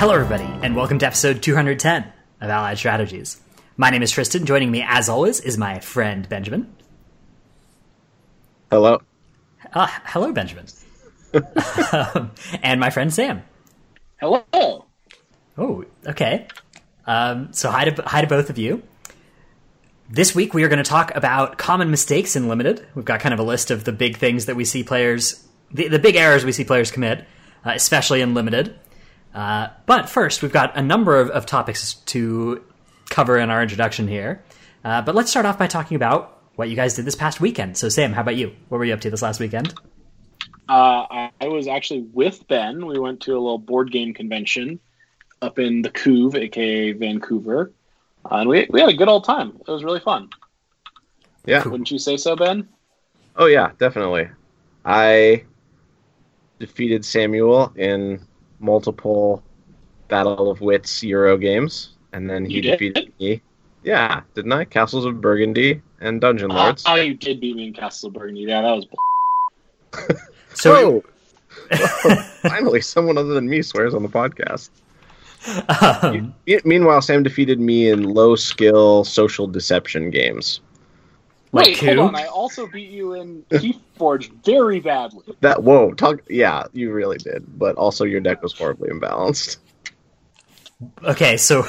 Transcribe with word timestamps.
Hello, 0.00 0.14
everybody, 0.14 0.48
and 0.64 0.74
welcome 0.74 0.98
to 1.00 1.06
episode 1.06 1.42
210 1.42 2.10
of 2.40 2.48
Allied 2.48 2.78
Strategies. 2.78 3.38
My 3.76 3.90
name 3.90 4.02
is 4.02 4.10
Tristan. 4.10 4.46
Joining 4.46 4.70
me, 4.70 4.82
as 4.82 5.10
always, 5.10 5.40
is 5.40 5.58
my 5.58 5.78
friend 5.80 6.26
Benjamin. 6.26 6.74
Hello. 8.70 9.02
Uh, 9.74 9.88
hello, 10.04 10.32
Benjamin. 10.32 10.64
um, 11.92 12.30
and 12.62 12.80
my 12.80 12.88
friend 12.88 13.12
Sam. 13.12 13.42
Hello. 14.18 14.42
Oh, 15.58 15.84
okay. 16.06 16.48
Um, 17.06 17.52
so 17.52 17.70
hi 17.70 17.84
to 17.84 18.02
hi 18.02 18.22
to 18.22 18.26
both 18.26 18.48
of 18.48 18.56
you. 18.56 18.82
This 20.08 20.34
week 20.34 20.54
we 20.54 20.64
are 20.64 20.68
going 20.68 20.82
to 20.82 20.90
talk 20.90 21.14
about 21.14 21.58
common 21.58 21.90
mistakes 21.90 22.36
in 22.36 22.48
limited. 22.48 22.86
We've 22.94 23.04
got 23.04 23.20
kind 23.20 23.34
of 23.34 23.38
a 23.38 23.44
list 23.44 23.70
of 23.70 23.84
the 23.84 23.92
big 23.92 24.16
things 24.16 24.46
that 24.46 24.56
we 24.56 24.64
see 24.64 24.82
players, 24.82 25.46
the, 25.70 25.88
the 25.88 25.98
big 25.98 26.16
errors 26.16 26.42
we 26.42 26.52
see 26.52 26.64
players 26.64 26.90
commit, 26.90 27.26
uh, 27.66 27.72
especially 27.74 28.22
in 28.22 28.32
limited. 28.32 28.78
Uh, 29.34 29.68
but 29.86 30.08
first, 30.08 30.42
we've 30.42 30.52
got 30.52 30.76
a 30.76 30.82
number 30.82 31.18
of, 31.18 31.30
of, 31.30 31.46
topics 31.46 31.94
to 31.94 32.64
cover 33.10 33.38
in 33.38 33.48
our 33.48 33.62
introduction 33.62 34.08
here. 34.08 34.42
Uh, 34.84 35.02
but 35.02 35.14
let's 35.14 35.30
start 35.30 35.46
off 35.46 35.58
by 35.58 35.68
talking 35.68 35.94
about 35.94 36.42
what 36.56 36.68
you 36.68 36.76
guys 36.76 36.94
did 36.94 37.04
this 37.04 37.14
past 37.14 37.40
weekend. 37.40 37.76
So, 37.76 37.88
Sam, 37.88 38.12
how 38.12 38.22
about 38.22 38.36
you? 38.36 38.54
What 38.68 38.78
were 38.78 38.84
you 38.84 38.92
up 38.92 39.00
to 39.02 39.10
this 39.10 39.22
last 39.22 39.38
weekend? 39.38 39.72
Uh, 40.68 41.28
I 41.40 41.48
was 41.48 41.66
actually 41.66 42.02
with 42.12 42.46
Ben. 42.48 42.86
We 42.86 42.98
went 42.98 43.20
to 43.22 43.32
a 43.32 43.40
little 43.40 43.58
board 43.58 43.90
game 43.90 44.14
convention 44.14 44.78
up 45.42 45.58
in 45.58 45.82
the 45.82 45.90
Couve, 45.90 46.36
aka 46.36 46.92
Vancouver, 46.92 47.72
uh, 48.30 48.36
and 48.36 48.48
we 48.48 48.68
we 48.70 48.80
had 48.80 48.88
a 48.88 48.94
good 48.94 49.08
old 49.08 49.24
time. 49.24 49.58
It 49.66 49.70
was 49.70 49.82
really 49.82 50.00
fun. 50.00 50.28
Yeah, 51.44 51.66
wouldn't 51.66 51.90
you 51.90 51.98
say 51.98 52.16
so, 52.16 52.36
Ben? 52.36 52.68
Oh 53.34 53.46
yeah, 53.46 53.72
definitely. 53.78 54.28
I 54.84 55.44
defeated 56.60 57.04
Samuel 57.04 57.72
in 57.74 58.24
multiple 58.60 59.42
Battle 60.08 60.50
of 60.50 60.60
Wits 60.60 61.02
Euro 61.02 61.36
games, 61.36 61.90
and 62.12 62.28
then 62.28 62.44
he 62.44 62.60
defeated 62.60 63.12
me. 63.18 63.40
Yeah, 63.82 64.22
didn't 64.34 64.52
I? 64.52 64.64
Castles 64.64 65.06
of 65.06 65.20
Burgundy 65.20 65.80
and 66.00 66.20
Dungeon 66.20 66.50
Lords. 66.50 66.84
Oh, 66.86 66.92
oh 66.92 66.96
you 66.96 67.14
did 67.14 67.40
beat 67.40 67.56
me 67.56 67.68
in 67.68 67.72
Castles 67.72 68.10
of 68.10 68.12
Burgundy. 68.12 68.42
Yeah, 68.42 68.62
that 68.62 68.86
was. 69.96 70.18
so, 70.54 71.02
finally, 72.42 72.80
someone 72.80 73.16
other 73.16 73.32
than 73.32 73.48
me 73.48 73.62
swears 73.62 73.94
on 73.94 74.02
the 74.02 74.08
podcast. 74.08 74.70
Um, 76.02 76.34
Meanwhile, 76.64 77.00
Sam 77.00 77.22
defeated 77.22 77.60
me 77.60 77.88
in 77.88 78.02
low 78.02 78.36
skill 78.36 79.04
social 79.04 79.46
deception 79.46 80.10
games. 80.10 80.60
Like 81.52 81.66
Wait, 81.66 81.78
hold 81.78 81.98
on. 81.98 82.16
I 82.16 82.26
also 82.26 82.68
beat 82.68 82.90
you 82.90 83.14
in 83.14 83.42
Keyforge 83.50 84.30
very 84.44 84.78
badly. 84.78 85.24
That 85.40 85.64
whoa, 85.64 85.92
talk. 85.94 86.20
Yeah, 86.28 86.64
you 86.72 86.92
really 86.92 87.18
did. 87.18 87.58
But 87.58 87.76
also, 87.76 88.04
your 88.04 88.20
deck 88.20 88.42
was 88.42 88.52
horribly 88.52 88.90
imbalanced. 88.90 89.56
Okay, 91.02 91.36
so 91.36 91.66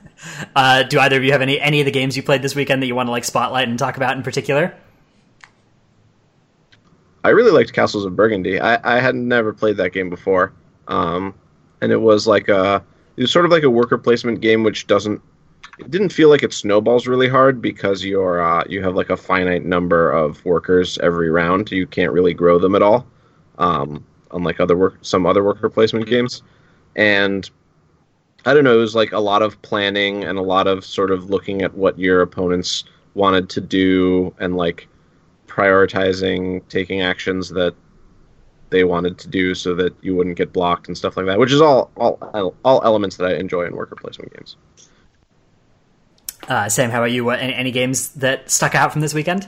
uh, 0.56 0.84
do 0.84 0.98
either 0.98 1.18
of 1.18 1.24
you 1.24 1.32
have 1.32 1.42
any 1.42 1.60
any 1.60 1.80
of 1.80 1.84
the 1.84 1.90
games 1.90 2.16
you 2.16 2.22
played 2.22 2.40
this 2.40 2.54
weekend 2.54 2.82
that 2.82 2.86
you 2.86 2.94
want 2.94 3.08
to 3.08 3.10
like 3.10 3.24
spotlight 3.24 3.68
and 3.68 3.78
talk 3.78 3.98
about 3.98 4.16
in 4.16 4.22
particular? 4.22 4.74
I 7.22 7.30
really 7.30 7.50
liked 7.50 7.74
Castles 7.74 8.06
of 8.06 8.16
Burgundy. 8.16 8.58
I, 8.58 8.96
I 8.96 9.00
had 9.00 9.14
never 9.14 9.52
played 9.52 9.76
that 9.76 9.92
game 9.92 10.08
before, 10.08 10.54
um, 10.86 11.34
and 11.82 11.92
it 11.92 12.00
was 12.00 12.26
like 12.26 12.48
a 12.48 12.82
it 13.16 13.22
was 13.22 13.30
sort 13.30 13.44
of 13.44 13.50
like 13.50 13.64
a 13.64 13.70
worker 13.70 13.98
placement 13.98 14.40
game, 14.40 14.62
which 14.62 14.86
doesn't 14.86 15.20
it 15.78 15.90
didn't 15.90 16.10
feel 16.10 16.28
like 16.28 16.42
it 16.42 16.52
snowballs 16.52 17.06
really 17.06 17.28
hard 17.28 17.62
because 17.62 18.04
you're 18.04 18.40
uh, 18.40 18.64
you 18.68 18.82
have 18.82 18.94
like 18.94 19.10
a 19.10 19.16
finite 19.16 19.64
number 19.64 20.10
of 20.10 20.44
workers 20.44 20.98
every 20.98 21.30
round. 21.30 21.70
You 21.70 21.86
can't 21.86 22.12
really 22.12 22.34
grow 22.34 22.58
them 22.58 22.74
at 22.74 22.82
all, 22.82 23.06
um, 23.58 24.04
unlike 24.32 24.60
other 24.60 24.76
work 24.76 24.98
some 25.02 25.26
other 25.26 25.44
worker 25.44 25.68
placement 25.68 26.06
games. 26.06 26.42
And 26.96 27.48
I 28.44 28.54
don't 28.54 28.64
know, 28.64 28.74
it 28.74 28.80
was 28.80 28.94
like 28.94 29.12
a 29.12 29.20
lot 29.20 29.42
of 29.42 29.60
planning 29.62 30.24
and 30.24 30.38
a 30.38 30.42
lot 30.42 30.66
of 30.66 30.84
sort 30.84 31.10
of 31.10 31.30
looking 31.30 31.62
at 31.62 31.74
what 31.74 31.98
your 31.98 32.22
opponents 32.22 32.84
wanted 33.14 33.48
to 33.50 33.60
do 33.60 34.34
and 34.38 34.56
like 34.56 34.88
prioritizing 35.46 36.66
taking 36.68 37.00
actions 37.00 37.48
that 37.50 37.74
they 38.70 38.84
wanted 38.84 39.18
to 39.18 39.28
do 39.28 39.54
so 39.54 39.74
that 39.74 39.94
you 40.02 40.14
wouldn't 40.14 40.36
get 40.36 40.52
blocked 40.52 40.88
and 40.88 40.96
stuff 40.96 41.16
like 41.16 41.26
that, 41.26 41.38
which 41.38 41.52
is 41.52 41.60
all 41.60 41.90
all 41.96 42.54
all 42.64 42.82
elements 42.84 43.16
that 43.16 43.30
I 43.30 43.34
enjoy 43.34 43.64
in 43.64 43.74
worker 43.76 43.96
placement 43.96 44.34
games. 44.34 44.56
Uh, 46.48 46.68
Sam, 46.68 46.90
how 46.90 46.98
about 46.98 47.12
you? 47.12 47.24
What, 47.24 47.40
any, 47.40 47.54
any, 47.54 47.70
games 47.70 48.08
that 48.14 48.50
stuck 48.50 48.74
out 48.74 48.90
from 48.90 49.02
this 49.02 49.12
weekend? 49.12 49.46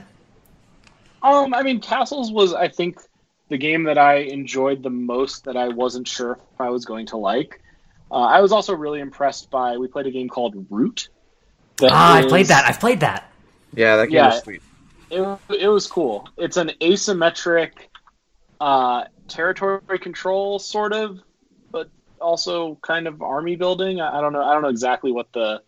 Um, 1.23 1.55
I 1.55 1.63
mean, 1.63 1.81
Castles 1.81 2.31
was, 2.31 2.53
I 2.53 2.69
think, 2.69 3.01
the 3.49 3.57
game 3.57 3.85
that 3.85 3.97
I 3.97 4.17
enjoyed 4.17 4.83
the 4.83 4.91
most 4.91 5.45
that 5.45 5.57
I 5.57 5.69
wasn't 5.69 6.07
sure 6.07 6.33
if 6.33 6.61
I 6.61 6.69
was 6.69 6.85
going 6.85 7.07
to 7.07 7.17
like. 7.17 7.63
Uh, 8.11 8.17
I 8.17 8.41
was 8.43 8.53
also 8.53 8.75
really 8.75 9.01
impressed 9.01 9.51
by. 9.51 9.79
We 9.79 9.89
played 9.89 10.07
a 10.07 10.11
game 10.11 10.29
called 10.29 10.67
Root. 10.69 11.09
Ah, 11.83 12.19
is, 12.19 12.27
I 12.27 12.29
played 12.29 12.47
that. 12.47 12.67
I've 12.67 12.81
played 12.81 13.01
that. 13.01 13.33
Yeah, 13.75 13.97
that 13.97 14.07
game 14.07 14.17
yeah, 14.17 14.27
was 14.27 14.43
sweet. 14.43 14.63
It, 15.11 15.39
it 15.59 15.69
was 15.69 15.87
cool. 15.87 16.29
It's 16.37 16.59
an 16.59 16.73
asymmetric 16.81 17.71
uh, 18.61 19.05
territory 19.27 19.99
control, 20.01 20.59
sort 20.59 20.93
of, 20.93 21.21
but 21.73 21.89
also 22.21 22.77
kind 22.83 23.07
of 23.07 23.23
army 23.23 23.57
building. 23.57 24.01
I, 24.01 24.19
I 24.19 24.21
don't 24.21 24.35
know. 24.35 24.43
I 24.43 24.53
don't 24.53 24.63
know 24.63 24.69
exactly 24.69 25.13
what 25.13 25.33
the 25.33 25.63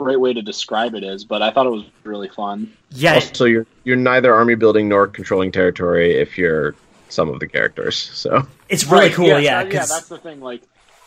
right 0.00 0.18
way 0.18 0.32
to 0.32 0.42
describe 0.42 0.94
it 0.94 1.04
is, 1.04 1.24
but 1.24 1.42
I 1.42 1.50
thought 1.50 1.66
it 1.66 1.70
was 1.70 1.84
really 2.02 2.28
fun. 2.28 2.72
Yeah. 2.90 3.18
So 3.20 3.44
you're 3.44 3.66
you're 3.84 3.96
neither 3.96 4.34
army 4.34 4.54
building 4.54 4.88
nor 4.88 5.06
controlling 5.06 5.52
territory 5.52 6.14
if 6.14 6.36
you're 6.36 6.74
some 7.08 7.28
of 7.28 7.40
the 7.40 7.46
characters. 7.46 7.96
So 7.96 8.46
it's 8.68 8.84
really 8.84 9.06
right, 9.06 9.14
cool. 9.14 9.26
Yeah, 9.26 9.38
yeah, 9.38 9.62
yeah, 9.62 9.86
that's 9.86 10.08
the 10.08 10.18
thing. 10.18 10.40
Like, 10.40 10.62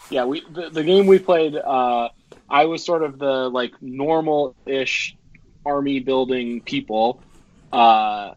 yeah, 0.09 0.26
we 0.26 0.42
the, 0.50 0.70
the 0.70 0.84
game 0.84 1.06
we 1.08 1.20
played. 1.20 1.56
Uh, 1.56 2.09
I 2.50 2.66
was 2.66 2.84
sort 2.84 3.03
of 3.03 3.20
the 3.20 3.50
like 3.50 3.74
normal-ish 3.81 5.16
army 5.66 6.00
building 6.00 6.62
people. 6.62 7.22
Uh, 7.74 8.36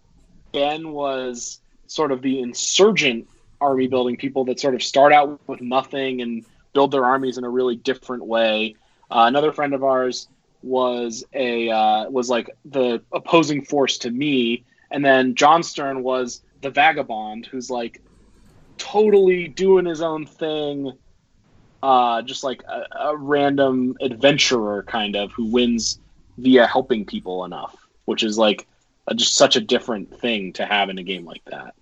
ben 0.53 0.91
was 0.91 1.61
sort 1.87 2.11
of 2.11 2.23
the 2.23 2.41
insurgent 2.41 3.29
army 3.61 3.87
building 3.87 4.17
people 4.17 4.45
that 4.47 4.59
sort 4.59 4.75
of 4.75 4.83
start 4.83 5.13
out 5.13 5.41
with 5.47 5.61
nothing 5.61 6.23
and 6.23 6.45
build 6.73 6.91
their 6.91 7.05
armies 7.05 7.39
in 7.39 7.45
a 7.45 7.49
really 7.49 7.77
different 7.77 8.25
way. 8.25 8.75
Uh, 9.11 9.25
another 9.27 9.53
friend 9.53 9.75
of 9.75 9.85
ours 9.85 10.29
was 10.63 11.25
a 11.33 11.71
uh, 11.71 12.11
was 12.11 12.29
like 12.29 12.51
the 12.65 13.03
opposing 13.13 13.65
force 13.65 13.99
to 13.99 14.11
me, 14.11 14.65
and 14.91 15.05
then 15.05 15.35
John 15.35 15.63
Stern 15.63 16.03
was 16.03 16.43
the 16.61 16.71
vagabond 16.71 17.47
who's 17.47 17.71
like 17.71 18.01
totally 18.79 19.49
doing 19.49 19.87
his 19.87 20.03
own 20.03 20.27
thing, 20.27 20.93
uh, 21.83 22.23
just 22.23 22.45
like 22.45 22.63
a, 22.65 22.85
a 22.99 23.17
random 23.17 23.97
adventurer 24.01 24.83
kind 24.85 25.17
of 25.17 25.33
who 25.33 25.47
wins 25.47 25.99
via 26.39 26.67
helping 26.67 27.05
people 27.05 27.45
enough, 27.45 27.77
which 28.05 28.23
is 28.23 28.39
like 28.39 28.67
a, 29.07 29.15
just 29.15 29.35
such 29.35 29.57
a 29.57 29.61
different 29.61 30.19
thing 30.21 30.53
to 30.55 30.65
have 30.65 30.91
in 30.91 30.99
a 30.99 31.03
game 31.03 31.25
like 31.25 31.45
that. 31.47 31.75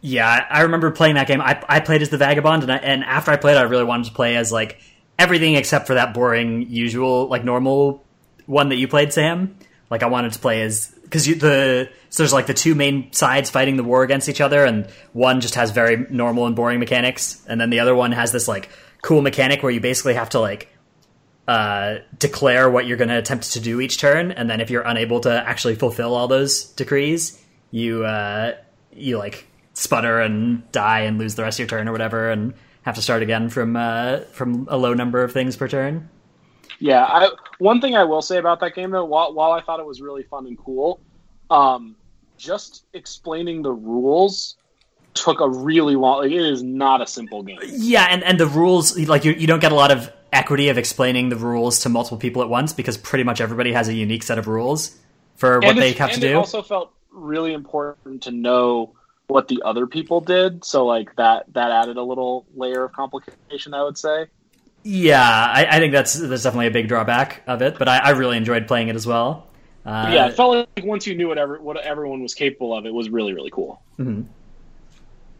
Yeah, 0.00 0.46
I 0.48 0.62
remember 0.62 0.90
playing 0.90 1.16
that 1.16 1.26
game. 1.26 1.40
I, 1.40 1.60
I 1.68 1.80
played 1.80 2.02
as 2.02 2.10
the 2.10 2.18
vagabond, 2.18 2.62
and, 2.62 2.72
I, 2.72 2.76
and 2.76 3.02
after 3.02 3.30
I 3.30 3.36
played, 3.36 3.56
I 3.56 3.62
really 3.62 3.84
wanted 3.84 4.06
to 4.06 4.12
play 4.12 4.36
as 4.36 4.52
like 4.52 4.78
everything 5.18 5.54
except 5.54 5.86
for 5.86 5.94
that 5.94 6.14
boring 6.14 6.68
usual 6.68 7.28
like 7.28 7.44
normal 7.44 8.04
one 8.46 8.68
that 8.68 8.76
you 8.76 8.88
played, 8.88 9.12
Sam. 9.12 9.56
Like 9.90 10.02
I 10.02 10.06
wanted 10.06 10.32
to 10.32 10.38
play 10.38 10.62
as 10.62 10.92
because 11.02 11.26
the 11.26 11.88
so 12.10 12.22
there's 12.22 12.32
like 12.32 12.46
the 12.46 12.54
two 12.54 12.74
main 12.74 13.12
sides 13.12 13.50
fighting 13.50 13.76
the 13.76 13.84
war 13.84 14.02
against 14.02 14.28
each 14.28 14.40
other, 14.40 14.64
and 14.64 14.88
one 15.12 15.40
just 15.40 15.54
has 15.54 15.70
very 15.70 16.06
normal 16.10 16.46
and 16.46 16.56
boring 16.56 16.80
mechanics, 16.80 17.44
and 17.48 17.60
then 17.60 17.70
the 17.70 17.80
other 17.80 17.94
one 17.94 18.12
has 18.12 18.32
this 18.32 18.48
like 18.48 18.68
cool 19.02 19.22
mechanic 19.22 19.62
where 19.62 19.70
you 19.70 19.80
basically 19.80 20.14
have 20.14 20.30
to 20.30 20.40
like 20.40 20.68
uh, 21.46 21.98
declare 22.18 22.68
what 22.68 22.86
you're 22.86 22.96
going 22.96 23.08
to 23.08 23.18
attempt 23.18 23.52
to 23.52 23.60
do 23.60 23.80
each 23.80 23.98
turn, 23.98 24.32
and 24.32 24.50
then 24.50 24.60
if 24.60 24.70
you're 24.70 24.82
unable 24.82 25.20
to 25.20 25.30
actually 25.30 25.76
fulfill 25.76 26.14
all 26.14 26.26
those 26.26 26.64
decrees, 26.64 27.40
you 27.70 28.04
uh, 28.04 28.54
you 28.92 29.18
like 29.18 29.46
sputter 29.74 30.20
and 30.20 30.70
die 30.72 31.00
and 31.00 31.18
lose 31.18 31.36
the 31.36 31.42
rest 31.42 31.56
of 31.56 31.60
your 31.60 31.68
turn 31.68 31.88
or 31.88 31.92
whatever, 31.92 32.30
and 32.30 32.54
have 32.86 32.94
to 32.94 33.02
start 33.02 33.20
again 33.20 33.50
from 33.50 33.76
uh, 33.76 34.20
from 34.32 34.66
a 34.70 34.78
low 34.78 34.94
number 34.94 35.22
of 35.22 35.32
things 35.32 35.56
per 35.56 35.68
turn. 35.68 36.08
Yeah, 36.78 37.04
I, 37.04 37.30
one 37.58 37.80
thing 37.80 37.96
I 37.96 38.04
will 38.04 38.22
say 38.22 38.38
about 38.38 38.60
that 38.60 38.74
game 38.74 38.90
though, 38.90 39.04
while, 39.04 39.34
while 39.34 39.52
I 39.52 39.60
thought 39.60 39.80
it 39.80 39.86
was 39.86 40.00
really 40.00 40.22
fun 40.22 40.46
and 40.46 40.56
cool, 40.56 41.00
um, 41.50 41.96
just 42.36 42.84
explaining 42.94 43.62
the 43.62 43.72
rules 43.72 44.56
took 45.14 45.40
a 45.40 45.48
really 45.48 45.96
long. 45.96 46.22
Like, 46.22 46.30
it 46.30 46.40
is 46.40 46.62
not 46.62 47.00
a 47.02 47.06
simple 47.06 47.42
game. 47.42 47.58
Yeah, 47.64 48.06
and 48.08 48.22
and 48.22 48.38
the 48.38 48.46
rules 48.46 48.96
like 48.98 49.24
you 49.24 49.32
you 49.32 49.46
don't 49.46 49.60
get 49.60 49.72
a 49.72 49.76
lot 49.76 49.90
of 49.90 50.12
equity 50.32 50.68
of 50.68 50.78
explaining 50.78 51.28
the 51.28 51.36
rules 51.36 51.80
to 51.80 51.88
multiple 51.88 52.18
people 52.18 52.42
at 52.42 52.48
once 52.48 52.72
because 52.72 52.96
pretty 52.96 53.24
much 53.24 53.40
everybody 53.40 53.72
has 53.72 53.88
a 53.88 53.94
unique 53.94 54.22
set 54.22 54.38
of 54.38 54.46
rules 54.46 54.96
for 55.36 55.60
what 55.60 55.76
they 55.76 55.92
have 55.92 56.12
to 56.12 56.20
do. 56.20 56.28
It 56.28 56.34
also 56.34 56.62
felt 56.62 56.92
really 57.10 57.52
important 57.52 58.22
to 58.24 58.30
know 58.30 58.95
what 59.28 59.48
the 59.48 59.62
other 59.64 59.86
people 59.86 60.20
did. 60.20 60.64
So 60.64 60.86
like 60.86 61.14
that 61.16 61.52
that 61.52 61.70
added 61.70 61.96
a 61.96 62.02
little 62.02 62.46
layer 62.54 62.84
of 62.84 62.92
complication, 62.92 63.74
I 63.74 63.82
would 63.82 63.98
say. 63.98 64.26
Yeah, 64.82 65.20
I, 65.20 65.66
I 65.68 65.78
think 65.78 65.92
that's 65.92 66.14
that's 66.14 66.44
definitely 66.44 66.68
a 66.68 66.70
big 66.70 66.88
drawback 66.88 67.42
of 67.46 67.60
it, 67.62 67.78
but 67.78 67.88
I, 67.88 67.98
I 67.98 68.10
really 68.10 68.36
enjoyed 68.36 68.68
playing 68.68 68.88
it 68.88 68.96
as 68.96 69.06
well. 69.06 69.48
Uh, 69.84 70.10
yeah, 70.12 70.28
it 70.28 70.34
felt 70.34 70.68
like 70.76 70.84
once 70.84 71.06
you 71.06 71.16
knew 71.16 71.28
whatever 71.28 71.60
what 71.60 71.76
everyone 71.76 72.22
was 72.22 72.34
capable 72.34 72.76
of, 72.76 72.86
it 72.86 72.94
was 72.94 73.08
really 73.08 73.34
really 73.34 73.50
cool. 73.50 73.82
Mm-hmm. 73.98 74.22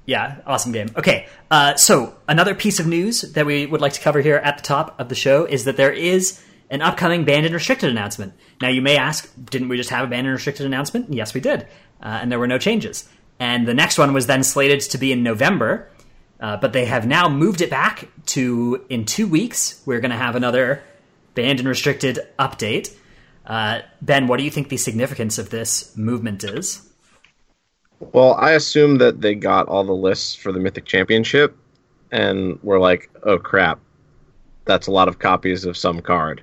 Yeah, 0.04 0.36
awesome 0.46 0.70
game. 0.72 0.88
Okay, 0.96 1.26
uh, 1.50 1.74
so 1.74 2.14
another 2.28 2.54
piece 2.54 2.78
of 2.78 2.86
news 2.86 3.22
that 3.22 3.44
we 3.44 3.66
would 3.66 3.80
like 3.80 3.92
to 3.94 4.00
cover 4.00 4.20
here 4.20 4.36
at 4.36 4.56
the 4.56 4.62
top 4.62 4.98
of 5.00 5.08
the 5.08 5.16
show 5.16 5.44
is 5.44 5.64
that 5.64 5.76
there 5.76 5.92
is 5.92 6.42
an 6.70 6.80
upcoming 6.80 7.24
banned 7.24 7.44
and 7.44 7.54
restricted 7.54 7.90
announcement. 7.90 8.32
Now, 8.60 8.68
you 8.68 8.82
may 8.82 8.96
ask, 8.96 9.32
didn't 9.50 9.68
we 9.68 9.76
just 9.76 9.90
have 9.90 10.04
a 10.04 10.08
banned 10.08 10.26
and 10.26 10.34
restricted 10.34 10.64
announcement? 10.66 11.12
Yes, 11.12 11.34
we 11.34 11.40
did, 11.40 11.62
uh, 12.00 12.18
and 12.22 12.30
there 12.30 12.38
were 12.38 12.46
no 12.46 12.58
changes. 12.58 13.08
And 13.38 13.66
the 13.66 13.74
next 13.74 13.98
one 13.98 14.12
was 14.12 14.26
then 14.26 14.42
slated 14.42 14.80
to 14.80 14.98
be 14.98 15.12
in 15.12 15.22
November, 15.22 15.90
uh, 16.40 16.56
but 16.56 16.72
they 16.72 16.86
have 16.86 17.06
now 17.06 17.28
moved 17.28 17.60
it 17.60 17.70
back 17.70 18.08
to 18.26 18.84
in 18.88 19.04
two 19.04 19.26
weeks. 19.26 19.82
We're 19.84 20.00
going 20.00 20.10
to 20.10 20.16
have 20.16 20.36
another 20.36 20.82
banned 21.34 21.60
and 21.60 21.68
restricted 21.68 22.20
update. 22.38 22.94
Uh, 23.46 23.80
ben, 24.02 24.26
what 24.26 24.38
do 24.38 24.44
you 24.44 24.50
think 24.50 24.68
the 24.68 24.76
significance 24.76 25.38
of 25.38 25.50
this 25.50 25.96
movement 25.96 26.42
is? 26.44 26.82
Well, 28.00 28.34
I 28.34 28.52
assume 28.52 28.98
that 28.98 29.20
they 29.20 29.34
got 29.34 29.68
all 29.68 29.84
the 29.84 29.92
lists 29.92 30.34
for 30.34 30.52
the 30.52 30.58
Mythic 30.58 30.84
Championship 30.84 31.56
and 32.10 32.58
were 32.62 32.78
like, 32.78 33.10
oh 33.22 33.38
crap, 33.38 33.78
that's 34.64 34.86
a 34.86 34.90
lot 34.90 35.08
of 35.08 35.18
copies 35.18 35.64
of 35.64 35.76
some 35.76 36.00
card. 36.00 36.42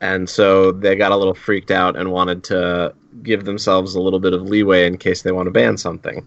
And 0.00 0.28
so 0.28 0.72
they 0.72 0.94
got 0.94 1.12
a 1.12 1.16
little 1.16 1.34
freaked 1.34 1.70
out 1.70 1.96
and 1.96 2.12
wanted 2.12 2.44
to 2.44 2.94
give 3.22 3.44
themselves 3.44 3.94
a 3.94 4.00
little 4.00 4.20
bit 4.20 4.32
of 4.32 4.42
leeway 4.42 4.86
in 4.86 4.98
case 4.98 5.22
they 5.22 5.32
want 5.32 5.46
to 5.46 5.50
ban 5.50 5.76
something. 5.76 6.26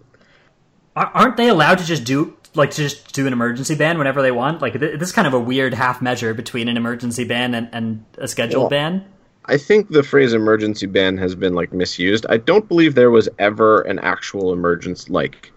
Aren't 0.96 1.36
they 1.36 1.48
allowed 1.48 1.78
to 1.78 1.84
just 1.84 2.04
do 2.04 2.36
like 2.54 2.72
to 2.72 2.82
just 2.82 3.12
do 3.12 3.26
an 3.26 3.32
emergency 3.32 3.76
ban 3.76 3.96
whenever 3.96 4.22
they 4.22 4.32
want? 4.32 4.60
Like 4.60 4.74
this 4.74 5.00
is 5.00 5.12
kind 5.12 5.26
of 5.26 5.34
a 5.34 5.38
weird 5.38 5.72
half 5.72 6.02
measure 6.02 6.34
between 6.34 6.68
an 6.68 6.76
emergency 6.76 7.24
ban 7.24 7.54
and, 7.54 7.68
and 7.72 8.04
a 8.18 8.26
scheduled 8.26 8.64
well, 8.64 8.70
ban. 8.70 9.04
I 9.46 9.56
think 9.56 9.88
the 9.88 10.02
phrase 10.02 10.32
emergency 10.34 10.86
ban 10.86 11.16
has 11.18 11.34
been 11.34 11.54
like 11.54 11.72
misused. 11.72 12.26
I 12.28 12.38
don't 12.38 12.66
believe 12.66 12.96
there 12.96 13.10
was 13.10 13.28
ever 13.38 13.82
an 13.82 14.00
actual 14.00 14.52
emergency 14.52 15.12
like 15.12 15.52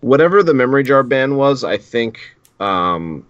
whatever 0.00 0.42
the 0.42 0.54
memory 0.54 0.84
jar 0.84 1.02
ban 1.02 1.36
was, 1.36 1.64
I 1.64 1.76
think 1.76 2.20
um, 2.60 3.26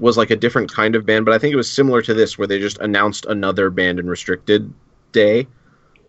was 0.00 0.16
like 0.16 0.30
a 0.30 0.36
different 0.36 0.72
kind 0.72 0.96
of 0.96 1.06
ban, 1.06 1.24
but 1.24 1.34
I 1.34 1.38
think 1.38 1.52
it 1.52 1.56
was 1.56 1.70
similar 1.70 2.02
to 2.02 2.14
this 2.14 2.36
where 2.36 2.48
they 2.48 2.58
just 2.58 2.78
announced 2.78 3.26
another 3.26 3.70
banned 3.70 3.98
and 3.98 4.08
restricted 4.08 4.72
day 5.12 5.46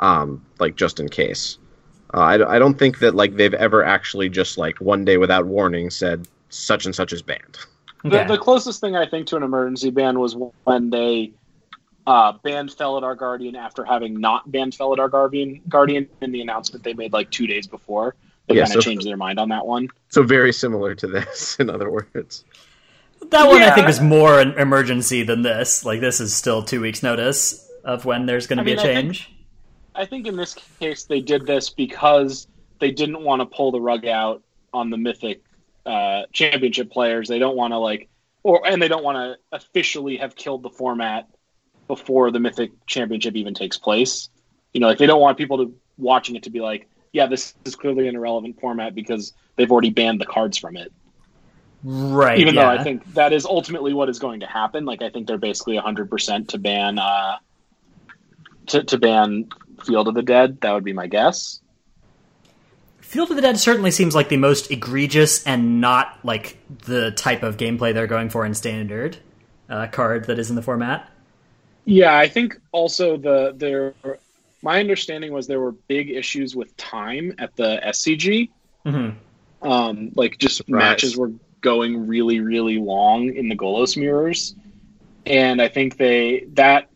um, 0.01 0.43
like 0.59 0.75
just 0.75 0.99
in 0.99 1.07
case. 1.07 1.57
Uh, 2.13 2.19
I, 2.19 2.55
I 2.55 2.59
don't 2.59 2.77
think 2.77 2.99
that 2.99 3.15
like 3.15 3.35
they've 3.35 3.53
ever 3.53 3.85
actually 3.85 4.27
just 4.27 4.57
like 4.57 4.81
one 4.81 5.05
day 5.05 5.17
without 5.17 5.45
warning 5.45 5.89
said 5.89 6.27
such 6.49 6.85
and 6.85 6.93
such 6.93 7.13
is 7.13 7.21
banned. 7.21 7.57
The, 8.03 8.23
the 8.23 8.37
closest 8.37 8.81
thing 8.81 8.95
I 8.95 9.05
think 9.05 9.27
to 9.27 9.37
an 9.37 9.43
emergency 9.43 9.91
ban 9.91 10.19
was 10.19 10.35
when 10.63 10.89
they 10.89 11.31
uh, 12.07 12.33
banned 12.43 12.71
Felidar 12.71 13.15
Guardian 13.15 13.55
after 13.55 13.85
having 13.85 14.19
not 14.19 14.51
banned 14.51 14.73
Felidar 14.73 15.09
Guardian, 15.09 15.61
Guardian 15.69 16.09
in 16.21 16.31
the 16.31 16.41
announcement 16.41 16.83
they 16.83 16.93
made 16.93 17.13
like 17.13 17.29
two 17.29 17.45
days 17.45 17.67
before. 17.67 18.15
They 18.47 18.55
yeah, 18.55 18.65
kind 18.65 18.75
of 18.75 18.83
so, 18.83 18.89
changed 18.89 19.05
their 19.05 19.17
mind 19.17 19.39
on 19.39 19.49
that 19.49 19.65
one. 19.65 19.87
So 20.09 20.23
very 20.23 20.51
similar 20.51 20.95
to 20.95 21.07
this, 21.07 21.55
in 21.59 21.69
other 21.69 21.91
words. 21.91 22.43
That 23.31 23.47
one 23.47 23.61
yeah. 23.61 23.71
I 23.71 23.75
think 23.75 23.87
is 23.87 24.01
more 24.01 24.39
an 24.39 24.59
emergency 24.59 25.23
than 25.23 25.41
this. 25.41 25.85
Like 25.85 26.01
this 26.01 26.19
is 26.19 26.35
still 26.35 26.63
two 26.63 26.81
weeks' 26.81 27.01
notice 27.01 27.67
of 27.83 28.05
when 28.05 28.25
there's 28.25 28.45
going 28.45 28.57
to 28.57 28.63
be 28.63 28.75
mean, 28.75 28.79
a 28.79 28.83
change. 28.83 29.29
I 29.95 29.99
think, 29.99 30.03
I 30.03 30.05
think 30.05 30.27
in 30.27 30.35
this 30.35 30.53
case 30.79 31.05
they 31.05 31.21
did 31.21 31.45
this 31.45 31.69
because 31.69 32.47
they 32.79 32.91
didn't 32.91 33.21
want 33.23 33.41
to 33.41 33.45
pull 33.45 33.71
the 33.71 33.79
rug 33.79 34.05
out 34.05 34.43
on 34.73 34.89
the 34.89 34.97
Mythic 34.97 35.41
uh, 35.85 36.23
Championship 36.33 36.91
players. 36.91 37.29
They 37.29 37.39
don't 37.39 37.55
want 37.55 37.71
to 37.71 37.77
like, 37.77 38.09
or 38.43 38.67
and 38.67 38.81
they 38.81 38.89
don't 38.89 39.03
want 39.03 39.15
to 39.15 39.37
officially 39.55 40.17
have 40.17 40.35
killed 40.35 40.61
the 40.61 40.69
format 40.69 41.29
before 41.87 42.31
the 42.31 42.39
Mythic 42.39 42.71
Championship 42.85 43.35
even 43.35 43.53
takes 43.53 43.77
place. 43.77 44.29
You 44.73 44.81
know, 44.81 44.87
like 44.87 44.97
they 44.97 45.07
don't 45.07 45.21
want 45.21 45.37
people 45.37 45.57
to 45.59 45.73
watching 45.97 46.35
it 46.35 46.43
to 46.43 46.49
be 46.49 46.59
like, 46.59 46.89
yeah, 47.13 47.27
this 47.27 47.53
is 47.63 47.77
clearly 47.77 48.09
an 48.09 48.15
irrelevant 48.15 48.59
format 48.59 48.93
because 48.93 49.31
they've 49.55 49.71
already 49.71 49.89
banned 49.89 50.19
the 50.19 50.25
cards 50.25 50.57
from 50.57 50.75
it. 50.75 50.91
Right. 51.83 52.39
Even 52.39 52.55
yeah. 52.55 52.61
though 52.61 52.81
I 52.81 52.83
think 52.83 53.13
that 53.13 53.33
is 53.33 53.45
ultimately 53.45 53.93
what 53.93 54.09
is 54.09 54.19
going 54.19 54.41
to 54.41 54.47
happen. 54.47 54.85
Like 54.85 55.01
I 55.01 55.09
think 55.09 55.27
they're 55.27 55.37
basically 55.37 55.77
100% 55.77 56.47
to 56.49 56.57
ban 56.57 56.99
uh 56.99 57.37
to, 58.67 58.83
to 58.83 58.97
ban 58.97 59.49
Field 59.83 60.07
of 60.07 60.13
the 60.13 60.21
Dead. 60.21 60.61
That 60.61 60.73
would 60.73 60.83
be 60.83 60.93
my 60.93 61.07
guess. 61.07 61.59
Field 62.99 63.29
of 63.29 63.35
the 63.35 63.41
Dead 63.41 63.59
certainly 63.59 63.91
seems 63.91 64.15
like 64.15 64.29
the 64.29 64.37
most 64.37 64.71
egregious 64.71 65.45
and 65.45 65.81
not 65.81 66.19
like 66.23 66.57
the 66.85 67.11
type 67.11 67.43
of 67.43 67.57
gameplay 67.57 67.93
they're 67.93 68.07
going 68.07 68.29
for 68.29 68.45
in 68.45 68.53
standard 68.53 69.17
uh, 69.69 69.87
card 69.87 70.25
that 70.25 70.39
is 70.39 70.49
in 70.49 70.55
the 70.55 70.61
format. 70.61 71.09
Yeah, 71.85 72.15
I 72.15 72.27
think 72.27 72.59
also 72.71 73.17
the 73.17 73.53
there. 73.55 73.95
My 74.61 74.79
understanding 74.79 75.33
was 75.33 75.47
there 75.47 75.59
were 75.59 75.71
big 75.71 76.11
issues 76.11 76.55
with 76.55 76.77
time 76.77 77.33
at 77.39 77.55
the 77.55 77.81
SCG. 77.83 78.49
Mm-hmm. 78.85 79.67
Um, 79.67 80.11
like 80.15 80.37
just 80.37 80.57
Surprise. 80.57 80.79
matches 80.79 81.17
were 81.17 81.31
going 81.61 82.07
really, 82.07 82.39
really 82.39 82.77
long 82.77 83.33
in 83.35 83.49
the 83.49 83.55
Golos 83.55 83.97
mirrors, 83.97 84.55
and 85.25 85.61
I 85.61 85.67
think 85.67 85.97
they 85.97 86.45
that 86.53 86.89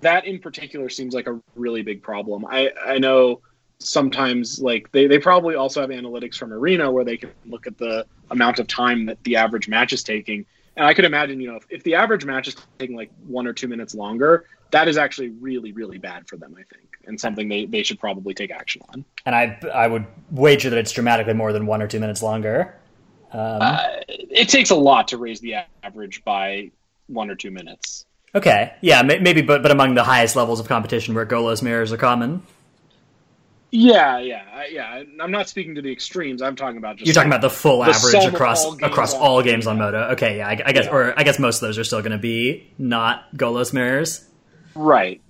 that 0.00 0.26
in 0.26 0.38
particular 0.38 0.88
seems 0.88 1.14
like 1.14 1.26
a 1.26 1.40
really 1.54 1.82
big 1.82 2.02
problem. 2.02 2.46
I 2.46 2.72
I 2.84 2.98
know 2.98 3.40
sometimes 3.78 4.58
like 4.58 4.90
they, 4.92 5.06
they 5.06 5.18
probably 5.18 5.54
also 5.54 5.82
have 5.82 5.90
analytics 5.90 6.36
from 6.36 6.52
arena 6.52 6.90
where 6.90 7.04
they 7.04 7.16
can 7.18 7.30
look 7.44 7.66
at 7.66 7.76
the 7.76 8.06
amount 8.30 8.58
of 8.58 8.66
time 8.66 9.04
that 9.06 9.22
the 9.24 9.36
average 9.36 9.68
match 9.68 9.92
is 9.92 10.02
taking 10.02 10.46
and 10.76 10.86
I 10.86 10.92
could 10.92 11.06
imagine, 11.06 11.40
you 11.40 11.50
know, 11.50 11.56
if, 11.56 11.64
if 11.70 11.82
the 11.84 11.94
average 11.94 12.24
match 12.24 12.48
is 12.48 12.56
taking 12.78 12.96
like 12.96 13.10
one 13.26 13.46
or 13.46 13.52
two 13.52 13.66
minutes 13.66 13.94
longer, 13.94 14.46
that 14.72 14.88
is 14.88 14.98
actually 14.98 15.30
really, 15.30 15.72
really 15.72 15.98
bad 15.98 16.28
for 16.28 16.36
them, 16.36 16.54
I 16.54 16.62
think, 16.74 16.98
and 17.06 17.18
something 17.18 17.48
they, 17.48 17.64
they 17.64 17.82
should 17.82 17.98
probably 17.98 18.34
take 18.34 18.50
action 18.50 18.82
on. 18.90 19.04
And 19.24 19.34
I 19.34 19.58
I 19.72 19.86
would 19.86 20.04
wager 20.30 20.68
that 20.70 20.78
it's 20.78 20.92
dramatically 20.92 21.32
more 21.32 21.52
than 21.52 21.66
one 21.66 21.80
or 21.80 21.86
two 21.86 22.00
minutes 22.00 22.22
longer. 22.22 22.74
Um, 23.36 23.60
uh, 23.60 23.86
it 24.08 24.48
takes 24.48 24.70
a 24.70 24.74
lot 24.74 25.08
to 25.08 25.18
raise 25.18 25.40
the 25.40 25.56
average 25.82 26.24
by 26.24 26.70
one 27.06 27.28
or 27.28 27.34
two 27.34 27.50
minutes. 27.50 28.06
Okay, 28.34 28.72
yeah, 28.80 29.02
maybe, 29.02 29.42
but 29.42 29.62
but 29.62 29.70
among 29.70 29.94
the 29.94 30.04
highest 30.04 30.36
levels 30.36 30.58
of 30.58 30.68
competition 30.68 31.14
where 31.14 31.26
Golos 31.26 31.62
mirrors 31.62 31.92
are 31.92 31.98
common. 31.98 32.42
Yeah, 33.70 34.18
yeah, 34.18 34.64
yeah. 34.70 35.02
I'm 35.20 35.30
not 35.30 35.50
speaking 35.50 35.74
to 35.74 35.82
the 35.82 35.92
extremes. 35.92 36.40
I'm 36.40 36.56
talking 36.56 36.78
about 36.78 36.96
just 36.96 37.06
you're 37.06 37.14
talking 37.14 37.30
about 37.30 37.42
the 37.42 37.50
full 37.50 37.84
the 37.84 37.90
average 37.90 38.32
across 38.32 38.64
all 38.64 38.82
across 38.82 39.12
all 39.12 39.42
games 39.42 39.66
on 39.66 39.76
Moto. 39.76 40.12
Okay, 40.12 40.38
yeah, 40.38 40.48
I, 40.48 40.52
I 40.64 40.72
guess, 40.72 40.86
yeah. 40.86 40.94
or 40.94 41.18
I 41.18 41.22
guess 41.22 41.38
most 41.38 41.56
of 41.56 41.68
those 41.68 41.76
are 41.76 41.84
still 41.84 42.00
going 42.00 42.12
to 42.12 42.18
be 42.18 42.70
not 42.78 43.30
Golos 43.36 43.74
mirrors. 43.74 44.24
Right. 44.74 45.20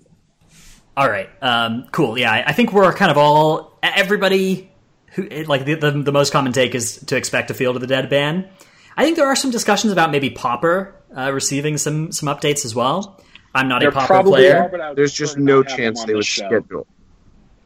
All 0.96 1.10
right. 1.10 1.28
Um, 1.42 1.88
cool. 1.90 2.16
Yeah, 2.16 2.30
I, 2.30 2.44
I 2.46 2.52
think 2.52 2.72
we're 2.72 2.92
kind 2.92 3.10
of 3.10 3.18
all 3.18 3.78
everybody 3.82 4.70
who 5.16 5.28
like 5.44 5.64
the, 5.64 5.74
the, 5.74 5.90
the 5.90 6.12
most 6.12 6.32
common 6.32 6.52
take 6.52 6.74
is 6.74 6.98
to 7.06 7.16
expect 7.16 7.50
a 7.50 7.54
Field 7.54 7.76
of 7.76 7.80
the 7.80 7.88
Dead 7.88 8.08
ban. 8.08 8.48
I 8.96 9.04
think 9.04 9.16
there 9.16 9.26
are 9.26 9.36
some 9.36 9.50
discussions 9.50 9.92
about 9.92 10.10
maybe 10.10 10.30
Pauper 10.30 10.94
uh, 11.16 11.32
receiving 11.32 11.76
some 11.78 12.12
some 12.12 12.28
updates 12.28 12.64
as 12.64 12.74
well. 12.74 13.20
I'm 13.54 13.68
not 13.68 13.80
there 13.80 13.88
a 13.88 13.92
Pauper 13.92 14.22
player. 14.22 14.70
Are, 14.80 14.94
There's 14.94 15.12
just 15.12 15.38
no 15.38 15.62
chance 15.62 16.04
they 16.04 16.14
would 16.14 16.24
show. 16.24 16.46
schedule 16.46 16.86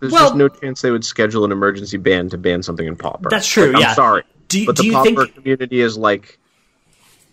there's 0.01 0.13
well, 0.13 0.25
just 0.25 0.37
no 0.37 0.49
chance 0.49 0.81
they 0.81 0.91
would 0.91 1.05
schedule 1.05 1.45
an 1.45 1.53
emergency 1.53 1.99
ban 1.99 2.31
to 2.31 2.39
ban 2.39 2.63
something 2.63 2.87
in 2.87 2.97
Pauper. 2.97 3.29
That's 3.29 3.47
true. 3.47 3.73
Like, 3.73 3.83
yeah. 3.83 3.89
I'm 3.91 3.95
sorry, 3.95 4.23
do, 4.49 4.67
but 4.67 4.77
do 4.77 4.83
the 4.83 4.93
Pauper 4.93 5.25
think... 5.27 5.35
community 5.35 5.81
is 5.81 5.97
like 5.97 6.40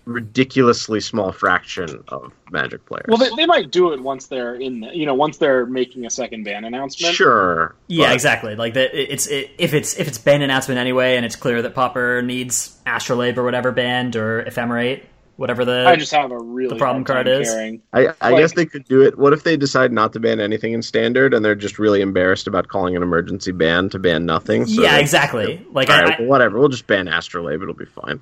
ridiculously 0.07 0.99
small 0.99 1.31
fraction 1.31 2.03
of 2.07 2.31
Magic 2.49 2.85
players. 2.85 3.05
Well, 3.07 3.17
they, 3.17 3.29
they 3.35 3.45
might 3.45 3.71
do 3.71 3.91
it 3.91 4.01
once 4.01 4.27
they're 4.27 4.55
in, 4.55 4.79
the, 4.79 4.95
you 4.95 5.05
know, 5.05 5.13
once 5.13 5.37
they're 5.37 5.65
making 5.65 6.05
a 6.05 6.09
second 6.09 6.43
ban 6.43 6.63
announcement. 6.63 7.13
Sure. 7.13 7.75
Yeah, 7.87 8.07
but... 8.07 8.13
exactly. 8.13 8.55
Like 8.55 8.73
the, 8.73 9.13
it's 9.13 9.27
it, 9.27 9.51
if 9.57 9.73
it's 9.73 9.99
if 9.99 10.07
it's 10.07 10.17
ban 10.17 10.41
announcement 10.41 10.79
anyway, 10.79 11.17
and 11.17 11.25
it's 11.25 11.35
clear 11.35 11.61
that 11.61 11.75
Pauper 11.75 12.21
needs 12.21 12.77
Astrolabe 12.85 13.37
or 13.37 13.43
whatever 13.43 13.71
banned 13.71 14.15
or 14.15 14.43
Ephemerate 14.43 15.03
whatever 15.37 15.63
the 15.63 15.85
I 15.87 15.95
just 15.95 16.11
have 16.11 16.31
a 16.31 16.37
really 16.37 16.69
the 16.69 16.75
problem 16.75 17.05
card 17.05 17.27
is. 17.27 17.49
I, 17.93 18.07
I 18.19 18.31
like, 18.31 18.41
guess 18.41 18.53
they 18.53 18.65
could 18.65 18.83
do 18.83 19.03
it. 19.03 19.17
What 19.17 19.33
if 19.33 19.43
they 19.43 19.55
decide 19.55 19.93
not 19.93 20.13
to 20.13 20.19
ban 20.19 20.39
anything 20.39 20.73
in 20.73 20.81
standard 20.81 21.33
and 21.33 21.45
they're 21.45 21.55
just 21.55 21.79
really 21.79 22.01
embarrassed 22.01 22.47
about 22.47 22.67
calling 22.67 22.95
an 22.95 23.03
emergency 23.03 23.51
ban 23.51 23.89
to 23.89 23.99
ban 23.99 24.25
nothing? 24.25 24.65
So 24.65 24.81
yeah, 24.81 24.97
exactly. 24.97 25.65
Like 25.71 25.89
I, 25.89 26.03
right, 26.03 26.19
well, 26.19 26.27
whatever, 26.27 26.59
we'll 26.59 26.69
just 26.69 26.87
ban 26.87 27.07
Astrolabe. 27.07 27.61
It'll 27.61 27.73
be 27.73 27.85
fine. 27.85 28.19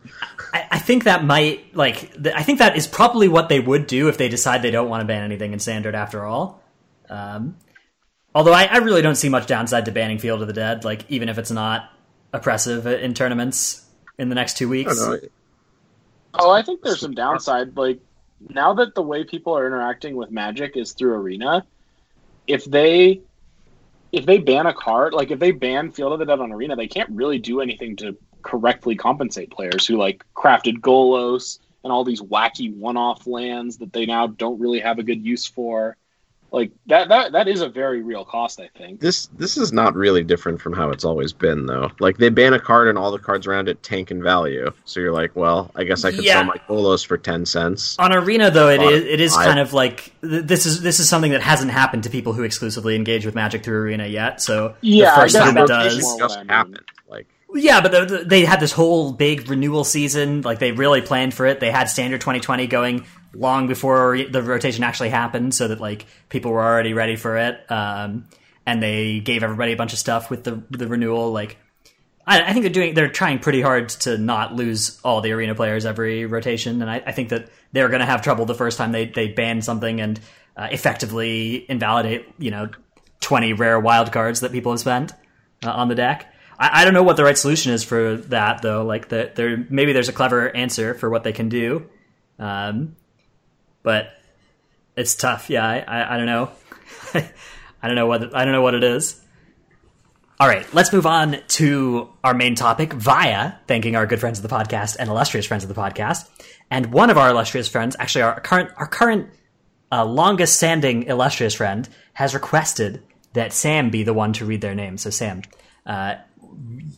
I, 0.54 0.68
I 0.72 0.80
think 0.80 1.06
that 1.06 1.24
might 1.24 1.76
like 1.76 2.12
I 2.36 2.44
think 2.44 2.60
that 2.60 2.76
is 2.78 2.86
probably 2.86 3.28
what 3.28 3.50
they 3.50 3.60
would 3.60 3.88
do 3.88 4.10
if 4.10 4.18
they 4.18 4.30
decide 4.30 4.62
they 4.62 4.72
don't 4.72 4.90
want 4.90 5.02
to 5.02 5.06
ban 5.06 5.24
anything 5.24 5.54
in 5.54 5.60
standard 5.60 5.96
after 5.96 6.26
all. 6.26 6.62
Um, 7.10 7.58
although 8.34 8.54
I, 8.54 8.66
I 8.66 8.78
really 8.78 9.02
don't 9.02 9.16
see 9.16 9.30
much 9.30 9.48
downside 9.48 9.86
to 9.86 9.92
banning 9.92 10.20
Field 10.20 10.42
of 10.42 10.48
the 10.48 10.54
Dead, 10.54 10.84
like 10.84 11.06
even 11.10 11.30
if 11.30 11.38
it's 11.38 11.52
not 11.52 11.90
oppressive 12.34 12.86
in 12.86 13.14
tournaments 13.14 13.86
in 14.18 14.30
the 14.30 14.36
next 14.36 14.58
two 14.58 14.68
weeks. 14.68 15.02
Oh, 16.38 16.52
I 16.52 16.62
think 16.62 16.82
there's 16.82 17.00
some 17.00 17.14
downside. 17.14 17.78
Like 17.78 18.00
now 18.50 18.74
that 18.76 18.96
the 18.96 19.02
way 19.02 19.24
people 19.24 19.58
are 19.58 19.66
interacting 19.66 20.16
with 20.16 20.32
Magic 20.32 20.76
is 20.76 20.94
through 20.94 21.14
Arena, 21.14 21.66
if 22.48 22.66
they 22.66 23.22
if 24.12 24.26
they 24.26 24.38
ban 24.38 24.66
a 24.66 24.74
card, 24.74 25.14
like 25.14 25.32
if 25.32 25.40
they 25.40 25.52
ban 25.52 25.92
Field 25.92 26.14
of 26.14 26.20
the 26.20 26.26
Dead 26.26 26.40
on 26.40 26.52
Arena, 26.52 26.76
they 26.76 26.88
can't 26.88 27.10
really 27.10 27.40
do 27.40 27.62
anything 27.62 27.96
to 27.98 28.18
correctly 28.44 28.96
compensate 28.96 29.50
players 29.52 29.86
who 29.86 29.98
like 29.98 30.24
crafted 30.36 30.80
Golos 30.80 31.60
and 31.84 31.92
all 31.92 32.04
these 32.04 32.22
wacky 32.22 32.74
one-off 32.74 33.28
lands 33.28 33.78
that 33.78 33.94
they 33.94 34.06
now 34.06 34.28
don't 34.28 34.60
really 34.60 34.80
have 34.80 35.00
a 35.00 35.04
good 35.04 35.26
use 35.26 35.46
for. 35.46 35.98
Like 36.56 36.72
that 36.88 37.10
that 37.10 37.34
that 37.34 37.48
is 37.50 37.60
a 37.60 37.68
very 37.68 38.02
real 38.02 38.24
cost, 38.24 38.62
I 38.62 38.70
think. 38.78 39.02
This 39.02 39.26
this 39.28 39.58
is 39.58 39.74
not 39.74 39.94
really 39.94 40.24
different 40.24 40.62
from 40.62 40.72
how 40.72 40.90
it's 40.92 41.04
always 41.04 41.34
been 41.34 41.66
though. 41.66 41.92
Like 42.00 42.16
they 42.18 42.30
ban 42.30 42.54
a 42.54 42.60
card 42.62 42.88
and 42.88 42.98
all 42.98 43.12
the 43.12 43.20
cards 43.20 43.46
around 43.46 43.68
it 43.68 43.84
tank 43.84 44.10
in 44.10 44.24
value. 44.24 44.72
So 44.86 45.02
you're 45.02 45.12
like, 45.12 45.36
well, 45.36 45.70
I 45.76 45.84
guess 45.84 46.06
I 46.06 46.12
could 46.12 46.24
Yeah. 46.24 46.36
sell 46.36 46.44
my 46.46 46.56
Golos 46.70 47.06
for 47.06 47.18
ten 47.18 47.46
cents. 47.46 47.98
On 48.00 48.14
Arena, 48.14 48.50
though, 48.52 48.70
it 48.70 48.78
But 48.78 48.94
is 48.94 49.04
it 49.04 49.20
is 49.20 49.36
I- 49.36 49.44
kind 49.46 49.60
of 49.60 49.74
like 49.74 50.14
th- 50.22 50.46
this 50.46 50.66
is 50.66 50.82
this 50.82 51.02
is 51.02 51.10
something 51.10 51.32
that 51.34 51.42
hasn't 51.42 51.72
happened 51.72 52.04
to 52.04 52.10
people 52.10 52.32
who 52.32 52.44
exclusively 52.44 52.96
engage 52.96 53.26
with 53.26 53.36
Magic 53.36 53.62
through 53.66 53.82
Arena 53.82 54.08
yet. 54.08 54.42
So 54.42 54.76
Yeah, 54.80 55.14
the 55.14 55.22
first 55.24 55.36
time 55.36 55.58
it 55.58 55.68
does, 55.68 56.02
more 56.02 56.20
just 56.20 56.38
I 56.38 56.40
mean. 56.40 56.48
happened. 56.50 56.80
Like 57.10 57.28
Yeah, 57.54 57.82
but 57.82 57.92
the, 57.92 58.06
the- 58.20 58.24
they 58.24 58.46
had 58.46 58.62
this 58.62 58.72
whole 58.72 59.12
big 59.12 59.50
renewal 59.50 59.84
season. 59.84 60.42
Like 60.42 60.60
they 60.60 60.72
really 60.72 61.02
planned 61.02 61.34
for 61.34 61.46
it. 61.48 61.60
They 61.60 61.70
had 61.72 61.90
Standard 61.90 62.22
2020 62.22 62.68
going 62.68 63.06
long 63.36 63.68
before 63.68 64.18
the 64.18 64.42
rotation 64.42 64.84
actually 64.84 65.10
happened, 65.10 65.54
so 65.54 65.68
that 65.68 65.80
like 65.80 66.06
people 66.30 66.52
were 66.52 66.64
already 66.64 66.94
ready 66.94 67.16
for 67.16 67.38
it. 67.38 67.72
Um, 67.72 68.28
and 68.66 68.82
they 68.82 69.20
gave 69.20 69.44
everybody 69.44 69.74
a 69.74 69.76
bunch 69.76 69.94
of 69.94 70.00
stuff 70.00 70.30
with 70.30 70.44
the 70.44 70.64
the 70.72 70.88
renewal. 70.88 71.32
Like 71.32 71.58
I, 72.26 72.42
I 72.42 72.54
think 72.54 72.64
they're 72.64 72.74
doing 72.74 72.94
they're 72.94 73.10
trying 73.10 73.40
pretty 73.40 73.62
hard 73.62 73.90
to 73.90 74.18
not 74.18 74.56
lose 74.56 75.00
all 75.04 75.22
the 75.22 75.32
arena 75.32 75.56
players 75.56 75.86
every 75.86 76.26
rotation. 76.26 76.82
And 76.82 76.90
I, 76.90 77.04
I 77.06 77.12
think 77.12 77.30
that 77.30 77.50
they're 77.72 77.90
going 77.90 78.00
to 78.00 78.06
have 78.06 78.22
trouble 78.22 78.46
the 78.46 78.56
first 78.56 78.78
time 78.78 78.92
they 78.92 79.06
they 79.06 79.28
ban 79.28 79.62
something 79.62 80.02
and 80.02 80.20
uh, 80.58 80.68
effectively 80.72 81.70
invalidate 81.70 82.28
you 82.38 82.52
know 82.52 82.70
20 83.22 83.54
rare 83.54 83.80
wild 83.80 84.12
cards 84.12 84.42
that 84.42 84.52
people 84.52 84.72
have 84.72 84.80
spent 84.80 85.14
uh, 85.64 85.72
on 85.72 85.88
the 85.88 85.96
deck. 85.96 86.32
I, 86.58 86.82
I 86.82 86.86
don't 86.86 86.94
know 86.94 87.04
what 87.04 87.18
the 87.18 87.24
right 87.24 87.38
solution 87.38 87.72
is 87.74 87.84
for 87.84 88.18
that 88.18 88.62
though. 88.62 88.84
Like 88.84 89.10
the, 89.10 89.32
there, 89.36 89.66
maybe 89.70 89.94
there's 89.94 90.10
a 90.10 90.14
clever 90.14 90.56
answer 90.56 90.94
for 90.94 91.10
what 91.10 91.24
they 91.24 91.34
can 91.34 91.50
do, 91.50 91.90
um, 92.40 92.96
but 93.86 94.10
it's 94.98 95.16
tough. 95.16 95.50
Yeah, 95.50 95.66
I, 95.66 95.80
I, 95.80 96.16
I 96.16 96.18
don't 96.18 96.26
know. 96.26 96.52
I 97.14 97.88
don't 97.88 97.96
know 97.96 98.08
what 98.08 98.36
I 98.36 98.44
don't 98.44 98.52
know 98.52 98.64
what 98.64 98.74
it 98.74 98.84
is. 98.84 99.22
All 100.38 100.50
right, 100.50 100.66
let's 100.74 100.92
move 100.92 101.06
on 101.06 101.38
to 101.48 102.10
our 102.22 102.34
main 102.34 102.56
topic 102.56 102.92
via 102.92 103.54
thanking 103.68 103.96
our 103.96 104.06
good 104.06 104.20
friends 104.20 104.38
of 104.38 104.44
the 104.44 104.54
podcast 104.54 104.98
and 105.00 105.08
illustrious 105.08 105.46
friends 105.46 105.64
of 105.64 105.70
the 105.70 105.80
podcast. 105.80 106.28
And 106.70 106.92
one 106.92 107.10
of 107.10 107.18
our 107.18 107.30
illustrious 107.30 107.70
friends, 107.70 107.96
actually 107.98 108.24
our 108.24 108.42
current 108.42 108.72
our 108.76 108.88
current 108.88 109.30
uh, 109.92 110.04
longest 110.04 110.58
standing 110.58 111.04
illustrious 111.04 111.54
friend, 111.54 111.88
has 112.14 112.34
requested 112.34 113.02
that 113.34 113.54
Sam 113.54 113.92
be 113.92 114.04
the 114.04 114.14
one 114.14 114.34
to 114.34 114.46
read 114.46 114.62
their 114.62 114.76
name. 114.76 114.98
So 114.98 115.10
Sam, 115.10 115.44
uh, 115.86 116.16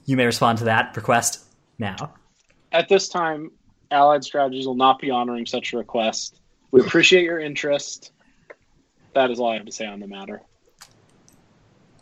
you 0.05 0.15
may 0.15 0.25
respond 0.25 0.59
to 0.59 0.63
that 0.65 0.95
request 0.95 1.43
now. 1.77 2.13
At 2.71 2.89
this 2.89 3.09
time, 3.09 3.51
Allied 3.91 4.23
Strategies 4.23 4.65
will 4.65 4.75
not 4.75 4.99
be 4.99 5.11
honoring 5.11 5.45
such 5.45 5.73
a 5.73 5.77
request. 5.77 6.36
We 6.71 6.81
appreciate 6.81 7.23
your 7.23 7.39
interest. 7.39 8.11
That 9.13 9.31
is 9.31 9.39
all 9.39 9.51
I 9.51 9.55
have 9.55 9.65
to 9.65 9.71
say 9.71 9.85
on 9.85 9.99
the 9.99 10.07
matter. 10.07 10.41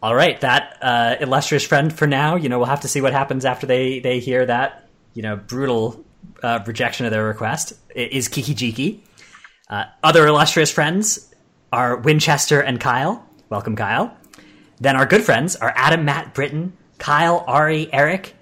All 0.02 0.14
right, 0.14 0.40
that 0.42 0.78
uh, 0.82 1.16
illustrious 1.20 1.66
friend 1.66 1.92
for 1.92 2.06
now. 2.08 2.36
You 2.36 2.50
know, 2.50 2.58
we'll 2.58 2.68
have 2.68 2.82
to 2.82 2.88
see 2.88 3.02
what 3.02 3.14
happens 3.14 3.46
after 3.46 3.66
they 3.68 4.00
they 4.00 4.20
hear 4.20 4.46
that 4.46 4.88
you 5.14 5.22
know 5.22 5.36
brutal 5.36 6.04
uh, 6.44 6.60
rejection 6.66 7.06
of 7.06 7.12
their 7.12 7.26
request. 7.26 7.74
I- 7.96 8.10
Is 8.12 8.28
Kiki 8.28 8.54
Jiki. 8.54 9.00
Uh, 9.70 9.86
other 10.04 10.28
illustrious 10.28 10.70
friends 10.72 11.34
are 11.72 11.96
Winchester 11.98 12.60
and 12.62 12.80
Kyle. 12.80 13.26
Welcome, 13.50 13.76
Kyle. 13.76 14.16
Then 14.80 14.96
our 14.96 15.06
good 15.06 15.24
friends 15.24 15.56
are 15.56 15.74
Adam, 15.76 16.06
Matt, 16.06 16.34
Britton, 16.34 16.74
Kyle, 17.00 17.44
Ari, 17.48 17.92
Eric, 17.94 18.36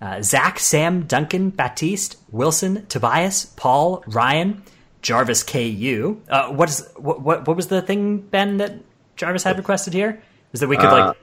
uh, 0.00 0.22
Zach, 0.22 0.58
Sam, 0.58 1.02
Duncan, 1.02 1.50
Baptiste, 1.50 2.16
Wilson, 2.32 2.86
Tobias, 2.86 3.46
Paul, 3.56 4.02
Ryan, 4.08 4.62
Jarvis, 5.04 5.42
KU. 5.42 6.20
Uh, 6.30 6.48
what 6.48 6.70
is 6.70 6.88
what, 6.96 7.20
what 7.20 7.46
what 7.46 7.56
was 7.56 7.68
the 7.68 7.82
thing 7.82 8.18
Ben 8.18 8.56
that 8.56 8.72
Jarvis 9.16 9.44
had 9.44 9.58
requested 9.58 9.92
here? 9.92 10.20
Was 10.50 10.60
that 10.60 10.68
we 10.68 10.76
could 10.76 10.86
Uh, 10.86 11.08
like 11.08 11.16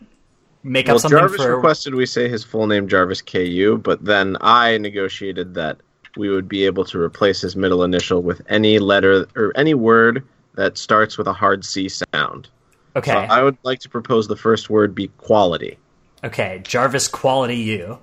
make 0.63 0.87
up 0.87 0.99
something 0.99 1.17
Jarvis 1.17 1.41
for 1.41 1.55
requested 1.55 1.95
we 1.95 2.05
say 2.05 2.29
his 2.29 2.43
full 2.43 2.67
name 2.67 2.87
Jarvis 2.87 3.23
KU, 3.23 3.81
but 3.83 4.05
then 4.05 4.37
I 4.39 4.77
negotiated 4.77 5.55
that 5.55 5.77
we 6.15 6.29
would 6.29 6.47
be 6.47 6.63
able 6.65 6.85
to 6.85 6.99
replace 7.01 7.41
his 7.41 7.55
middle 7.55 7.83
initial 7.83 8.21
with 8.21 8.41
any 8.49 8.77
letter 8.77 9.25
or 9.35 9.51
any 9.55 9.73
word 9.73 10.23
that 10.55 10.77
starts 10.77 11.17
with 11.17 11.27
a 11.27 11.33
hard 11.33 11.65
C 11.65 11.89
sound. 11.89 12.49
okay 12.95 13.11
So 13.13 13.17
I 13.17 13.41
would 13.41 13.57
like 13.63 13.79
to 13.79 13.89
propose 13.89 14.27
the 14.27 14.35
first 14.35 14.69
word 14.69 14.93
be 14.93 15.07
quality. 15.17 15.77
okay 16.23 16.61
Jarvis 16.63 17.07
Quality 17.07 17.57
U. 17.57 17.97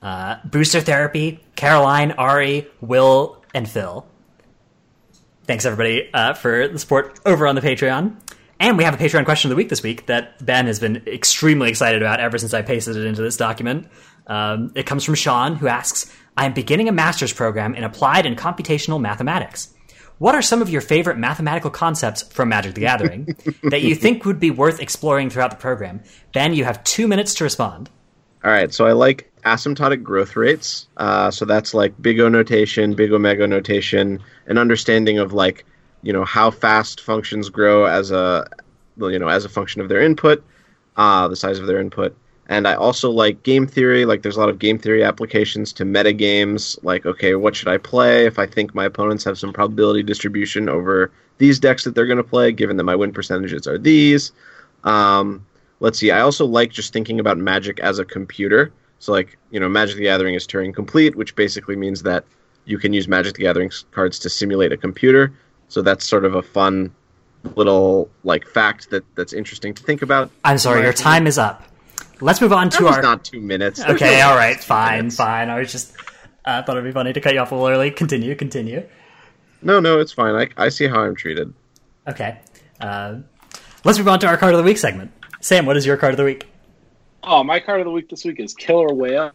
Uh, 0.00 0.36
Booster 0.44 0.80
Therapy, 0.80 1.44
Caroline, 1.56 2.12
Ari, 2.12 2.66
Will, 2.80 3.42
and 3.54 3.68
Phil. 3.68 4.06
Thanks 5.46 5.66
everybody 5.66 6.08
uh, 6.14 6.34
for 6.34 6.68
the 6.68 6.78
support 6.78 7.20
over 7.26 7.46
on 7.46 7.54
the 7.54 7.60
Patreon. 7.60 8.16
And 8.60 8.78
we 8.78 8.84
have 8.84 8.94
a 8.94 8.96
Patreon 8.96 9.26
question 9.26 9.50
of 9.50 9.50
the 9.50 9.56
week 9.56 9.68
this 9.68 9.82
week 9.82 10.06
that 10.06 10.44
Ben 10.44 10.66
has 10.66 10.80
been 10.80 11.02
extremely 11.06 11.68
excited 11.68 12.00
about 12.00 12.18
ever 12.18 12.38
since 12.38 12.54
I 12.54 12.62
pasted 12.62 12.96
it 12.96 13.04
into 13.04 13.20
this 13.20 13.36
document. 13.36 13.88
Um, 14.26 14.72
it 14.74 14.86
comes 14.86 15.04
from 15.04 15.16
Sean, 15.16 15.56
who 15.56 15.68
asks 15.68 16.10
I 16.36 16.46
am 16.46 16.54
beginning 16.54 16.88
a 16.88 16.92
master's 16.92 17.32
program 17.32 17.74
in 17.74 17.84
applied 17.84 18.24
and 18.24 18.38
computational 18.38 19.00
mathematics. 19.00 19.74
What 20.18 20.34
are 20.34 20.42
some 20.42 20.62
of 20.62 20.70
your 20.70 20.80
favorite 20.80 21.18
mathematical 21.18 21.70
concepts 21.70 22.22
from 22.22 22.48
Magic 22.48 22.74
the 22.74 22.80
Gathering 22.80 23.36
that 23.64 23.82
you 23.82 23.94
think 23.94 24.24
would 24.24 24.40
be 24.40 24.50
worth 24.50 24.80
exploring 24.80 25.28
throughout 25.28 25.50
the 25.50 25.56
program? 25.56 26.02
Ben, 26.32 26.54
you 26.54 26.64
have 26.64 26.82
two 26.84 27.06
minutes 27.06 27.34
to 27.34 27.44
respond. 27.44 27.90
All 28.44 28.50
right, 28.50 28.72
so 28.74 28.86
I 28.86 28.92
like 28.92 29.32
asymptotic 29.44 30.02
growth 30.02 30.36
rates. 30.36 30.86
Uh, 30.98 31.30
so 31.30 31.46
that's 31.46 31.72
like 31.72 32.00
big 32.02 32.20
O 32.20 32.28
notation, 32.28 32.92
big 32.94 33.10
omega 33.10 33.46
notation, 33.46 34.22
an 34.46 34.58
understanding 34.58 35.18
of 35.18 35.32
like 35.32 35.64
you 36.02 36.12
know 36.12 36.26
how 36.26 36.50
fast 36.50 37.00
functions 37.00 37.48
grow 37.48 37.86
as 37.86 38.10
a 38.10 38.46
you 38.98 39.18
know 39.18 39.28
as 39.28 39.46
a 39.46 39.48
function 39.48 39.80
of 39.80 39.88
their 39.88 40.02
input, 40.02 40.44
uh, 40.98 41.26
the 41.26 41.36
size 41.36 41.58
of 41.58 41.66
their 41.66 41.80
input. 41.80 42.14
And 42.46 42.68
I 42.68 42.74
also 42.74 43.10
like 43.10 43.42
game 43.44 43.66
theory. 43.66 44.04
Like 44.04 44.20
there's 44.20 44.36
a 44.36 44.40
lot 44.40 44.50
of 44.50 44.58
game 44.58 44.78
theory 44.78 45.02
applications 45.02 45.72
to 45.74 45.86
meta 45.86 46.12
games. 46.12 46.78
Like 46.82 47.06
okay, 47.06 47.36
what 47.36 47.56
should 47.56 47.68
I 47.68 47.78
play 47.78 48.26
if 48.26 48.38
I 48.38 48.44
think 48.44 48.74
my 48.74 48.84
opponents 48.84 49.24
have 49.24 49.38
some 49.38 49.54
probability 49.54 50.02
distribution 50.02 50.68
over 50.68 51.10
these 51.38 51.58
decks 51.58 51.84
that 51.84 51.94
they're 51.94 52.06
going 52.06 52.18
to 52.18 52.22
play, 52.22 52.52
given 52.52 52.76
that 52.76 52.84
my 52.84 52.94
win 52.94 53.12
percentages 53.12 53.66
are 53.66 53.78
these. 53.78 54.32
Um, 54.84 55.46
let's 55.80 55.98
see. 55.98 56.10
I 56.10 56.20
also 56.20 56.46
like 56.46 56.70
just 56.70 56.92
thinking 56.92 57.20
about 57.20 57.38
Magic 57.38 57.80
as 57.80 57.98
a 57.98 58.04
computer. 58.04 58.72
So, 58.98 59.12
like, 59.12 59.36
you 59.50 59.60
know, 59.60 59.68
Magic 59.68 59.96
the 59.96 60.02
Gathering 60.04 60.34
is 60.34 60.46
Turing 60.46 60.72
complete, 60.74 61.14
which 61.16 61.36
basically 61.36 61.76
means 61.76 62.02
that 62.02 62.24
you 62.64 62.78
can 62.78 62.92
use 62.92 63.06
Magic 63.08 63.34
the 63.34 63.42
Gathering 63.42 63.70
cards 63.90 64.18
to 64.20 64.30
simulate 64.30 64.72
a 64.72 64.76
computer. 64.76 65.32
So 65.68 65.82
that's 65.82 66.06
sort 66.06 66.24
of 66.24 66.34
a 66.34 66.42
fun 66.42 66.94
little 67.56 68.08
like 68.22 68.46
fact 68.46 68.88
that 68.90 69.04
that's 69.16 69.32
interesting 69.32 69.74
to 69.74 69.82
think 69.82 70.00
about. 70.02 70.30
I'm 70.44 70.56
sorry, 70.58 70.82
your 70.82 70.92
time 70.94 71.26
is 71.26 71.36
up. 71.36 71.62
Let's 72.20 72.40
move 72.40 72.52
on 72.52 72.68
That 72.70 72.78
to 72.78 72.84
was 72.84 72.96
our. 72.96 73.02
not 73.02 73.24
two 73.24 73.40
minutes. 73.40 73.80
There's 73.80 73.90
okay, 74.02 74.20
no 74.20 74.28
all 74.30 74.36
right, 74.36 74.62
fine, 74.64 74.96
minutes. 74.98 75.16
fine. 75.16 75.50
I 75.50 75.58
was 75.58 75.70
just 75.72 75.94
uh, 76.46 76.62
thought 76.62 76.76
it'd 76.76 76.84
be 76.84 76.92
funny 76.92 77.12
to 77.12 77.20
cut 77.20 77.34
you 77.34 77.40
off 77.40 77.52
a 77.52 77.54
little 77.54 77.68
early. 77.68 77.90
Continue, 77.90 78.34
continue. 78.34 78.86
No, 79.60 79.80
no, 79.80 79.98
it's 80.00 80.12
fine. 80.12 80.34
I, 80.34 80.48
I 80.64 80.68
see 80.68 80.86
how 80.86 81.00
I'm 81.00 81.16
treated. 81.16 81.52
Okay. 82.06 82.38
Uh, 82.80 83.16
let's 83.84 83.98
move 83.98 84.08
on 84.08 84.20
to 84.20 84.26
our 84.26 84.36
card 84.36 84.54
of 84.54 84.58
the 84.58 84.64
week 84.64 84.78
segment. 84.78 85.10
Sam, 85.44 85.66
what 85.66 85.76
is 85.76 85.84
your 85.84 85.98
card 85.98 86.14
of 86.14 86.16
the 86.16 86.24
week? 86.24 86.46
Oh, 87.22 87.44
my 87.44 87.60
card 87.60 87.78
of 87.78 87.84
the 87.84 87.90
week 87.90 88.08
this 88.08 88.24
week 88.24 88.40
is 88.40 88.54
Killer 88.54 88.94
Whale. 88.94 89.30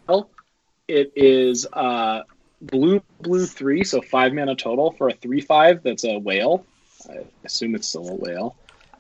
It 0.87 1.13
is 1.15 1.67
uh, 1.71 2.23
blue, 2.63 3.03
blue 3.21 3.45
three, 3.45 3.83
so 3.83 4.01
five 4.01 4.33
mana 4.33 4.55
total 4.55 4.91
for 4.93 5.09
a 5.09 5.13
three 5.13 5.39
five. 5.39 5.83
That's 5.83 6.05
a 6.05 6.17
whale. 6.17 6.65
I 7.07 7.27
assume 7.45 7.75
it's 7.75 7.87
still 7.87 8.09
a 8.09 8.15
whale. 8.15 8.55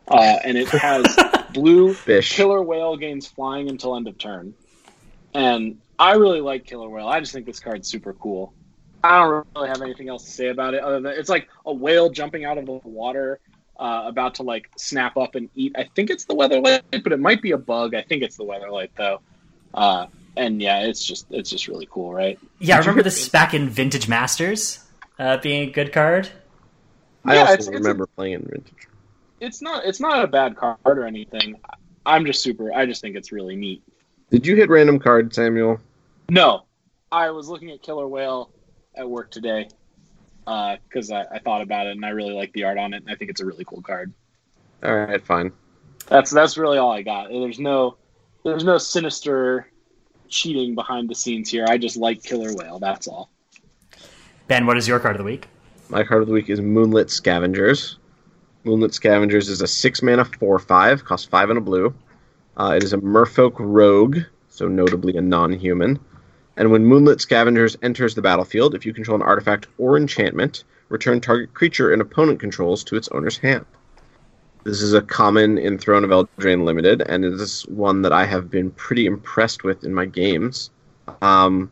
Uh, 0.07 0.37
and 0.43 0.55
it 0.55 0.67
has 0.67 1.03
blue 1.51 1.95
Fish. 1.95 2.35
Killer 2.35 2.61
Whale 2.61 2.95
gains 2.95 3.25
flying 3.25 3.69
until 3.69 3.95
end 3.95 4.07
of 4.07 4.19
turn. 4.19 4.53
And 5.33 5.79
I 5.97 6.11
really 6.11 6.41
like 6.41 6.67
Killer 6.67 6.89
Whale. 6.89 7.07
I 7.07 7.21
just 7.21 7.33
think 7.33 7.47
this 7.47 7.59
card's 7.59 7.87
super 7.87 8.13
cool. 8.13 8.53
I 9.03 9.17
don't 9.17 9.47
really 9.55 9.69
have 9.69 9.81
anything 9.81 10.09
else 10.09 10.25
to 10.25 10.29
say 10.29 10.49
about 10.49 10.75
it 10.75 10.83
other 10.83 11.01
than 11.01 11.13
it's 11.13 11.29
like 11.29 11.49
a 11.65 11.73
whale 11.73 12.11
jumping 12.11 12.45
out 12.45 12.59
of 12.59 12.67
the 12.67 12.79
water, 12.83 13.39
uh, 13.79 14.03
about 14.05 14.35
to 14.35 14.43
like 14.43 14.69
snap 14.77 15.17
up 15.17 15.35
and 15.35 15.49
eat. 15.55 15.73
I 15.77 15.85
think 15.95 16.09
it's 16.09 16.25
the 16.25 16.35
Weatherlight, 16.35 16.81
but 17.03 17.11
it 17.11 17.19
might 17.19 17.41
be 17.41 17.51
a 17.51 17.57
bug. 17.57 17.95
I 17.95 18.01
think 18.01 18.21
it's 18.23 18.37
the 18.37 18.43
Weatherlight 18.45 18.89
though. 18.97 19.21
Uh, 19.73 20.07
and 20.37 20.61
yeah, 20.61 20.81
it's 20.83 21.03
just 21.05 21.27
it's 21.31 21.49
just 21.49 21.67
really 21.67 21.87
cool, 21.89 22.13
right? 22.13 22.37
Yeah, 22.59 22.75
I 22.75 22.79
remember 22.79 22.99
get- 22.99 23.05
this 23.05 23.29
back 23.29 23.53
in 23.53 23.69
Vintage 23.69 24.07
Masters 24.07 24.83
uh, 25.17 25.37
being 25.37 25.69
a 25.69 25.71
good 25.71 25.91
card. 25.93 26.29
I 27.25 27.35
Yeah, 27.35 27.39
also 27.41 27.53
it's- 27.53 27.67
it's 27.67 27.75
a- 27.75 27.79
remember 27.79 28.05
playing 28.15 28.33
in 28.33 28.41
Vintage. 28.43 28.87
It's 29.39 29.61
not 29.61 29.85
it's 29.85 29.99
not 30.01 30.23
a 30.23 30.27
bad 30.27 30.57
card 30.57 30.77
or 30.85 31.05
anything. 31.05 31.55
I'm 32.05 32.25
just 32.25 32.43
super. 32.43 32.73
I 32.73 32.85
just 32.85 33.01
think 33.01 33.15
it's 33.15 33.31
really 33.31 33.55
neat. 33.55 33.81
Did 34.31 34.45
you 34.45 34.55
hit 34.57 34.69
random 34.69 34.99
card, 34.99 35.33
Samuel? 35.33 35.79
No, 36.29 36.65
I 37.11 37.29
was 37.31 37.47
looking 37.47 37.71
at 37.71 37.81
Killer 37.81 38.07
Whale 38.07 38.51
at 38.95 39.09
work 39.09 39.31
today 39.31 39.69
because 40.45 41.11
I, 41.11 41.25
I 41.31 41.39
thought 41.39 41.61
about 41.61 41.87
it 41.87 41.91
and 41.91 42.05
I 42.05 42.09
really 42.09 42.33
like 42.33 42.51
the 42.53 42.63
art 42.63 42.77
on 42.77 42.93
it 42.93 43.03
and 43.03 43.11
I 43.11 43.15
think 43.15 43.29
it's 43.29 43.41
a 43.41 43.45
really 43.45 43.65
cool 43.65 43.81
card. 43.81 44.13
All 44.83 44.95
right, 44.95 45.23
fine. 45.23 45.51
That's 46.07 46.31
that's 46.31 46.57
really 46.57 46.77
all 46.77 46.91
I 46.91 47.01
got. 47.01 47.29
There's 47.29 47.59
no 47.59 47.97
there's 48.43 48.63
no 48.63 48.77
sinister 48.77 49.67
cheating 50.27 50.75
behind 50.75 51.09
the 51.09 51.15
scenes 51.15 51.49
here. 51.49 51.65
I 51.67 51.77
just 51.77 51.97
like 51.97 52.23
Killer 52.23 52.53
Whale. 52.53 52.79
That's 52.79 53.07
all. 53.07 53.29
Ben, 54.47 54.65
what 54.65 54.77
is 54.77 54.87
your 54.87 54.99
card 54.99 55.15
of 55.15 55.19
the 55.19 55.23
week? 55.23 55.47
My 55.89 56.03
card 56.03 56.21
of 56.21 56.27
the 56.27 56.33
week 56.33 56.49
is 56.49 56.61
Moonlit 56.61 57.09
Scavengers. 57.09 57.97
Moonlit 58.63 58.93
Scavengers 58.93 59.49
is 59.49 59.61
a 59.61 59.67
six 59.67 60.01
mana 60.01 60.25
four 60.25 60.59
five, 60.59 61.03
costs 61.05 61.27
five 61.27 61.49
and 61.49 61.57
a 61.57 61.61
blue. 61.61 61.93
Uh, 62.57 62.73
it 62.75 62.83
is 62.83 62.93
a 62.93 62.97
Merfolk 62.97 63.55
Rogue, 63.57 64.19
so 64.49 64.67
notably 64.67 65.15
a 65.17 65.21
non-human. 65.21 65.99
And 66.59 66.71
when 66.71 66.85
Moonlit 66.85 67.21
Scavengers 67.21 67.77
enters 67.81 68.15
the 68.15 68.21
battlefield, 68.21 68.75
if 68.75 68.85
you 68.85 68.93
control 68.93 69.15
an 69.15 69.21
artifact 69.21 69.67
or 69.77 69.95
enchantment, 69.95 70.65
return 70.89 71.21
target 71.21 71.53
creature 71.53 71.93
an 71.93 72.01
opponent 72.01 72.41
controls 72.41 72.83
to 72.83 72.97
its 72.97 73.07
owner's 73.07 73.37
hand. 73.37 73.65
This 74.65 74.81
is 74.81 74.93
a 74.93 75.01
common 75.01 75.57
in 75.57 75.77
Throne 75.77 76.03
of 76.03 76.09
Eldraine 76.09 76.65
Limited, 76.65 77.01
and 77.01 77.23
it 77.23 77.31
is 77.31 77.61
one 77.69 78.01
that 78.01 78.11
I 78.11 78.25
have 78.25 78.51
been 78.51 78.71
pretty 78.71 79.05
impressed 79.05 79.63
with 79.63 79.85
in 79.85 79.93
my 79.93 80.05
games. 80.05 80.69
Um, 81.21 81.71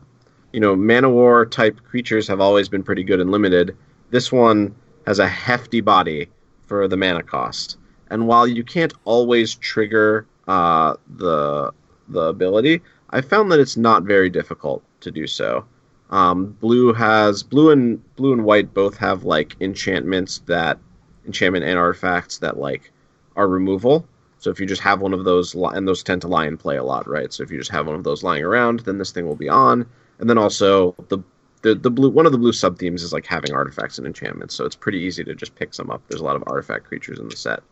you 0.54 0.60
know, 0.60 0.74
Man-o'-War 0.74 1.44
type 1.44 1.78
creatures 1.84 2.26
have 2.28 2.40
always 2.40 2.70
been 2.70 2.82
pretty 2.82 3.04
good 3.04 3.20
in 3.20 3.30
limited. 3.30 3.76
This 4.08 4.32
one 4.32 4.74
has 5.06 5.18
a 5.18 5.28
hefty 5.28 5.82
body 5.82 6.30
for 6.64 6.88
the 6.88 6.96
mana 6.96 7.22
cost, 7.22 7.76
and 8.08 8.26
while 8.26 8.46
you 8.46 8.64
can't 8.64 8.94
always 9.04 9.54
trigger 9.54 10.26
uh, 10.48 10.94
the 11.18 11.72
the 12.08 12.22
ability, 12.22 12.80
I 13.10 13.20
found 13.20 13.50
that 13.52 13.60
it's 13.60 13.76
not 13.76 14.02
very 14.02 14.30
difficult 14.30 14.82
to 15.00 15.10
do 15.10 15.26
so. 15.26 15.64
Um, 16.10 16.56
blue 16.60 16.92
has 16.92 17.42
blue 17.42 17.70
and 17.70 18.02
blue 18.16 18.32
and 18.32 18.44
white 18.44 18.72
both 18.72 18.96
have 18.98 19.24
like 19.24 19.56
enchantments 19.60 20.38
that 20.46 20.78
enchantment 21.26 21.64
and 21.64 21.78
artifacts 21.78 22.38
that 22.38 22.58
like 22.58 22.90
are 23.36 23.48
removal. 23.48 24.06
So 24.38 24.50
if 24.50 24.60
you 24.60 24.66
just 24.66 24.82
have 24.82 25.00
one 25.00 25.12
of 25.12 25.24
those, 25.24 25.54
and 25.54 25.86
those 25.86 26.02
tend 26.02 26.22
to 26.22 26.28
lie 26.28 26.46
in 26.46 26.56
play 26.56 26.76
a 26.76 26.84
lot, 26.84 27.08
right? 27.08 27.32
So 27.32 27.42
if 27.42 27.50
you 27.50 27.58
just 27.58 27.72
have 27.72 27.86
one 27.86 27.96
of 27.96 28.04
those 28.04 28.22
lying 28.22 28.44
around, 28.44 28.80
then 28.80 28.98
this 28.98 29.10
thing 29.10 29.26
will 29.26 29.36
be 29.36 29.48
on. 29.48 29.84
And 30.18 30.30
then 30.30 30.38
also 30.38 30.94
the 31.08 31.18
the, 31.62 31.74
the 31.74 31.90
blue 31.90 32.10
one 32.10 32.26
of 32.26 32.32
the 32.32 32.38
blue 32.38 32.52
sub 32.52 32.78
themes 32.78 33.02
is 33.02 33.12
like 33.12 33.26
having 33.26 33.52
artifacts 33.52 33.98
and 33.98 34.06
enchantments, 34.06 34.54
so 34.54 34.64
it's 34.64 34.76
pretty 34.76 34.98
easy 34.98 35.24
to 35.24 35.34
just 35.34 35.54
pick 35.56 35.74
some 35.74 35.90
up. 35.90 36.02
There's 36.08 36.20
a 36.20 36.24
lot 36.24 36.36
of 36.36 36.44
artifact 36.46 36.84
creatures 36.84 37.18
in 37.18 37.28
the 37.28 37.36
set, 37.36 37.62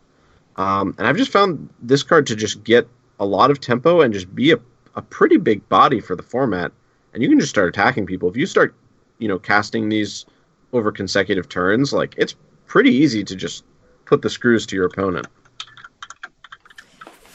um, 0.56 0.94
and 0.98 1.06
I've 1.06 1.16
just 1.16 1.30
found 1.30 1.68
this 1.80 2.02
card 2.02 2.26
to 2.26 2.36
just 2.36 2.64
get 2.64 2.88
a 3.20 3.24
lot 3.24 3.50
of 3.50 3.60
tempo 3.60 4.00
and 4.00 4.12
just 4.12 4.34
be 4.34 4.52
a, 4.52 4.58
a 4.96 5.02
pretty 5.02 5.36
big 5.36 5.68
body 5.68 6.00
for 6.00 6.16
the 6.16 6.22
format. 6.22 6.72
And 7.12 7.22
you 7.22 7.28
can 7.28 7.38
just 7.38 7.50
start 7.50 7.68
attacking 7.68 8.06
people 8.06 8.28
if 8.28 8.36
you 8.36 8.46
start, 8.46 8.74
you 9.18 9.28
know, 9.28 9.38
casting 9.38 9.88
these 9.88 10.26
over 10.72 10.90
consecutive 10.90 11.48
turns. 11.48 11.92
Like 11.92 12.14
it's 12.18 12.34
pretty 12.66 12.90
easy 12.90 13.22
to 13.24 13.36
just 13.36 13.64
put 14.04 14.22
the 14.22 14.30
screws 14.30 14.66
to 14.66 14.76
your 14.76 14.86
opponent. 14.86 15.26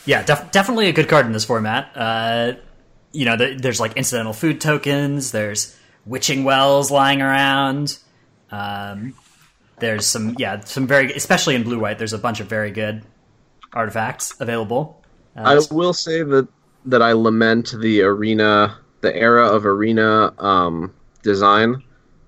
Yeah, 0.05 0.23
def- 0.23 0.51
definitely 0.51 0.89
a 0.89 0.93
good 0.93 1.07
card 1.07 1.25
in 1.25 1.31
this 1.31 1.45
format. 1.45 1.91
Uh, 1.95 2.53
you 3.11 3.25
know, 3.25 3.37
the, 3.37 3.57
there's 3.59 3.79
like 3.79 3.97
incidental 3.97 4.33
food 4.33 4.59
tokens. 4.59 5.31
There's 5.31 5.77
witching 6.05 6.43
wells 6.43 6.89
lying 6.89 7.21
around. 7.21 7.97
Um, 8.49 9.13
there's 9.79 10.05
some, 10.05 10.35
yeah, 10.37 10.61
some 10.61 10.87
very, 10.87 11.11
especially 11.13 11.55
in 11.55 11.63
blue 11.63 11.79
white. 11.79 11.97
There's 11.97 12.13
a 12.13 12.17
bunch 12.17 12.39
of 12.39 12.47
very 12.47 12.71
good 12.71 13.03
artifacts 13.73 14.39
available. 14.39 15.03
Uh, 15.35 15.61
I 15.69 15.73
will 15.73 15.93
say 15.93 16.23
that 16.23 16.47
that 16.85 17.01
I 17.01 17.13
lament 17.13 17.73
the 17.79 18.01
arena, 18.01 18.77
the 19.01 19.15
era 19.15 19.47
of 19.47 19.65
arena 19.65 20.33
um, 20.39 20.93
design. 21.23 21.83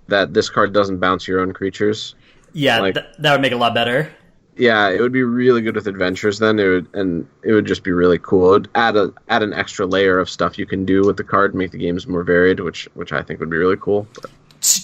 That 0.08 0.34
this 0.34 0.50
card 0.50 0.74
doesn't 0.74 1.00
bounce 1.00 1.28
your 1.28 1.40
own 1.40 1.54
creatures. 1.54 2.16
Yeah, 2.52 2.80
like, 2.80 2.94
th- 2.96 3.06
that 3.20 3.32
would 3.32 3.42
make 3.42 3.52
it 3.52 3.56
a 3.56 3.58
lot 3.58 3.74
better. 3.74 4.14
Yeah, 4.56 4.90
it 4.90 5.02
would 5.02 5.14
be 5.14 5.24
really 5.24 5.62
good 5.62 5.76
with 5.76 5.88
adventures. 5.88 6.40
Then 6.40 6.60
it 6.60 6.68
would, 6.68 6.94
and 6.94 7.28
it 7.44 7.54
would 7.54 7.66
just 7.66 7.84
be 7.84 7.92
really 7.92 8.20
cool. 8.20 8.50
It 8.50 8.52
would 8.52 8.70
add 8.76 8.96
a 8.96 9.14
add 9.30 9.44
an 9.44 9.54
extra 9.54 9.86
layer 9.86 10.20
of 10.20 10.30
stuff 10.30 10.60
you 10.60 10.66
can 10.66 10.86
do 10.86 11.02
with 11.02 11.18
the 11.18 11.24
card, 11.24 11.56
make 11.56 11.72
the 11.72 11.78
games 11.78 12.06
more 12.06 12.24
varied, 12.24 12.60
which 12.60 12.88
which 12.94 13.12
I 13.12 13.22
think 13.24 13.40
would 13.40 13.50
be 13.50 13.58
really 13.58 13.78
cool. 13.80 14.08
But. 14.22 14.30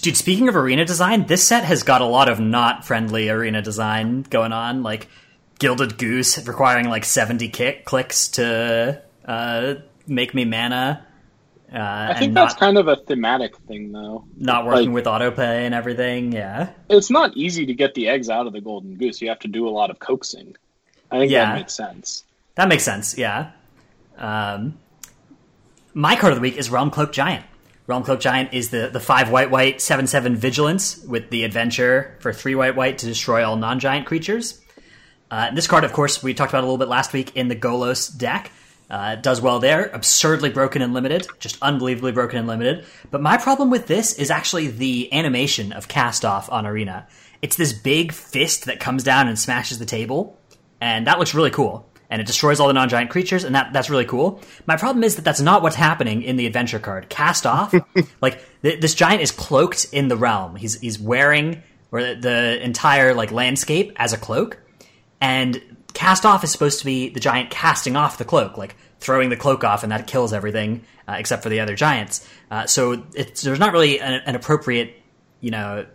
Dude, 0.02 0.16
speaking 0.16 0.48
of 0.48 0.56
arena 0.56 0.84
design, 0.84 1.26
this 1.26 1.46
set 1.46 1.64
has 1.64 1.82
got 1.84 2.02
a 2.02 2.06
lot 2.06 2.28
of 2.28 2.38
not 2.38 2.84
friendly 2.84 3.30
arena 3.30 3.62
design 3.62 4.22
going 4.22 4.52
on. 4.52 4.82
Like 4.82 5.08
Gilded 5.58 5.96
Goose 5.96 6.44
requiring 6.46 6.88
like 6.88 7.04
seventy 7.04 7.48
kick 7.48 7.84
clicks 7.84 8.28
to 8.30 9.02
uh, 9.30 9.74
make 10.06 10.34
me 10.34 10.44
mana. 10.44 11.06
Uh, 11.72 11.78
I 11.78 12.18
think 12.18 12.34
that's 12.34 12.54
not, 12.54 12.60
kind 12.60 12.78
of 12.78 12.88
a 12.88 12.96
thematic 12.96 13.56
thing, 13.58 13.92
though. 13.92 14.24
Not 14.36 14.66
working 14.66 14.92
like, 14.92 14.94
with 14.94 15.04
autopay 15.04 15.64
and 15.66 15.72
everything, 15.72 16.32
yeah. 16.32 16.70
It's 16.88 17.10
not 17.10 17.36
easy 17.36 17.64
to 17.66 17.74
get 17.74 17.94
the 17.94 18.08
eggs 18.08 18.28
out 18.28 18.48
of 18.48 18.52
the 18.52 18.60
golden 18.60 18.96
goose. 18.96 19.22
You 19.22 19.28
have 19.28 19.38
to 19.40 19.48
do 19.48 19.68
a 19.68 19.70
lot 19.70 19.90
of 19.90 20.00
coaxing. 20.00 20.56
I 21.12 21.20
think 21.20 21.30
yeah. 21.30 21.46
that 21.46 21.54
makes 21.54 21.74
sense. 21.74 22.24
That 22.56 22.68
makes 22.68 22.82
sense, 22.82 23.16
yeah. 23.16 23.52
Um, 24.18 24.78
my 25.94 26.16
card 26.16 26.32
of 26.32 26.38
the 26.38 26.42
week 26.42 26.56
is 26.56 26.68
Realm 26.68 26.90
Cloak 26.90 27.12
Giant. 27.12 27.44
Realm 27.86 28.02
Cloak 28.02 28.18
Giant 28.18 28.52
is 28.52 28.70
the, 28.70 28.90
the 28.92 29.00
5 29.00 29.30
white 29.30 29.52
white 29.52 29.80
7 29.80 30.08
7 30.08 30.34
vigilance 30.34 30.98
with 31.04 31.30
the 31.30 31.44
adventure 31.44 32.16
for 32.18 32.32
3 32.32 32.56
white 32.56 32.74
white 32.74 32.98
to 32.98 33.06
destroy 33.06 33.46
all 33.46 33.56
non 33.56 33.78
giant 33.78 34.06
creatures. 34.06 34.60
Uh, 35.30 35.52
this 35.52 35.68
card, 35.68 35.84
of 35.84 35.92
course, 35.92 36.20
we 36.20 36.34
talked 36.34 36.50
about 36.50 36.62
a 36.62 36.66
little 36.66 36.78
bit 36.78 36.88
last 36.88 37.12
week 37.12 37.36
in 37.36 37.46
the 37.46 37.54
Golos 37.54 38.16
deck. 38.16 38.50
Uh, 38.90 39.14
does 39.14 39.40
well 39.40 39.60
there. 39.60 39.88
Absurdly 39.92 40.50
broken 40.50 40.82
and 40.82 40.92
limited, 40.92 41.28
just 41.38 41.56
unbelievably 41.62 42.12
broken 42.12 42.38
and 42.38 42.48
limited. 42.48 42.84
But 43.10 43.22
my 43.22 43.36
problem 43.36 43.70
with 43.70 43.86
this 43.86 44.14
is 44.14 44.30
actually 44.30 44.66
the 44.66 45.12
animation 45.12 45.72
of 45.72 45.86
cast 45.86 46.24
off 46.24 46.50
on 46.50 46.66
Arena. 46.66 47.06
It's 47.40 47.56
this 47.56 47.72
big 47.72 48.12
fist 48.12 48.64
that 48.64 48.80
comes 48.80 49.04
down 49.04 49.28
and 49.28 49.38
smashes 49.38 49.78
the 49.78 49.86
table, 49.86 50.38
and 50.80 51.06
that 51.06 51.18
looks 51.18 51.34
really 51.34 51.50
cool. 51.50 51.86
And 52.10 52.20
it 52.20 52.26
destroys 52.26 52.58
all 52.58 52.66
the 52.66 52.72
non-giant 52.72 53.10
creatures, 53.10 53.44
and 53.44 53.54
that 53.54 53.72
that's 53.72 53.88
really 53.88 54.04
cool. 54.04 54.40
My 54.66 54.76
problem 54.76 55.04
is 55.04 55.14
that 55.14 55.22
that's 55.22 55.40
not 55.40 55.62
what's 55.62 55.76
happening 55.76 56.22
in 56.22 56.34
the 56.34 56.46
adventure 56.46 56.80
card. 56.80 57.08
Cast 57.08 57.46
off, 57.46 57.72
like 58.20 58.42
th- 58.62 58.80
this 58.80 58.96
giant 58.96 59.22
is 59.22 59.30
cloaked 59.30 59.86
in 59.92 60.08
the 60.08 60.16
realm. 60.16 60.56
He's 60.56 60.80
he's 60.80 60.98
wearing 60.98 61.62
or 61.92 62.02
the, 62.02 62.14
the 62.16 62.64
entire 62.64 63.14
like 63.14 63.30
landscape 63.30 63.92
as 63.94 64.12
a 64.12 64.18
cloak, 64.18 64.58
and 65.20 65.62
cast 65.94 66.26
off 66.26 66.44
is 66.44 66.50
supposed 66.50 66.80
to 66.80 66.84
be 66.84 67.08
the 67.08 67.20
giant 67.20 67.50
casting 67.50 67.96
off 67.96 68.18
the 68.18 68.24
cloak, 68.24 68.56
like 68.56 68.76
throwing 68.98 69.30
the 69.30 69.36
cloak 69.36 69.64
off, 69.64 69.82
and 69.82 69.92
that 69.92 70.06
kills 70.06 70.32
everything 70.32 70.84
uh, 71.08 71.16
except 71.18 71.42
for 71.42 71.48
the 71.48 71.60
other 71.60 71.74
giants. 71.74 72.28
Uh, 72.50 72.66
so 72.66 72.96
there's 72.96 73.58
not 73.58 73.72
really 73.72 74.00
an, 74.00 74.22
an, 74.26 74.34
appropriate, 74.34 74.94
you 75.40 75.50
know, 75.50 75.86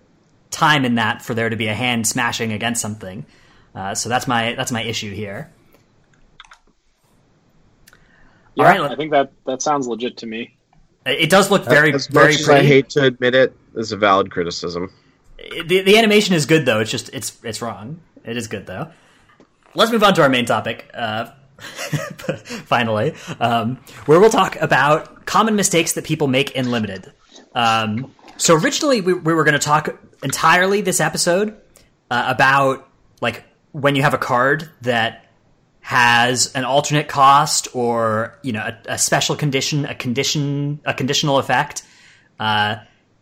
time 0.51 0.85
in 0.85 0.95
that 0.95 1.21
for 1.21 1.33
there 1.33 1.49
to 1.49 1.55
be 1.55 1.67
a 1.67 1.73
hand 1.73 2.07
smashing 2.07 2.51
against 2.51 2.81
something. 2.81 3.25
Uh, 3.73 3.93
so 3.93 4.09
that's 4.09 4.27
my 4.27 4.53
that's 4.55 4.71
my 4.71 4.81
issue 4.81 5.13
here. 5.13 5.51
Yeah, 8.55 8.63
All 8.63 8.81
right, 8.83 8.91
I 8.91 8.95
think 8.95 9.11
that 9.11 9.33
that 9.45 9.61
sounds 9.61 9.87
legit 9.87 10.17
to 10.17 10.25
me. 10.25 10.55
It 11.05 11.29
does 11.29 11.51
look 11.51 11.65
very 11.65 11.93
as 11.93 12.07
very 12.07 12.27
much 12.27 12.39
as 12.39 12.45
pretty. 12.45 12.61
I 12.61 12.63
hate 12.63 12.89
to 12.91 13.03
admit 13.03 13.35
it, 13.35 13.55
it, 13.75 13.79
is 13.79 13.91
a 13.91 13.97
valid 13.97 14.31
criticism. 14.31 14.91
The, 15.37 15.81
the 15.81 15.97
animation 15.97 16.35
is 16.35 16.45
good 16.45 16.65
though. 16.65 16.79
It's 16.79 16.89
just 16.89 17.09
it's 17.13 17.37
it's 17.43 17.61
wrong. 17.61 17.99
It 18.23 18.37
is 18.37 18.47
good 18.47 18.65
though 18.65 18.91
let's 19.75 19.91
move 19.91 20.03
on 20.03 20.13
to 20.15 20.21
our 20.21 20.29
main 20.29 20.45
topic. 20.45 20.89
Uh, 20.93 21.31
finally, 22.65 23.13
um, 23.39 23.77
where 24.05 24.19
we'll 24.19 24.29
talk 24.29 24.55
about 24.57 25.25
common 25.25 25.55
mistakes 25.55 25.93
that 25.93 26.03
people 26.03 26.27
make 26.27 26.51
in 26.51 26.69
limited. 26.69 27.11
Um, 27.53 28.11
so 28.37 28.55
originally, 28.55 29.01
we, 29.01 29.13
we 29.13 29.33
were 29.33 29.43
going 29.43 29.53
to 29.53 29.59
talk 29.59 29.97
entirely 30.23 30.81
this 30.81 30.99
episode 30.99 31.55
uh, 32.11 32.25
about 32.27 32.89
like 33.21 33.43
when 33.71 33.95
you 33.95 34.01
have 34.01 34.13
a 34.13 34.17
card 34.17 34.69
that 34.81 35.25
has 35.81 36.51
an 36.55 36.65
alternate 36.65 37.07
cost 37.07 37.67
or 37.73 38.37
you 38.41 38.51
know 38.51 38.61
a, 38.61 38.93
a 38.93 38.97
special 38.97 39.35
condition, 39.35 39.85
a 39.85 39.95
condition, 39.95 40.81
a 40.85 40.93
conditional 40.93 41.37
effect, 41.37 41.83
uh, 42.39 42.75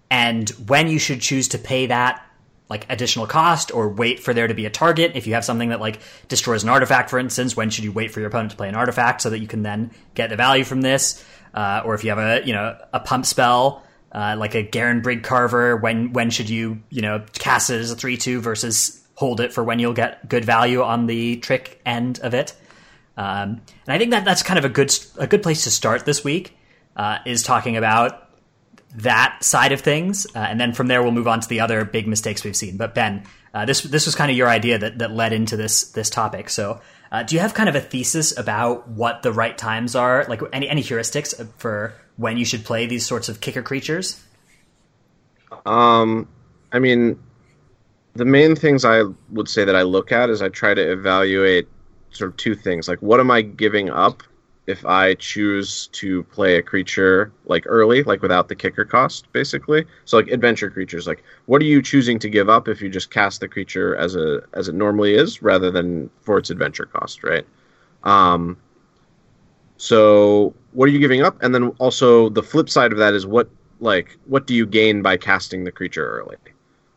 and 0.10 0.50
when 0.68 0.88
you 0.88 0.98
should 0.98 1.22
choose 1.22 1.50
to 1.50 1.58
pay 1.58 1.88
that 1.88 2.26
like 2.70 2.86
additional 2.90 3.28
cost 3.28 3.74
or 3.74 3.90
wait 3.90 4.20
for 4.20 4.34
there 4.34 4.48
to 4.48 4.54
be 4.54 4.66
a 4.66 4.70
target. 4.70 5.12
If 5.16 5.28
you 5.28 5.34
have 5.34 5.46
something 5.46 5.70
that 5.70 5.80
like 5.80 6.00
destroys 6.28 6.64
an 6.64 6.70
artifact, 6.70 7.10
for 7.10 7.20
instance, 7.20 7.56
when 7.56 7.70
should 7.70 7.84
you 7.84 7.92
wait 7.92 8.12
for 8.12 8.20
your 8.20 8.30
opponent 8.30 8.52
to 8.52 8.58
play 8.58 8.70
an 8.70 8.76
artifact 8.76 9.22
so 9.22 9.30
that 9.30 9.40
you 9.40 9.48
can 9.48 9.64
then 9.64 9.92
get 10.16 10.30
the 10.30 10.36
value 10.36 10.64
from 10.64 10.82
this? 10.82 11.24
Uh, 11.54 11.82
or 11.86 11.94
if 11.94 12.04
you 12.04 12.10
have 12.10 12.20
a 12.20 12.46
you 12.46 12.54
know 12.54 12.76
a 12.94 13.00
pump 13.00 13.26
spell 13.26 13.84
uh, 14.12 14.36
like 14.38 14.56
a 14.56 14.64
Garenbrig 14.64 15.24
Carver, 15.24 15.76
when 15.78 16.14
when 16.14 16.30
should 16.30 16.50
you 16.50 16.82
you 16.90 17.02
know 17.02 17.24
cast 17.34 17.70
it 17.70 17.80
as 17.80 17.92
a 17.92 17.96
three 17.96 18.18
two 18.18 18.42
versus 18.42 19.02
hold 19.16 19.40
it 19.40 19.54
for 19.54 19.64
when 19.64 19.80
you'll 19.80 19.94
get 19.94 20.28
good 20.28 20.46
value 20.46 20.82
on 20.82 21.06
the 21.06 21.38
trick 21.38 21.80
end 21.86 22.20
of 22.20 22.34
it? 22.34 22.54
Um, 23.16 23.62
and 23.86 23.90
I 23.90 23.98
think 24.00 24.12
that 24.12 24.26
that's 24.26 24.42
kind 24.42 24.58
of 24.58 24.66
a 24.66 24.70
good 24.70 24.94
a 25.18 25.28
good 25.28 25.44
place 25.44 25.66
to 25.66 25.72
start 25.72 26.06
this 26.06 26.24
week 26.24 26.58
uh, 26.96 27.20
is 27.26 27.44
talking 27.44 27.78
about 27.78 28.23
that 28.96 29.44
side 29.44 29.72
of 29.72 29.82
things, 29.82 30.28
uh, 30.36 30.40
and 30.40 30.60
then 30.60 30.74
from 30.74 30.88
there 30.88 31.02
we'll 31.02 31.12
move 31.12 31.28
on 31.28 31.40
to 31.40 31.48
the 31.48 31.60
other 31.60 31.84
big 31.86 32.08
mistakes 32.08 32.44
we've 32.44 32.56
seen. 32.56 32.78
But 32.78 32.94
Ben, 32.94 33.24
uh, 33.54 33.66
this 33.66 33.82
this 33.82 34.06
was 34.06 34.16
kind 34.16 34.30
of 34.30 34.38
your 34.38 34.50
idea 34.50 34.78
that 34.78 35.00
that 35.00 35.12
led 35.12 35.34
into 35.34 35.58
this 35.58 35.92
this 35.92 36.10
topic. 36.10 36.50
So, 36.50 36.82
uh, 37.12 37.24
do 37.24 37.36
you 37.36 37.42
have 37.42 37.54
kind 37.54 37.70
of 37.70 37.76
a 37.76 37.82
thesis 37.82 38.38
about 38.38 38.88
what 38.88 39.24
the 39.24 39.32
right 39.32 39.58
times 39.58 39.96
are, 39.96 40.26
like 40.30 40.42
any 40.52 40.70
any 40.70 40.84
heuristics 40.84 41.48
for 41.58 41.94
when 42.18 42.38
you 42.38 42.46
should 42.46 42.64
play 42.66 42.86
these 42.86 43.06
sorts 43.06 43.30
of 43.30 43.42
kicker 43.42 43.64
creatures? 43.64 44.22
Um, 45.66 46.28
I 46.72 46.80
mean, 46.80 47.22
the 48.14 48.26
main 48.26 48.56
things 48.56 48.86
I 48.86 49.04
would 49.32 49.50
say 49.50 49.66
that 49.66 49.76
I 49.76 49.84
look 49.84 50.12
at 50.12 50.30
is 50.30 50.42
I 50.42 50.50
try 50.50 50.74
to 50.74 50.92
evaluate 50.92 51.68
sort 52.12 52.32
of 52.32 52.38
two 52.38 52.56
things, 52.56 52.88
like 52.88 53.02
what 53.02 53.20
am 53.20 53.32
I 53.32 53.42
giving 53.42 53.90
up 53.90 54.24
if 54.66 54.86
I 54.86 55.16
choose 55.16 55.88
to 55.88 56.24
play 56.24 56.58
a 56.58 56.62
creature 56.62 57.32
like 57.46 57.66
early, 57.68 58.04
like 58.04 58.22
without 58.22 58.48
the 58.48 58.56
kicker 58.56 58.86
cost, 58.86 59.32
basically. 59.34 59.86
So 60.06 60.18
like 60.18 60.30
adventure 60.30 60.70
creatures, 60.70 61.06
like 61.06 61.24
what 61.48 61.62
are 61.62 61.66
you 61.66 61.82
choosing 61.82 62.18
to 62.20 62.30
give 62.30 62.50
up 62.50 62.68
if 62.68 62.82
you 62.82 62.90
just 62.90 63.12
cast 63.12 63.42
the 63.42 63.48
creature 63.48 63.96
as 63.98 64.16
a 64.16 64.44
as 64.54 64.70
it 64.70 64.76
normally 64.76 65.16
is, 65.16 65.42
rather 65.42 65.70
than 65.70 66.10
for 66.22 66.38
its 66.38 66.50
adventure 66.50 66.86
cost, 66.86 67.24
right? 67.24 67.46
Um, 68.04 68.58
so 69.78 70.54
what 70.72 70.88
are 70.88 70.92
you 70.92 71.00
giving 71.00 71.24
up? 71.24 71.42
And 71.44 71.54
then 71.54 71.68
also 71.80 72.30
the 72.30 72.44
flip 72.44 72.70
side 72.70 72.94
of 72.94 72.98
that 73.00 73.14
is 73.14 73.26
what 73.26 73.50
like 73.82 74.18
what 74.26 74.48
do 74.48 74.56
you 74.56 74.66
gain 74.66 75.02
by 75.02 75.18
casting 75.18 75.66
the 75.66 75.72
creature 75.72 76.08
early? 76.20 76.38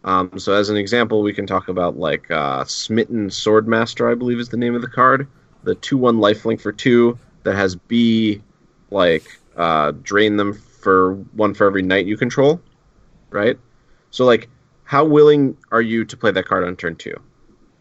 Um, 0.05 0.39
so 0.39 0.53
as 0.53 0.71
an 0.71 0.77
example, 0.77 1.21
we 1.21 1.33
can 1.33 1.49
talk 1.49 1.67
about 1.67 1.99
like 1.99 2.31
uh, 2.31 2.65
Smitten 2.65 3.29
Swordmaster, 3.29 4.09
I 4.09 4.15
believe 4.15 4.39
is 4.39 4.51
the 4.51 4.57
name 4.57 4.77
of 4.77 4.83
the 4.83 4.89
card, 4.89 5.27
the 5.65 5.75
two 5.75 5.97
one 5.99 6.19
lifelink 6.19 6.61
for 6.61 6.71
two 6.71 7.19
that 7.47 7.55
has 7.55 7.77
B 7.77 8.43
like 8.91 9.25
uh, 9.57 9.93
drain 10.03 10.37
them 10.37 10.53
for 10.53 11.15
one 11.15 11.55
for 11.55 11.67
every 11.67 11.83
knight 11.83 12.07
you 12.07 12.17
control, 12.17 12.61
right? 13.31 13.59
So 14.11 14.25
like, 14.25 14.49
how 14.85 15.05
willing 15.05 15.57
are 15.71 15.81
you 15.81 16.05
to 16.05 16.17
play 16.17 16.31
that 16.33 16.45
card 16.45 16.65
on 16.65 16.77
turn 16.77 16.97
two, 16.97 17.19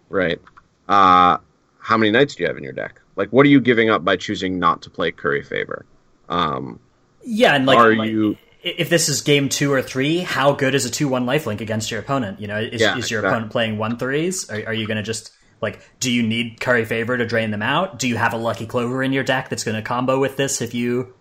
right? 0.09 0.39
Uh, 0.87 1.37
how 1.79 1.97
many 1.97 2.11
knights 2.11 2.35
do 2.35 2.43
you 2.43 2.47
have 2.47 2.57
in 2.57 2.63
your 2.63 2.73
deck? 2.73 3.01
Like, 3.15 3.29
what 3.31 3.45
are 3.45 3.49
you 3.49 3.59
giving 3.59 3.89
up 3.89 4.03
by 4.03 4.15
choosing 4.15 4.59
not 4.59 4.81
to 4.83 4.89
play 4.89 5.11
Curry 5.11 5.43
Favor? 5.43 5.85
Um, 6.29 6.79
yeah, 7.23 7.55
and 7.55 7.65
like, 7.65 7.77
are 7.77 7.95
like, 7.95 8.09
you 8.09 8.37
if 8.61 8.89
this 8.89 9.09
is 9.09 9.21
game 9.21 9.49
two 9.49 9.71
or 9.71 9.81
three, 9.81 10.19
how 10.19 10.51
good 10.51 10.73
is 10.75 10.85
a 10.85 10.89
two 10.89 11.07
one 11.07 11.25
lifelink 11.25 11.61
against 11.61 11.91
your 11.91 11.99
opponent? 11.99 12.39
You 12.39 12.47
know, 12.47 12.59
is, 12.59 12.81
Yeah, 12.81 12.97
is 12.97 13.09
your 13.09 13.21
exactly. 13.21 13.27
opponent 13.27 13.51
playing 13.51 13.77
one 13.77 13.97
threes? 13.97 14.49
Are, 14.49 14.67
are 14.67 14.73
you 14.73 14.87
going 14.87 14.97
to 14.97 15.03
just 15.03 15.31
like, 15.65 15.81
do 15.99 16.09
you 16.09 16.23
need 16.23 16.61
Curry 16.61 16.85
Favor 16.85 17.17
to 17.17 17.25
drain 17.25 17.51
them 17.51 17.61
out? 17.61 17.99
Do 17.99 18.07
you 18.07 18.15
have 18.15 18.33
a 18.33 18.37
Lucky 18.37 18.65
Clover 18.65 19.03
in 19.03 19.11
your 19.11 19.23
deck 19.23 19.49
that's 19.49 19.63
going 19.63 19.75
to 19.75 19.81
combo 19.81 20.19
with 20.19 20.37
this 20.37 20.61
if 20.61 20.73
you, 20.73 21.13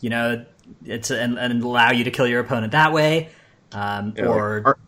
you 0.00 0.10
know, 0.10 0.44
it's 0.84 1.10
and, 1.10 1.38
and 1.38 1.62
allow 1.62 1.90
you 1.90 2.04
to 2.04 2.10
kill 2.10 2.26
your 2.26 2.40
opponent 2.40 2.72
that 2.72 2.92
way? 2.92 3.30
Um, 3.72 4.14
know, 4.16 4.32
or 4.32 4.62
are, 4.64 4.78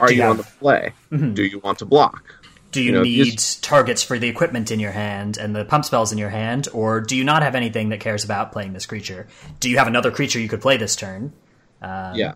are 0.00 0.10
you 0.10 0.18
you 0.18 0.22
on 0.24 0.36
the 0.38 0.42
play? 0.42 0.92
Do 1.10 1.44
you 1.44 1.60
want 1.60 1.78
to 1.78 1.84
block? 1.84 2.40
do 2.72 2.80
you, 2.80 2.86
you 2.86 2.92
know, 2.92 3.02
need 3.02 3.32
these- 3.32 3.56
targets 3.56 4.02
for 4.02 4.18
the 4.18 4.28
equipment 4.28 4.70
in 4.70 4.80
your 4.80 4.92
hand 4.92 5.38
and 5.38 5.54
the 5.54 5.64
pump 5.64 5.84
spells 5.84 6.12
in 6.12 6.18
your 6.18 6.30
hand, 6.30 6.68
or 6.72 7.00
do 7.00 7.16
you 7.16 7.24
not 7.24 7.42
have 7.42 7.54
anything 7.54 7.88
that 7.90 8.00
cares 8.00 8.24
about 8.24 8.52
playing 8.52 8.72
this 8.72 8.86
creature? 8.86 9.26
Do 9.58 9.68
you 9.68 9.78
have 9.78 9.86
another 9.86 10.10
creature 10.10 10.38
you 10.38 10.48
could 10.48 10.60
play 10.60 10.76
this 10.76 10.96
turn? 10.96 11.32
Um, 11.82 12.14
yeah. 12.14 12.34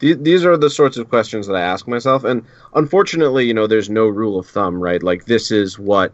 Th- 0.00 0.18
These 0.20 0.44
are 0.44 0.56
the 0.56 0.70
sorts 0.70 0.96
of 0.96 1.08
questions 1.08 1.46
that 1.46 1.56
I 1.56 1.60
ask 1.60 1.86
myself, 1.88 2.24
and 2.24 2.44
unfortunately, 2.74 3.46
you 3.46 3.54
know, 3.54 3.66
there's 3.66 3.90
no 3.90 4.06
rule 4.06 4.38
of 4.38 4.46
thumb, 4.46 4.80
right? 4.80 5.02
Like 5.02 5.26
this 5.26 5.50
is 5.50 5.78
what 5.78 6.12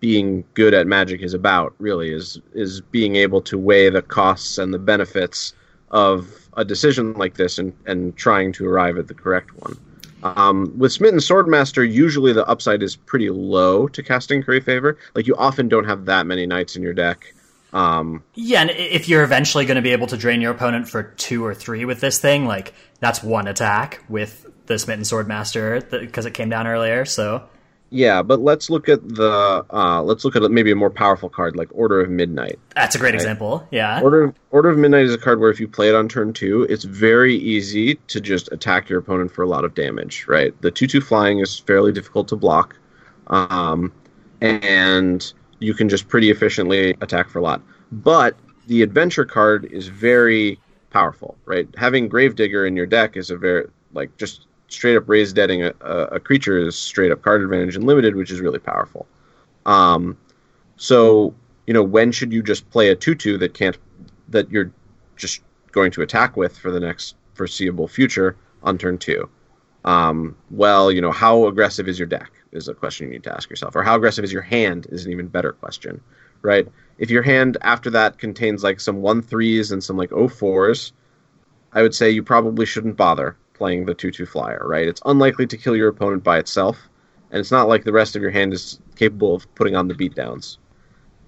being 0.00 0.44
good 0.54 0.74
at 0.74 0.86
Magic 0.86 1.22
is 1.22 1.34
about. 1.34 1.74
Really, 1.78 2.12
is 2.12 2.40
is 2.54 2.80
being 2.80 3.16
able 3.16 3.40
to 3.42 3.58
weigh 3.58 3.88
the 3.90 4.02
costs 4.02 4.58
and 4.58 4.74
the 4.74 4.78
benefits 4.78 5.54
of 5.90 6.48
a 6.56 6.64
decision 6.64 7.12
like 7.14 7.34
this, 7.34 7.58
and 7.58 7.72
and 7.86 8.16
trying 8.16 8.52
to 8.52 8.66
arrive 8.66 8.98
at 8.98 9.08
the 9.08 9.14
correct 9.14 9.50
one. 9.56 9.76
Um, 10.22 10.72
with 10.78 10.92
Smitten 10.92 11.18
Swordmaster, 11.18 11.90
usually 11.90 12.32
the 12.32 12.46
upside 12.46 12.82
is 12.82 12.94
pretty 12.94 13.30
low 13.30 13.88
to 13.88 14.02
casting 14.02 14.42
Curry 14.42 14.60
Favor. 14.60 14.96
Like 15.14 15.26
you 15.26 15.34
often 15.36 15.68
don't 15.68 15.84
have 15.84 16.04
that 16.04 16.26
many 16.26 16.46
knights 16.46 16.76
in 16.76 16.82
your 16.82 16.94
deck. 16.94 17.34
Um, 17.72 18.22
Yeah, 18.34 18.60
and 18.60 18.70
if 18.70 19.08
you're 19.08 19.24
eventually 19.24 19.64
going 19.64 19.76
to 19.76 19.82
be 19.82 19.90
able 19.90 20.06
to 20.08 20.16
drain 20.16 20.40
your 20.40 20.52
opponent 20.52 20.88
for 20.88 21.02
two 21.02 21.44
or 21.44 21.54
three 21.54 21.84
with 21.84 22.00
this 22.00 22.18
thing, 22.18 22.46
like 22.46 22.72
that's 23.02 23.20
one 23.20 23.48
attack 23.48 24.00
with 24.08 24.46
the 24.66 24.78
Smitten 24.78 25.02
Swordmaster 25.02 25.90
because 25.90 26.24
it 26.24 26.34
came 26.34 26.48
down 26.48 26.68
earlier. 26.68 27.04
So 27.04 27.42
yeah, 27.90 28.22
but 28.22 28.40
let's 28.40 28.70
look 28.70 28.88
at 28.88 29.06
the 29.06 29.66
uh, 29.70 30.02
let's 30.02 30.24
look 30.24 30.36
at 30.36 30.50
maybe 30.50 30.70
a 30.70 30.76
more 30.76 30.88
powerful 30.88 31.28
card 31.28 31.56
like 31.56 31.68
Order 31.72 32.00
of 32.00 32.08
Midnight. 32.08 32.58
that's 32.74 32.94
a 32.94 32.98
great 32.98 33.14
example. 33.14 33.66
Yeah, 33.72 34.00
Order 34.00 34.24
of, 34.24 34.34
Order 34.52 34.70
of 34.70 34.78
Midnight 34.78 35.04
is 35.04 35.14
a 35.14 35.18
card 35.18 35.40
where 35.40 35.50
if 35.50 35.58
you 35.58 35.66
play 35.68 35.88
it 35.88 35.96
on 35.96 36.08
turn 36.08 36.32
two, 36.32 36.62
it's 36.70 36.84
very 36.84 37.34
easy 37.34 37.96
to 38.06 38.20
just 38.20 38.50
attack 38.52 38.88
your 38.88 39.00
opponent 39.00 39.32
for 39.32 39.42
a 39.42 39.48
lot 39.48 39.64
of 39.64 39.74
damage. 39.74 40.26
Right, 40.28 40.58
the 40.62 40.70
two 40.70 40.86
two 40.86 41.00
flying 41.00 41.40
is 41.40 41.58
fairly 41.58 41.90
difficult 41.90 42.28
to 42.28 42.36
block, 42.36 42.78
um, 43.26 43.92
and 44.40 45.30
you 45.58 45.74
can 45.74 45.88
just 45.88 46.08
pretty 46.08 46.30
efficiently 46.30 46.96
attack 47.00 47.28
for 47.28 47.40
a 47.40 47.42
lot. 47.42 47.60
But 47.90 48.36
the 48.68 48.82
adventure 48.82 49.24
card 49.24 49.64
is 49.66 49.88
very 49.88 50.60
powerful. 50.92 51.36
Right, 51.44 51.68
having 51.76 52.08
Gravedigger 52.08 52.66
in 52.66 52.76
your 52.76 52.86
deck 52.86 53.16
is 53.16 53.30
a 53.30 53.36
very 53.36 53.68
like 53.92 54.16
just 54.16 54.46
straight 54.68 54.96
up 54.96 55.08
raise 55.08 55.32
deading 55.32 55.62
a, 55.62 55.72
a, 55.80 56.18
creature 56.18 56.58
is 56.58 56.76
straight 56.76 57.12
up 57.12 57.20
card 57.22 57.42
advantage 57.42 57.76
and 57.76 57.84
limited, 57.84 58.16
which 58.16 58.30
is 58.30 58.40
really 58.40 58.58
powerful. 58.58 59.06
Um, 59.66 60.16
so 60.76 61.34
you 61.66 61.74
know 61.74 61.82
when 61.82 62.12
should 62.12 62.32
you 62.32 62.42
just 62.42 62.68
play 62.70 62.88
a 62.88 62.96
two 62.96 63.14
two 63.14 63.38
that 63.38 63.54
can't 63.54 63.78
that 64.28 64.50
you're 64.50 64.72
just 65.16 65.42
going 65.72 65.90
to 65.92 66.02
attack 66.02 66.36
with 66.36 66.56
for 66.56 66.70
the 66.70 66.80
next 66.80 67.16
foreseeable 67.34 67.88
future 67.88 68.36
on 68.62 68.78
turn 68.78 68.98
two? 68.98 69.28
Um, 69.84 70.36
well, 70.50 70.92
you 70.92 71.00
know 71.00 71.12
how 71.12 71.46
aggressive 71.46 71.88
is 71.88 71.98
your 71.98 72.06
deck 72.08 72.30
is 72.52 72.68
a 72.68 72.74
question 72.74 73.06
you 73.06 73.12
need 73.12 73.24
to 73.24 73.34
ask 73.34 73.50
yourself, 73.50 73.74
or 73.74 73.82
how 73.82 73.96
aggressive 73.96 74.24
is 74.24 74.32
your 74.32 74.42
hand 74.42 74.86
is 74.90 75.06
an 75.06 75.12
even 75.12 75.26
better 75.26 75.52
question, 75.52 76.00
right? 76.42 76.68
If 76.98 77.10
your 77.10 77.22
hand 77.22 77.56
after 77.62 77.90
that 77.90 78.18
contains 78.18 78.62
like 78.62 78.80
some 78.80 79.02
one 79.02 79.22
threes 79.22 79.72
and 79.72 79.82
some 79.82 79.96
like 79.96 80.12
oh 80.12 80.28
fours, 80.28 80.92
I 81.72 81.82
would 81.82 81.94
say 81.94 82.10
you 82.10 82.22
probably 82.22 82.66
shouldn't 82.66 82.96
bother 82.96 83.36
playing 83.54 83.86
the 83.86 83.94
2 83.94 84.10
2 84.10 84.26
flyer, 84.26 84.62
right? 84.66 84.88
It's 84.88 85.02
unlikely 85.06 85.46
to 85.46 85.56
kill 85.56 85.76
your 85.76 85.88
opponent 85.88 86.22
by 86.22 86.38
itself, 86.38 86.88
and 87.30 87.40
it's 87.40 87.50
not 87.50 87.68
like 87.68 87.84
the 87.84 87.92
rest 87.92 88.14
of 88.14 88.22
your 88.22 88.30
hand 88.30 88.52
is 88.52 88.80
capable 88.96 89.34
of 89.34 89.52
putting 89.54 89.74
on 89.74 89.88
the 89.88 89.94
beatdowns. 89.94 90.58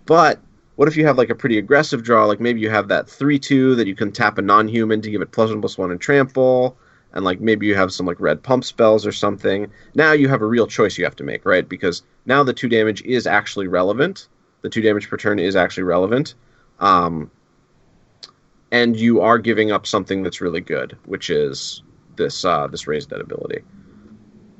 But 0.06 0.40
what 0.76 0.88
if 0.88 0.96
you 0.96 1.06
have 1.06 1.18
like 1.18 1.30
a 1.30 1.34
pretty 1.34 1.58
aggressive 1.58 2.02
draw? 2.02 2.26
Like 2.26 2.40
maybe 2.40 2.60
you 2.60 2.70
have 2.70 2.88
that 2.88 3.08
3 3.08 3.38
2 3.38 3.76
that 3.76 3.86
you 3.86 3.94
can 3.94 4.12
tap 4.12 4.38
a 4.38 4.42
non 4.42 4.68
human 4.68 5.00
to 5.02 5.10
give 5.10 5.22
it 5.22 5.32
plus 5.32 5.50
one 5.50 5.60
plus 5.60 5.78
one 5.78 5.90
and 5.90 6.00
trample, 6.00 6.76
and 7.12 7.24
like 7.24 7.40
maybe 7.40 7.66
you 7.66 7.74
have 7.74 7.92
some 7.92 8.06
like 8.06 8.20
red 8.20 8.42
pump 8.42 8.64
spells 8.64 9.06
or 9.06 9.12
something. 9.12 9.70
Now 9.94 10.12
you 10.12 10.28
have 10.28 10.42
a 10.42 10.46
real 10.46 10.66
choice 10.66 10.98
you 10.98 11.04
have 11.04 11.16
to 11.16 11.24
make, 11.24 11.46
right? 11.46 11.68
Because 11.68 12.02
now 12.26 12.42
the 12.42 12.52
2 12.52 12.68
damage 12.68 13.02
is 13.02 13.26
actually 13.26 13.68
relevant. 13.68 14.28
The 14.64 14.70
2 14.70 14.80
damage 14.80 15.10
per 15.10 15.18
turn 15.18 15.38
is 15.38 15.56
actually 15.56 15.82
relevant. 15.82 16.34
Um, 16.80 17.30
and 18.72 18.96
you 18.98 19.20
are 19.20 19.38
giving 19.38 19.70
up 19.70 19.86
something 19.86 20.22
that's 20.22 20.40
really 20.40 20.62
good, 20.62 20.96
which 21.04 21.28
is 21.28 21.82
this 22.16 22.46
uh, 22.46 22.66
this 22.66 22.86
raised 22.86 23.10
dead 23.10 23.20
ability. 23.20 23.60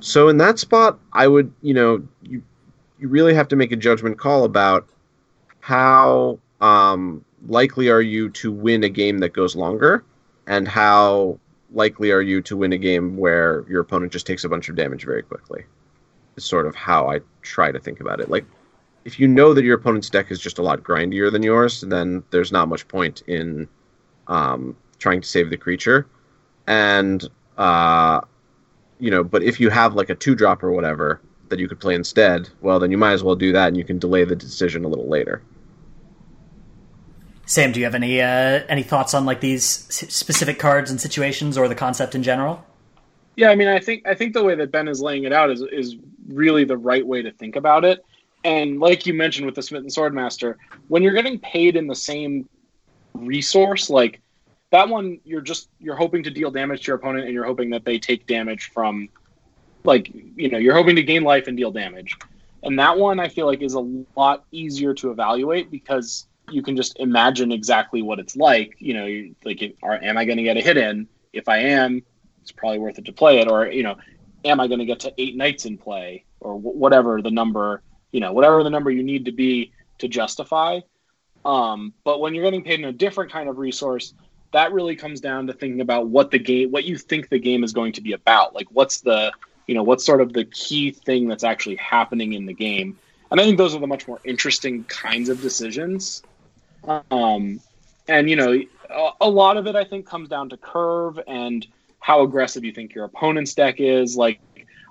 So 0.01 0.29
in 0.29 0.37
that 0.37 0.59
spot, 0.59 0.99
I 1.11 1.27
would 1.27 1.51
you 1.63 1.73
know 1.73 2.07
you 2.21 2.43
you 2.99 3.07
really 3.07 3.33
have 3.33 3.47
to 3.47 3.55
make 3.55 3.71
a 3.71 3.75
judgment 3.75 4.19
call 4.19 4.43
about 4.43 4.87
how 5.59 6.37
um, 6.61 7.25
likely 7.47 7.89
are 7.89 8.01
you 8.01 8.29
to 8.29 8.51
win 8.51 8.83
a 8.83 8.89
game 8.89 9.17
that 9.17 9.33
goes 9.33 9.55
longer, 9.55 10.05
and 10.45 10.67
how 10.67 11.39
likely 11.73 12.11
are 12.11 12.21
you 12.21 12.43
to 12.43 12.55
win 12.55 12.73
a 12.73 12.77
game 12.77 13.17
where 13.17 13.65
your 13.67 13.81
opponent 13.81 14.11
just 14.11 14.27
takes 14.27 14.43
a 14.43 14.49
bunch 14.49 14.69
of 14.69 14.75
damage 14.75 15.03
very 15.03 15.23
quickly. 15.23 15.65
Is 16.35 16.45
sort 16.45 16.67
of 16.67 16.75
how 16.75 17.09
I 17.09 17.21
try 17.41 17.71
to 17.71 17.79
think 17.79 18.01
about 18.01 18.19
it. 18.19 18.29
Like 18.29 18.45
if 19.05 19.19
you 19.19 19.27
know 19.27 19.53
that 19.53 19.63
your 19.63 19.75
opponent's 19.75 20.09
deck 20.09 20.31
is 20.31 20.39
just 20.39 20.57
a 20.57 20.63
lot 20.63 20.83
grindier 20.83 21.31
than 21.31 21.43
yours, 21.43 21.81
then 21.81 22.23
there's 22.31 22.51
not 22.51 22.67
much 22.67 22.87
point 22.87 23.21
in 23.27 23.67
um, 24.27 24.75
trying 24.97 25.21
to 25.21 25.27
save 25.27 25.51
the 25.51 25.57
creature. 25.57 26.07
And 26.67 27.25
uh, 27.57 28.21
you 28.99 29.11
know, 29.11 29.23
but 29.23 29.43
if 29.43 29.59
you 29.59 29.69
have 29.69 29.93
like 29.93 30.09
a 30.09 30.15
two 30.15 30.35
drop 30.35 30.63
or 30.63 30.71
whatever 30.71 31.21
that 31.49 31.59
you 31.59 31.67
could 31.67 31.79
play 31.79 31.93
instead, 31.93 32.49
well, 32.61 32.79
then 32.79 32.89
you 32.89 32.97
might 32.97 33.13
as 33.13 33.23
well 33.23 33.35
do 33.35 33.51
that, 33.53 33.67
and 33.67 33.77
you 33.77 33.83
can 33.83 33.99
delay 33.99 34.23
the 34.25 34.35
decision 34.35 34.83
a 34.83 34.87
little 34.87 35.07
later. 35.07 35.43
Sam, 37.45 37.71
do 37.71 37.79
you 37.79 37.85
have 37.85 37.93
any 37.93 38.19
uh, 38.21 38.63
any 38.67 38.81
thoughts 38.81 39.13
on 39.13 39.25
like 39.25 39.39
these 39.39 39.63
specific 39.63 40.57
cards 40.57 40.89
and 40.89 40.99
situations, 40.99 41.59
or 41.59 41.67
the 41.67 41.75
concept 41.75 42.15
in 42.15 42.23
general? 42.23 42.65
Yeah, 43.35 43.49
I 43.51 43.55
mean, 43.55 43.67
I 43.67 43.79
think 43.79 44.07
I 44.07 44.15
think 44.15 44.33
the 44.33 44.43
way 44.43 44.55
that 44.55 44.71
Ben 44.71 44.87
is 44.87 44.99
laying 44.99 45.25
it 45.25 45.33
out 45.33 45.51
is 45.51 45.61
is 45.61 45.95
really 46.27 46.63
the 46.63 46.77
right 46.77 47.05
way 47.05 47.21
to 47.21 47.31
think 47.31 47.55
about 47.55 47.85
it. 47.85 48.03
And 48.45 48.79
like 48.79 49.07
you 49.07 49.13
mentioned 49.15 49.47
with 49.47 49.55
the 49.55 49.63
Smitten 49.63 49.89
Swordmaster, 49.89 50.55
when 50.87 51.01
you're 51.01 51.15
getting 51.15 51.39
paid 51.39 51.75
in 51.75 51.87
the 51.87 51.95
same 51.95 52.47
resource, 53.15 53.89
like 53.89 54.21
that 54.71 54.87
one, 54.87 55.19
you're 55.25 55.41
just 55.41 55.67
you're 55.79 55.95
hoping 55.95 56.21
to 56.23 56.29
deal 56.29 56.51
damage 56.51 56.81
to 56.81 56.87
your 56.87 56.97
opponent, 56.97 57.25
and 57.25 57.33
you're 57.33 57.45
hoping 57.45 57.71
that 57.71 57.85
they 57.85 57.97
take 57.97 58.27
damage 58.27 58.69
from, 58.71 59.09
like 59.83 60.11
you 60.35 60.49
know, 60.49 60.59
you're 60.59 60.75
hoping 60.75 60.95
to 60.95 61.01
gain 61.01 61.23
life 61.23 61.47
and 61.47 61.57
deal 61.57 61.71
damage. 61.71 62.15
And 62.61 62.77
that 62.77 62.99
one, 62.99 63.19
I 63.19 63.29
feel 63.29 63.47
like, 63.47 63.63
is 63.63 63.73
a 63.73 64.03
lot 64.15 64.45
easier 64.51 64.93
to 64.93 65.09
evaluate 65.09 65.71
because 65.71 66.27
you 66.51 66.61
can 66.61 66.75
just 66.75 66.99
imagine 66.99 67.51
exactly 67.51 68.03
what 68.03 68.19
it's 68.19 68.35
like. 68.35 68.75
You 68.77 68.93
know, 68.93 69.33
like, 69.43 69.75
are, 69.81 69.95
am 69.95 70.17
I 70.17 70.25
going 70.25 70.37
to 70.37 70.43
get 70.43 70.57
a 70.57 70.61
hit 70.61 70.77
in? 70.77 71.07
If 71.33 71.49
I 71.49 71.57
am, 71.57 72.03
it's 72.43 72.51
probably 72.51 72.77
worth 72.77 72.99
it 72.99 73.05
to 73.05 73.11
play 73.11 73.39
it. 73.39 73.49
Or 73.49 73.65
you 73.65 73.81
know, 73.81 73.95
am 74.43 74.59
I 74.59 74.67
going 74.67 74.79
to 74.79 74.85
get 74.85 74.99
to 74.99 75.13
eight 75.17 75.35
knights 75.35 75.65
in 75.65 75.79
play, 75.79 76.25
or 76.39 76.53
wh- 76.53 76.75
whatever 76.75 77.23
the 77.23 77.31
number, 77.31 77.81
you 78.15 78.21
know, 78.21 78.31
whatever 78.31 78.63
the 78.63 78.69
number 78.69 78.89
you 78.89 79.03
need 79.03 79.25
to 79.25 79.33
be 79.33 79.73
to 79.97 80.07
justify. 80.07 80.79
Um, 81.43 81.93
but 82.05 82.21
when 82.21 82.33
you're 82.33 82.45
getting 82.45 82.63
paid 82.63 82.79
in 82.79 82.85
a 82.85 82.93
different 82.93 83.29
kind 83.29 83.49
of 83.49 83.57
resource, 83.57 84.13
that 84.53 84.71
really 84.71 84.95
comes 84.95 85.19
down 85.19 85.47
to 85.47 85.53
thinking 85.53 85.81
about 85.81 86.07
what 86.07 86.31
the 86.31 86.39
game, 86.39 86.71
what 86.71 86.85
you 86.85 86.97
think 86.97 87.27
the 87.27 87.39
game 87.39 87.61
is 87.61 87.73
going 87.73 87.91
to 87.91 87.99
be 87.99 88.13
about. 88.13 88.55
Like, 88.55 88.67
what's 88.71 89.01
the, 89.01 89.33
you 89.67 89.75
know, 89.75 89.83
what's 89.83 90.05
sort 90.05 90.21
of 90.21 90.31
the 90.31 90.45
key 90.45 90.91
thing 90.91 91.27
that's 91.27 91.43
actually 91.43 91.75
happening 91.75 92.31
in 92.31 92.45
the 92.45 92.53
game. 92.53 92.97
And 93.31 93.41
I 93.41 93.43
think 93.43 93.57
those 93.57 93.75
are 93.75 93.79
the 93.79 93.87
much 93.87 94.07
more 94.07 94.21
interesting 94.23 94.85
kinds 94.85 95.27
of 95.27 95.41
decisions. 95.41 96.23
Um, 97.11 97.59
and 98.07 98.29
you 98.29 98.37
know, 98.37 98.61
a, 98.89 99.09
a 99.19 99.29
lot 99.29 99.57
of 99.57 99.67
it 99.67 99.75
I 99.75 99.83
think 99.83 100.07
comes 100.07 100.29
down 100.29 100.47
to 100.51 100.57
curve 100.57 101.19
and 101.27 101.67
how 101.99 102.23
aggressive 102.23 102.63
you 102.63 102.71
think 102.71 102.95
your 102.95 103.03
opponent's 103.03 103.53
deck 103.53 103.81
is. 103.81 104.15
Like, 104.15 104.39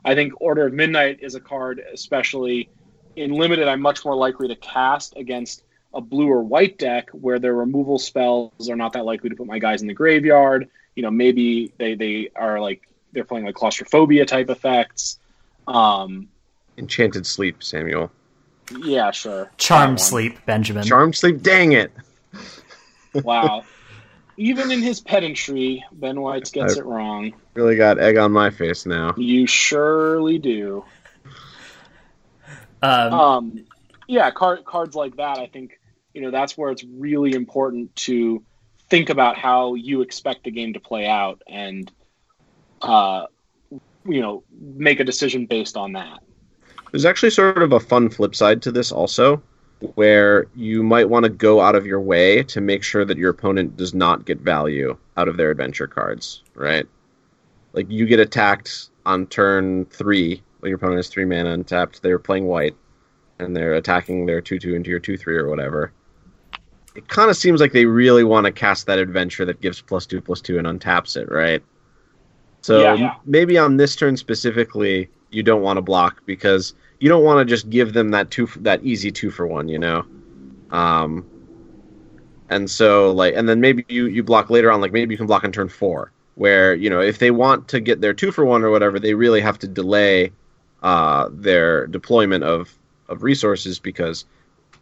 I 0.05 0.15
think 0.15 0.35
Order 0.43 0.67
of 0.67 0.75
Midnight 0.75 1.21
is 1.23 1.35
a 1.35 1.41
card, 1.41 1.83
especially 1.91 2.69
in 3.17 3.33
limited, 3.33 3.69
I'm 3.69 3.81
much 3.81 4.05
more 4.05 4.15
likely 4.15 4.49
to 4.49 4.57
cast 4.57 5.17
against 5.17 5.63
a 5.93 6.01
blue 6.01 6.29
or 6.29 6.43
white 6.43 6.79
deck 6.79 7.11
where 7.11 7.39
their 7.39 7.55
removal 7.55 7.99
spells 7.99 8.69
are 8.69 8.77
not 8.77 8.93
that 8.95 9.05
likely 9.05 9.31
to 9.31 9.37
put 9.37 9.47
my 9.47 9.59
guys 9.59 9.81
in 9.81 9.89
the 9.89 9.95
graveyard. 9.95 10.69
You 10.97 11.03
know, 11.03 11.11
maybe 11.11 11.73
they, 11.79 11.95
they 11.95 12.31
are 12.35 12.61
like 12.61 12.89
they're 13.13 13.25
playing 13.25 13.47
like 13.47 13.55
claustrophobia 13.55 14.27
type 14.27 14.51
effects. 14.51 15.19
Um, 15.67 16.29
Enchanted 16.77 17.27
Sleep, 17.27 17.63
Samuel. 17.63 18.11
Yeah, 18.83 19.11
sure. 19.13 19.51
Charmed 19.57 20.01
Sleep, 20.01 20.45
Benjamin. 20.47 20.85
Charmed 20.85 21.17
Sleep, 21.17 21.43
dang 21.43 21.73
it. 21.73 21.93
wow. 23.15 23.65
Even 24.37 24.73
in 24.73 24.83
his 24.83 25.01
pedantry, 25.01 25.85
Ben 25.93 26.21
Whites 26.21 26.51
gets 26.51 26.77
it 26.77 26.85
wrong. 26.85 27.35
Really 27.55 27.77
got 27.77 28.01
egg 28.01 28.17
on 28.17 28.33
my 28.33 28.51
face 28.51 28.85
now. 28.85 29.15
You 29.17 29.47
surely 29.47 30.39
do. 30.39 30.85
Um, 32.85 33.13
Um, 33.13 33.65
yeah, 34.07 34.31
card, 34.31 34.65
cards 34.65 34.95
like 34.95 35.17
that, 35.17 35.39
I 35.39 35.47
think, 35.47 35.81
you 36.13 36.21
know, 36.23 36.31
that's 36.31 36.57
where 36.59 36.71
it's 36.71 36.85
really 36.85 37.35
important 37.35 37.95
to 37.97 38.43
think 38.91 39.09
about 39.09 39.39
how 39.39 39.75
you 39.75 40.03
expect 40.03 40.45
the 40.45 40.51
game 40.51 40.75
to 40.75 40.81
play 40.81 41.07
out 41.07 41.43
and, 41.47 41.91
uh, 42.83 43.27
you 44.07 44.21
know, 44.21 44.45
make 44.61 45.01
a 45.01 45.05
decision 45.05 45.47
based 45.47 45.77
on 45.77 45.93
that. 45.95 46.21
There's 46.93 47.07
actually 47.07 47.31
sort 47.31 47.63
of 47.63 47.73
a 47.73 47.81
fun 47.81 48.11
flip 48.11 48.35
side 48.35 48.61
to 48.63 48.71
this 48.71 48.93
also, 48.93 49.43
where 49.95 50.47
you 50.55 50.83
might 50.83 51.09
want 51.09 51.25
to 51.25 51.31
go 51.31 51.61
out 51.61 51.75
of 51.75 51.87
your 51.87 52.01
way 52.01 52.43
to 52.45 52.61
make 52.61 52.83
sure 52.83 53.05
that 53.05 53.19
your 53.19 53.31
opponent 53.31 53.77
does 53.77 53.95
not 53.95 54.27
get 54.27 54.41
value 54.41 54.97
out 55.17 55.29
of 55.29 55.37
their 55.37 55.51
adventure 55.51 55.87
cards, 55.87 56.43
right? 56.55 56.87
Like 57.73 57.91
you 57.91 58.07
get 58.07 58.21
attacked 58.21 58.91
on 59.07 59.27
turn 59.27 59.87
three, 59.87 60.43
when 60.54 60.54
your 60.69 60.77
opponent 60.77 60.99
has 60.99 61.09
three 61.09 61.25
mana 61.25 61.51
untapped, 61.53 62.03
they're 62.03 62.19
playing 62.19 62.47
white, 62.47 62.77
and 63.39 63.57
they're 63.57 63.75
attacking 63.75 64.27
their 64.27 64.41
two 64.41 64.59
two 64.59 64.75
into 64.75 64.91
your 64.91 65.01
two 65.01 65.17
three 65.17 65.37
or 65.37 65.49
whatever. 65.49 65.93
It 66.95 67.09
kind 67.09 67.31
of 67.31 67.37
seems 67.37 67.61
like 67.61 67.73
they 67.73 67.87
really 67.87 68.25
want 68.25 68.47
to 68.47 68.53
cast 68.53 68.87
that 68.87 68.99
adventure 68.99 69.45
that 69.45 69.61
gives 69.61 69.83
plus 69.83 70.07
two 70.07 70.21
plus 70.21 70.41
two 70.41 70.59
and 70.59 70.67
untaps 70.67 71.17
it, 71.17 71.31
right? 71.31 71.63
So 72.63 72.81
Yeah, 72.81 72.95
yeah. 72.95 73.15
maybe 73.25 73.59
on 73.59 73.77
this 73.77 73.97
turn 73.97 74.17
specifically, 74.17 75.11
you 75.31 75.43
don't 75.43 75.63
want 75.63 75.77
to 75.77 75.83
block 75.83 76.23
because 76.27 76.75
you 77.01 77.09
don't 77.09 77.25
want 77.25 77.39
to 77.41 77.45
just 77.45 77.69
give 77.69 77.93
them 77.93 78.11
that 78.11 78.31
two 78.31 78.47
that 78.61 78.83
easy 78.85 79.11
two 79.11 79.31
for 79.31 79.47
one, 79.47 79.69
you 79.69 79.79
know. 79.79 80.07
Um, 80.71 81.27
and 82.49 82.71
so 82.71 83.13
like, 83.13 83.35
and 83.35 83.49
then 83.49 83.61
maybe 83.61 83.85
you 83.89 84.07
you 84.07 84.23
block 84.23 84.51
later 84.51 84.71
on, 84.71 84.81
like 84.81 84.93
maybe 84.93 85.15
you 85.15 85.19
can 85.19 85.27
block 85.27 85.45
on 85.45 85.53
turn 85.53 85.69
four, 85.69 86.13
where 86.35 86.75
you 86.75 86.91
know 86.91 87.01
if 87.01 87.19
they 87.19 87.31
want 87.31 87.69
to 87.69 87.81
get 87.81 88.01
their 88.01 88.15
two 88.15 88.31
for 88.33 88.45
one 88.45 88.63
or 88.65 88.71
whatever, 88.71 88.99
they 88.99 89.15
really 89.15 89.41
have 89.41 89.59
to 89.61 89.69
delay 89.69 90.33
uh, 90.85 91.31
their 91.33 91.87
deployment 91.87 92.45
of 92.45 92.79
of 93.09 93.23
resources 93.23 93.79
because 93.79 94.27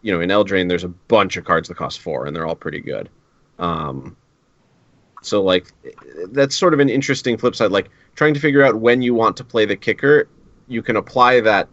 you 0.02 0.12
know 0.12 0.20
in 0.20 0.28
Eldraine 0.28 0.68
there's 0.68 0.84
a 0.84 0.88
bunch 0.88 1.36
of 1.36 1.44
cards 1.44 1.68
that 1.68 1.76
cost 1.76 2.00
four 2.00 2.26
and 2.26 2.36
they're 2.36 2.44
all 2.46 2.56
pretty 2.56 2.80
good. 2.80 3.08
Um, 3.60 4.16
so 5.22 5.42
like 5.42 5.72
that's 6.32 6.56
sort 6.56 6.74
of 6.74 6.80
an 6.80 6.88
interesting 6.88 7.38
flip 7.38 7.54
side. 7.54 7.70
Like 7.70 7.88
trying 8.16 8.34
to 8.34 8.40
figure 8.40 8.64
out 8.64 8.80
when 8.80 9.00
you 9.00 9.14
want 9.14 9.36
to 9.36 9.44
play 9.44 9.64
the 9.64 9.76
kicker, 9.76 10.28
you 10.66 10.82
can 10.82 10.96
apply 10.96 11.40
that 11.42 11.68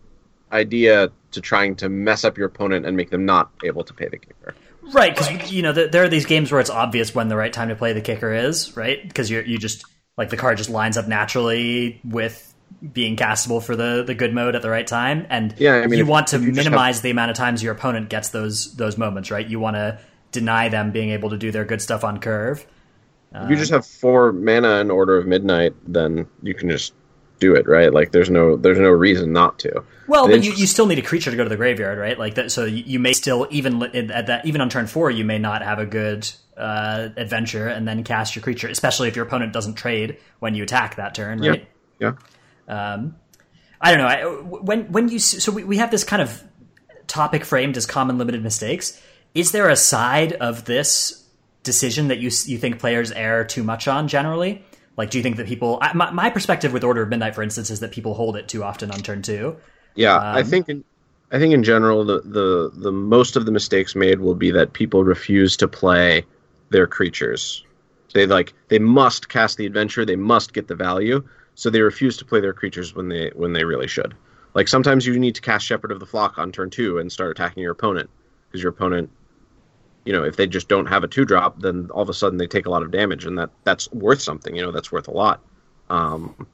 idea 0.51 1.09
to 1.31 1.41
trying 1.41 1.75
to 1.77 1.89
mess 1.89 2.23
up 2.23 2.37
your 2.37 2.45
opponent 2.47 2.85
and 2.85 2.95
make 2.95 3.09
them 3.09 3.25
not 3.25 3.49
able 3.63 3.83
to 3.83 3.93
pay 3.93 4.07
the 4.09 4.17
kicker. 4.17 4.53
Right, 4.93 5.15
because 5.15 5.51
you 5.51 5.63
know 5.63 5.73
there 5.73 6.03
are 6.03 6.09
these 6.09 6.27
games 6.27 6.51
where 6.51 6.61
it's 6.61 6.69
obvious 6.69 7.15
when 7.15 7.29
the 7.29 7.35
right 7.35 7.51
time 7.51 7.69
to 7.69 7.75
play 7.75 7.93
the 7.93 8.01
kicker 8.01 8.31
is, 8.31 8.77
right? 8.77 9.01
Because 9.07 9.31
you 9.31 9.41
you 9.41 9.57
just 9.57 9.85
like 10.17 10.29
the 10.29 10.37
card 10.37 10.57
just 10.57 10.69
lines 10.69 10.97
up 10.97 11.07
naturally 11.07 11.99
with 12.03 12.48
being 12.93 13.15
castable 13.15 13.61
for 13.61 13.75
the 13.75 14.03
the 14.05 14.13
good 14.15 14.33
mode 14.33 14.55
at 14.55 14.61
the 14.61 14.69
right 14.69 14.87
time, 14.87 15.25
and 15.29 15.53
Yeah, 15.57 15.75
I 15.75 15.87
mean, 15.87 15.97
you 15.97 16.03
if- 16.03 16.09
want 16.09 16.27
to 16.27 16.39
you 16.39 16.51
minimize 16.51 17.01
the 17.01 17.09
amount 17.09 17.31
of 17.31 17.37
times 17.37 17.61
your 17.63 17.73
opponent 17.73 18.09
gets 18.09 18.29
those 18.29 18.75
those 18.75 18.97
moments, 18.97 19.31
right? 19.31 19.45
You 19.47 19.59
want 19.59 19.75
to 19.75 19.99
deny 20.31 20.69
them 20.69 20.91
being 20.91 21.09
able 21.09 21.29
to 21.31 21.37
do 21.37 21.51
their 21.51 21.65
good 21.65 21.81
stuff 21.81 22.03
on 22.03 22.19
curve. 22.19 22.65
if 23.33 23.49
you 23.49 23.55
just 23.55 23.71
have 23.71 23.85
four 23.85 24.31
mana 24.31 24.79
in 24.79 24.89
Order 24.91 25.17
of 25.17 25.25
Midnight, 25.27 25.73
then 25.87 26.25
you 26.41 26.53
can 26.53 26.69
just 26.69 26.93
do 27.39 27.55
it, 27.55 27.67
right? 27.67 27.93
Like 27.93 28.11
there's 28.11 28.29
no 28.29 28.55
there's 28.55 28.79
no 28.79 28.89
reason 28.89 29.31
not 29.33 29.59
to. 29.59 29.83
Well, 30.07 30.25
The 30.27 30.33
but 30.33 30.43
you, 30.43 30.49
interest- 30.51 30.59
you 30.61 30.67
still 30.67 30.85
need 30.87 30.99
a 30.99 31.03
creature 31.03 31.31
to 31.31 31.37
go 31.37 31.43
to 31.43 31.49
the 31.49 31.55
graveyard, 31.57 31.97
right? 31.99 32.17
Like 32.17 32.35
that, 32.35 32.51
so 32.51 32.65
you, 32.65 32.97
may 32.99 33.13
still 33.13 33.47
even 33.51 33.81
at 34.11 34.27
that 34.27 34.45
even 34.45 34.61
on 34.61 34.69
turn 34.69 34.87
four, 34.87 35.11
you 35.11 35.23
may 35.25 35.37
not 35.37 35.61
have 35.61 35.79
a 35.79 35.85
good 35.85 36.29
uh, 36.57 37.09
adventure, 37.17 37.67
and 37.67 37.87
then 37.87 38.03
cast 38.03 38.35
your 38.35 38.43
creature, 38.43 38.67
especially 38.67 39.07
if 39.07 39.15
your 39.15 39.25
opponent 39.25 39.53
doesn't 39.53 39.75
trade 39.75 40.17
when 40.39 40.55
you 40.55 40.63
attack 40.63 40.95
that 40.95 41.13
turn, 41.15 41.41
Yeah. 41.43 41.49
right? 41.51 41.67
Yeah. 41.99 42.11
Um, 42.69 43.15
I 43.81 43.91
don't 43.91 43.99
know. 43.99 44.07
I, 44.07 44.23
when 44.43 44.91
when 44.91 45.09
you 45.09 45.19
so 45.19 45.51
we, 45.51 45.63
we 45.63 45.77
have 45.77 45.91
this 45.91 46.03
kind 46.03 46.21
of 46.21 46.43
topic 47.07 47.43
framed 47.43 47.75
as 47.77 47.85
common 47.85 48.17
limited 48.17 48.43
mistakes. 48.43 49.01
Is 49.33 49.51
there 49.51 49.69
a 49.69 49.75
side 49.75 50.33
of 50.33 50.65
this 50.65 51.25
decision 51.63 52.07
that 52.07 52.19
you 52.19 52.29
you 52.45 52.57
think 52.57 52.79
players 52.79 53.11
err 53.11 53.43
too 53.43 53.63
much 53.63 53.87
on 53.87 54.07
generally? 54.07 54.63
Like, 54.97 55.11
do 55.11 55.17
you 55.17 55.23
think 55.23 55.37
that 55.37 55.47
people? 55.47 55.79
I, 55.81 55.93
my, 55.93 56.11
my 56.11 56.29
perspective 56.29 56.73
with 56.73 56.83
Order 56.83 57.03
of 57.03 57.09
Midnight, 57.09 57.33
for 57.33 57.41
instance, 57.41 57.69
is 57.69 57.79
that 57.79 57.91
people 57.91 58.13
hold 58.15 58.35
it 58.35 58.49
too 58.49 58.63
often 58.63 58.91
on 58.91 58.99
turn 58.99 59.21
two. 59.21 59.55
Yeah, 59.95 60.17
I 60.17 60.41
Um, 60.41 60.45
think 60.45 60.67
in, 60.67 60.83
I 61.31 61.39
think 61.39 61.53
in 61.53 61.63
general 61.63 62.03
the, 62.03 62.21
the 62.21 62.71
the 62.73 62.91
most 62.91 63.37
of 63.37 63.45
the 63.45 63.51
mistakes 63.51 63.95
made 63.95 64.19
will 64.19 64.35
be 64.35 64.51
that 64.51 64.73
people 64.73 65.03
refuse 65.03 65.55
to 65.57 65.67
play 65.67 66.25
their 66.69 66.85
creatures. 66.85 67.63
They 68.13 68.25
like 68.25 68.53
they 68.67 68.79
must 68.79 69.29
cast 69.29 69.57
the 69.57 69.65
adventure, 69.65 70.05
they 70.05 70.15
must 70.17 70.53
get 70.53 70.67
the 70.67 70.75
value, 70.75 71.23
so 71.59 71.69
they 71.69 71.81
refuse 71.81 72.15
to 72.15 72.23
play 72.23 72.39
their 72.39 72.53
creatures 72.53 72.95
when 72.95 73.09
they 73.09 73.31
when 73.35 73.51
they 73.51 73.65
really 73.65 73.87
should. 73.87 74.15
Like 74.53 74.69
sometimes 74.69 75.05
you 75.05 75.19
need 75.19 75.35
to 75.35 75.41
cast 75.41 75.65
Shepherd 75.65 75.91
of 75.91 75.99
the 75.99 76.05
Flock 76.05 76.37
on 76.37 76.53
turn 76.53 76.69
2 76.69 76.99
and 76.99 77.11
start 77.11 77.31
attacking 77.31 77.61
your 77.61 77.73
opponent 77.73 78.09
because 78.47 78.63
your 78.63 78.69
opponent 78.69 79.09
you 80.05 80.13
know, 80.13 80.23
if 80.23 80.37
they 80.37 80.47
just 80.47 80.69
don't 80.69 80.85
have 80.85 81.03
a 81.03 81.07
2 81.09 81.25
drop, 81.25 81.59
then 81.59 81.89
all 81.91 82.01
of 82.01 82.07
a 82.07 82.13
sudden 82.13 82.37
they 82.37 82.47
take 82.47 82.65
a 82.65 82.69
lot 82.69 82.81
of 82.81 82.91
damage 82.91 83.25
and 83.25 83.37
that 83.37 83.49
that's 83.65 83.91
worth 83.91 84.21
something, 84.21 84.55
you 84.55 84.61
know, 84.61 84.71
that's 84.71 84.89
worth 84.89 85.09
a 85.09 85.11
lot. 85.11 85.41
Um 85.89 86.47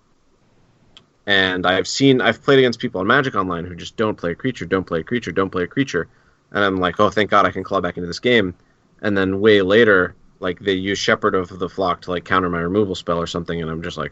and 1.27 1.67
I've 1.67 1.87
seen 1.87 2.19
I've 2.19 2.41
played 2.41 2.57
against 2.57 2.79
people 2.79 2.99
on 2.99 3.05
Magic 3.05 3.35
Online 3.35 3.65
who 3.65 3.75
just 3.75 3.97
don't 3.97 4.17
play 4.17 4.31
a 4.31 4.35
creature, 4.35 4.65
don't 4.65 4.85
play 4.85 5.01
a 5.01 5.03
creature, 5.03 5.31
don't 5.31 5.51
play 5.51 5.65
a 5.65 5.67
creature, 5.67 6.07
and 6.51 6.63
I'm 6.63 6.77
like, 6.77 6.99
oh, 6.99 7.11
thank 7.11 7.29
God 7.29 7.45
I 7.45 7.51
can 7.51 7.63
claw 7.63 7.79
back 7.79 7.97
into 7.97 8.07
this 8.07 8.19
game. 8.19 8.55
And 9.03 9.15
then 9.15 9.39
way 9.39 9.61
later, 9.61 10.15
like 10.39 10.59
they 10.59 10.73
use 10.73 10.97
Shepherd 10.97 11.35
of 11.35 11.59
the 11.59 11.69
Flock 11.69 12.01
to 12.01 12.09
like 12.09 12.25
counter 12.25 12.49
my 12.49 12.61
removal 12.61 12.95
spell 12.95 13.19
or 13.19 13.27
something, 13.27 13.61
and 13.61 13.69
I'm 13.69 13.83
just 13.83 13.97
like, 13.97 14.11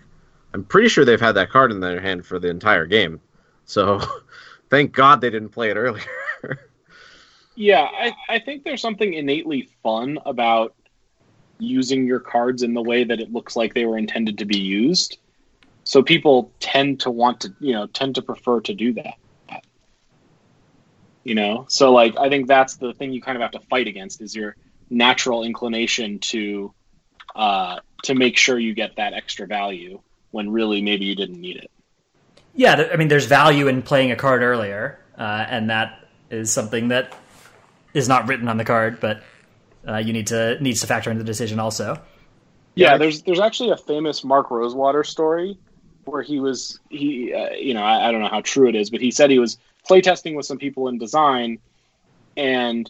I'm 0.54 0.64
pretty 0.64 0.90
sure 0.90 1.04
they've 1.04 1.20
had 1.20 1.34
that 1.34 1.50
card 1.50 1.72
in 1.72 1.80
their 1.80 2.00
hand 2.00 2.26
for 2.26 2.40
the 2.40 2.50
entire 2.50 2.86
game. 2.86 3.20
So 3.66 4.02
thank 4.70 4.92
God 4.92 5.22
they 5.22 5.30
didn't 5.30 5.50
play 5.50 5.70
it 5.72 5.78
earlier. 5.78 6.06
Yeah, 7.56 7.84
I, 7.84 8.14
I 8.30 8.40
think 8.40 8.64
there's 8.64 8.82
something 8.82 9.14
innately 9.14 9.70
fun 9.84 10.18
about 10.26 10.74
using 11.60 12.08
your 12.08 12.20
cards 12.20 12.64
in 12.64 12.74
the 12.74 12.82
way 12.82 13.04
that 13.04 13.20
it 13.20 13.32
looks 13.32 13.56
like 13.56 13.74
they 13.74 13.86
were 13.86 13.98
intended 13.98 14.40
to 14.40 14.46
be 14.46 14.58
used. 14.58 15.18
So 15.84 16.02
people 16.02 16.52
tend 16.60 17.02
to 17.02 17.12
want 17.12 17.42
to, 17.42 17.54
you 17.60 17.74
know, 17.74 17.88
tend 17.88 18.16
to 18.16 18.22
prefer 18.22 18.62
to 18.62 18.74
do 18.74 18.94
that. 18.94 19.16
You 21.24 21.36
know, 21.36 21.66
so 21.70 21.94
like 21.94 22.18
I 22.18 22.28
think 22.28 22.48
that's 22.48 22.76
the 22.76 22.94
thing 22.94 23.14
you 23.14 23.22
kind 23.22 23.38
of 23.38 23.42
have 23.44 23.52
to 23.52 23.62
fight 23.68 23.88
against 23.88 24.22
is 24.22 24.36
your 24.36 24.58
natural 24.90 25.44
inclination 25.44 26.20
to 26.20 26.74
uh, 27.34 27.80
to 28.04 28.14
make 28.14 28.36
sure 28.36 28.60
you 28.60 28.74
get 28.74 28.98
that 28.98 29.14
extra 29.14 29.48
value 29.48 30.02
when 30.34 30.52
really 30.52 30.82
maybe 30.82 31.06
you 31.06 31.16
didn't 31.16 31.40
need 31.40 31.58
it. 31.58 31.70
Yeah, 32.56 32.90
I 32.92 32.98
mean, 32.98 33.08
there's 33.08 33.26
value 33.26 33.68
in 33.68 33.82
playing 33.82 34.12
a 34.12 34.16
card 34.16 34.42
earlier, 34.42 35.00
uh, 35.18 35.46
and 35.48 35.70
that 35.70 36.08
is 36.30 36.52
something 36.52 36.90
that 36.90 37.16
is 37.94 38.08
not 38.08 38.28
written 38.28 38.48
on 38.48 38.58
the 38.58 38.66
card, 38.66 39.00
but 39.00 39.24
uh, 39.88 39.98
you 39.98 40.12
need 40.12 40.28
to 40.28 40.62
needs 40.62 40.82
to 40.82 40.88
factor 40.88 41.12
into 41.12 41.24
the 41.24 41.28
decision 41.28 41.60
also. 41.60 42.02
Yeah, 42.76 42.98
there's 42.98 43.22
there's 43.22 43.40
actually 43.40 43.72
a 43.72 43.78
famous 43.78 44.24
Mark 44.24 44.50
Rosewater 44.50 45.04
story 45.04 45.58
where 46.06 46.22
he 46.22 46.40
was 46.40 46.80
he 46.90 47.34
uh, 47.34 47.52
you 47.52 47.74
know 47.74 47.84
I, 47.84 48.08
I 48.08 48.12
don't 48.12 48.22
know 48.22 48.30
how 48.30 48.42
true 48.42 48.68
it 48.68 48.76
is, 48.76 48.90
but 48.90 49.02
he 49.02 49.12
said 49.12 49.30
he 49.30 49.40
was 49.40 49.58
playtesting 49.88 50.36
with 50.36 50.46
some 50.46 50.58
people 50.58 50.88
in 50.88 50.98
design, 50.98 51.60
and 52.36 52.90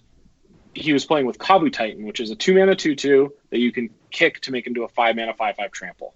he 0.73 0.93
was 0.93 1.05
playing 1.05 1.25
with 1.25 1.37
Kavu 1.37 1.71
Titan, 1.71 2.05
which 2.05 2.19
is 2.19 2.31
a 2.31 2.35
two 2.35 2.53
mana 2.53 2.75
two 2.75 2.95
two 2.95 3.33
that 3.49 3.59
you 3.59 3.71
can 3.71 3.89
kick 4.11 4.41
to 4.41 4.51
make 4.51 4.67
into 4.67 4.83
a 4.83 4.87
five 4.87 5.15
mana 5.15 5.33
five 5.33 5.55
five 5.57 5.71
trample, 5.71 6.13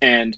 and 0.00 0.36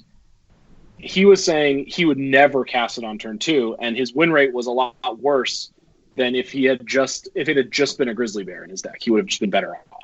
he 0.97 1.25
was 1.25 1.43
saying 1.43 1.85
he 1.87 2.05
would 2.05 2.17
never 2.17 2.63
cast 2.63 2.97
it 2.97 3.03
on 3.03 3.17
turn 3.17 3.39
two, 3.39 3.75
and 3.79 3.95
his 3.95 4.13
win 4.13 4.31
rate 4.31 4.53
was 4.53 4.67
a 4.67 4.71
lot 4.71 5.19
worse 5.19 5.71
than 6.15 6.35
if 6.35 6.51
he 6.51 6.65
had 6.65 6.85
just 6.85 7.29
if 7.35 7.49
it 7.49 7.57
had 7.57 7.71
just 7.71 7.97
been 7.97 8.09
a 8.09 8.13
Grizzly 8.13 8.43
Bear 8.43 8.63
in 8.63 8.69
his 8.69 8.81
deck. 8.81 8.97
He 9.01 9.11
would 9.11 9.19
have 9.19 9.27
just 9.27 9.39
been 9.39 9.49
better 9.49 9.75
off 9.75 9.97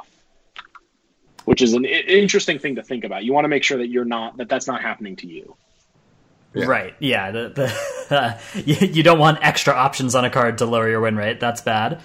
which 1.45 1.61
is 1.61 1.73
an 1.73 1.85
interesting 1.85 2.59
thing 2.59 2.75
to 2.75 2.83
think 2.83 3.03
about. 3.03 3.23
You 3.23 3.33
want 3.33 3.45
to 3.45 3.49
make 3.49 3.63
sure 3.63 3.77
that 3.77 3.87
you're 3.87 4.05
not 4.05 4.37
that 4.37 4.49
that's 4.49 4.67
not 4.67 4.81
happening 4.81 5.15
to 5.17 5.27
you. 5.27 5.55
Yeah. 6.53 6.65
Right? 6.65 6.95
Yeah. 6.99 7.31
The, 7.31 7.49
the 8.09 8.15
uh, 8.15 8.39
you, 8.55 8.87
you 8.87 9.03
don't 9.03 9.19
want 9.19 9.39
extra 9.41 9.73
options 9.73 10.15
on 10.15 10.23
a 10.23 10.29
card 10.29 10.59
to 10.59 10.65
lower 10.65 10.87
your 10.87 11.01
win 11.01 11.15
rate. 11.15 11.39
That's 11.39 11.61
bad. 11.61 12.01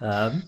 Um, 0.00 0.44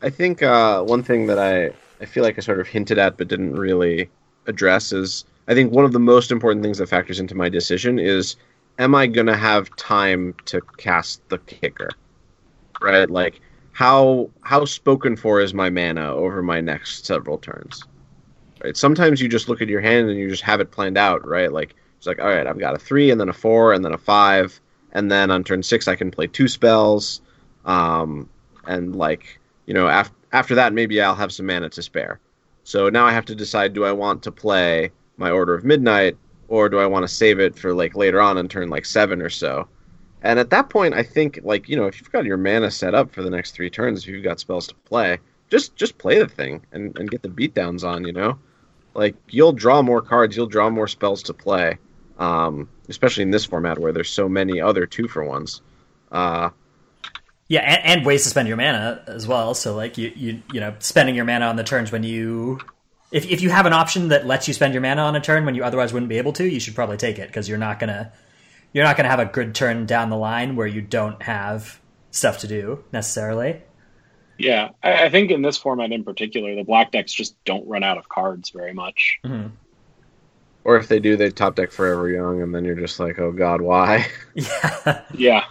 I 0.00 0.10
think 0.10 0.42
uh, 0.42 0.82
one 0.82 1.02
thing 1.02 1.26
that 1.26 1.38
I 1.38 1.72
I 2.00 2.06
feel 2.06 2.22
like 2.22 2.38
I 2.38 2.40
sort 2.40 2.60
of 2.60 2.68
hinted 2.68 2.98
at 2.98 3.16
but 3.16 3.28
didn't 3.28 3.54
really 3.54 4.10
address 4.46 4.92
is 4.92 5.24
I 5.48 5.54
think 5.54 5.72
one 5.72 5.84
of 5.84 5.92
the 5.92 6.00
most 6.00 6.30
important 6.30 6.62
things 6.62 6.78
that 6.78 6.88
factors 6.88 7.20
into 7.20 7.34
my 7.34 7.48
decision 7.48 7.98
is 7.98 8.36
am 8.78 8.94
I 8.94 9.06
going 9.06 9.26
to 9.26 9.36
have 9.36 9.74
time 9.76 10.34
to 10.46 10.60
cast 10.76 11.26
the 11.28 11.38
kicker? 11.38 11.90
Right? 12.80 13.08
Like 13.08 13.40
how 13.72 14.30
how 14.42 14.64
spoken 14.64 15.16
for 15.16 15.40
is 15.40 15.54
my 15.54 15.70
mana 15.70 16.14
over 16.14 16.42
my 16.42 16.60
next 16.60 17.06
several 17.06 17.38
turns? 17.38 17.84
Right? 18.62 18.76
Sometimes 18.76 19.20
you 19.20 19.28
just 19.28 19.48
look 19.48 19.62
at 19.62 19.68
your 19.68 19.80
hand 19.80 20.08
and 20.08 20.18
you 20.18 20.28
just 20.28 20.42
have 20.42 20.60
it 20.60 20.70
planned 20.70 20.98
out, 20.98 21.26
right? 21.26 21.52
Like 21.52 21.74
it's 21.98 22.06
like 22.06 22.20
all 22.20 22.28
right, 22.28 22.46
I've 22.46 22.58
got 22.58 22.74
a 22.74 22.78
3 22.78 23.10
and 23.10 23.20
then 23.20 23.28
a 23.28 23.34
4 23.34 23.72
and 23.72 23.84
then 23.84 23.92
a 23.92 23.98
5 23.98 24.60
and 24.92 25.10
then 25.10 25.30
on 25.30 25.44
turn 25.44 25.62
6 25.62 25.88
I 25.88 25.94
can 25.94 26.10
play 26.10 26.26
two 26.26 26.48
spells 26.48 27.20
um 27.64 28.28
and 28.66 28.96
like, 28.96 29.38
you 29.66 29.74
know, 29.74 29.86
after 29.86 30.14
after 30.32 30.54
that 30.56 30.72
maybe 30.72 31.00
I'll 31.00 31.14
have 31.14 31.32
some 31.32 31.46
mana 31.46 31.70
to 31.70 31.82
spare. 31.82 32.18
So 32.64 32.88
now 32.88 33.06
I 33.06 33.12
have 33.12 33.26
to 33.26 33.34
decide 33.34 33.74
do 33.74 33.84
I 33.84 33.92
want 33.92 34.24
to 34.24 34.32
play 34.32 34.90
my 35.16 35.30
Order 35.30 35.54
of 35.54 35.64
Midnight 35.64 36.16
or 36.48 36.68
do 36.68 36.78
I 36.78 36.86
want 36.86 37.02
to 37.04 37.08
save 37.08 37.40
it 37.40 37.58
for 37.58 37.74
like 37.74 37.96
later 37.96 38.20
on 38.20 38.38
in 38.38 38.48
turn 38.48 38.68
like 38.68 38.84
7 38.84 39.20
or 39.20 39.30
so? 39.30 39.68
And 40.22 40.38
at 40.38 40.50
that 40.50 40.70
point 40.70 40.94
I 40.94 41.02
think 41.02 41.40
like, 41.42 41.68
you 41.68 41.76
know, 41.76 41.86
if 41.86 42.00
you've 42.00 42.12
got 42.12 42.24
your 42.24 42.36
mana 42.36 42.70
set 42.70 42.94
up 42.94 43.12
for 43.12 43.22
the 43.22 43.30
next 43.30 43.52
3 43.52 43.70
turns, 43.70 44.02
if 44.02 44.08
you've 44.08 44.24
got 44.24 44.40
spells 44.40 44.66
to 44.68 44.74
play, 44.74 45.18
just 45.50 45.76
just 45.76 45.98
play 45.98 46.18
the 46.18 46.28
thing 46.28 46.64
and 46.72 46.96
and 46.98 47.10
get 47.10 47.22
the 47.22 47.28
beatdowns 47.28 47.84
on, 47.84 48.04
you 48.04 48.12
know? 48.12 48.38
Like 48.94 49.14
you'll 49.28 49.52
draw 49.52 49.82
more 49.82 50.02
cards, 50.02 50.36
you'll 50.36 50.46
draw 50.46 50.70
more 50.70 50.88
spells 50.88 51.22
to 51.24 51.34
play. 51.34 51.78
Um, 52.18 52.70
especially 52.88 53.24
in 53.24 53.30
this 53.30 53.44
format 53.44 53.78
where 53.78 53.92
there's 53.92 54.08
so 54.08 54.28
many 54.28 54.60
other 54.60 54.86
two 54.86 55.06
for 55.06 55.22
ones. 55.22 55.60
Uh, 56.10 56.50
yeah, 57.48 57.60
and, 57.60 57.98
and, 57.98 58.06
ways 58.06 58.24
to 58.24 58.30
spend 58.30 58.48
your 58.48 58.56
mana 58.56 59.02
as 59.06 59.26
well. 59.26 59.54
So 59.54 59.74
like 59.76 59.98
you 59.98 60.12
you 60.16 60.42
you 60.52 60.60
know 60.60 60.74
spending 60.78 61.14
your 61.14 61.24
mana 61.24 61.46
on 61.46 61.56
the 61.56 61.64
turns 61.64 61.92
when 61.92 62.02
you 62.02 62.60
if 63.10 63.30
if 63.30 63.40
you 63.40 63.50
have 63.50 63.66
an 63.66 63.72
option 63.72 64.08
that 64.08 64.26
lets 64.26 64.48
you 64.48 64.54
spend 64.54 64.74
your 64.74 64.80
mana 64.80 65.02
on 65.02 65.16
a 65.16 65.20
turn 65.20 65.44
when 65.44 65.54
you 65.54 65.64
otherwise 65.64 65.92
wouldn't 65.92 66.08
be 66.08 66.18
able 66.18 66.32
to, 66.34 66.44
you 66.44 66.60
should 66.60 66.74
probably 66.74 66.96
take 66.96 67.18
it 67.18 67.28
because 67.28 67.48
you're 67.48 67.58
not 67.58 67.78
gonna 67.78 68.12
you're 68.72 68.84
not 68.84 68.96
gonna 68.96 69.08
have 69.08 69.20
a 69.20 69.26
good 69.26 69.54
turn 69.54 69.86
down 69.86 70.10
the 70.10 70.16
line 70.16 70.56
where 70.56 70.66
you 70.66 70.80
don't 70.80 71.22
have 71.22 71.80
stuff 72.10 72.38
to 72.38 72.48
do 72.48 72.84
necessarily. 72.92 73.62
Yeah, 74.38 74.70
I, 74.82 75.04
I 75.04 75.10
think 75.10 75.30
in 75.30 75.42
this 75.42 75.56
format 75.56 75.92
in 75.92 76.04
particular, 76.04 76.54
the 76.54 76.64
black 76.64 76.92
decks 76.92 77.12
just 77.12 77.42
don't 77.44 77.66
run 77.66 77.82
out 77.82 77.96
of 77.96 78.08
cards 78.08 78.50
very 78.50 78.74
much. 78.74 79.18
Mm-hmm. 79.24 79.48
Or 80.64 80.76
if 80.76 80.88
they 80.88 80.98
do, 80.98 81.16
they 81.16 81.30
top 81.30 81.54
deck 81.54 81.70
Forever 81.70 82.10
Young, 82.10 82.42
and 82.42 82.54
then 82.54 82.64
you're 82.64 82.74
just 82.74 82.98
like, 82.98 83.18
oh 83.18 83.32
god, 83.32 83.60
why? 83.60 84.08
Yeah. 84.34 85.02
yeah. 85.14 85.44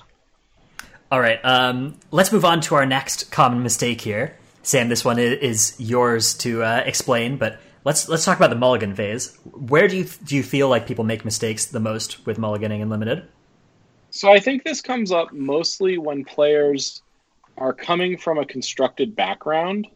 All 1.11 1.19
right. 1.19 1.39
Um, 1.43 1.95
let's 2.11 2.31
move 2.31 2.43
on 2.43 2.61
to 2.61 2.75
our 2.75 2.85
next 2.85 3.31
common 3.31 3.63
mistake 3.63 4.01
here. 4.01 4.35
Sam, 4.65 4.89
this 4.89 5.05
one 5.05 5.19
is 5.19 5.75
yours 5.77 6.33
to 6.39 6.63
uh, 6.63 6.81
explain, 6.87 7.37
but 7.37 7.59
let's 7.83 8.09
let's 8.09 8.25
talk 8.25 8.37
about 8.37 8.49
the 8.49 8.55
mulligan 8.55 8.95
phase. 8.95 9.37
Where 9.43 9.87
do 9.87 9.95
you 9.95 10.05
do 10.25 10.35
you 10.35 10.41
feel 10.41 10.69
like 10.69 10.87
people 10.87 11.05
make 11.05 11.23
mistakes 11.23 11.65
the 11.65 11.79
most 11.79 12.25
with 12.25 12.39
mulliganing 12.39 12.81
and 12.81 12.89
limited? 12.89 13.27
So 14.09 14.31
I 14.31 14.39
think 14.39 14.63
this 14.63 14.81
comes 14.81 15.11
up 15.11 15.31
mostly 15.31 15.99
when 15.99 16.25
players 16.25 17.03
are 17.59 17.73
coming 17.73 18.17
from 18.17 18.39
a 18.39 18.45
constructed 18.45 19.15
background. 19.15 19.87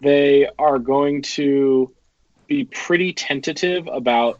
They 0.00 0.48
are 0.56 0.78
going 0.78 1.22
to 1.22 1.92
be 2.46 2.66
pretty 2.66 3.12
tentative 3.12 3.88
about 3.88 4.38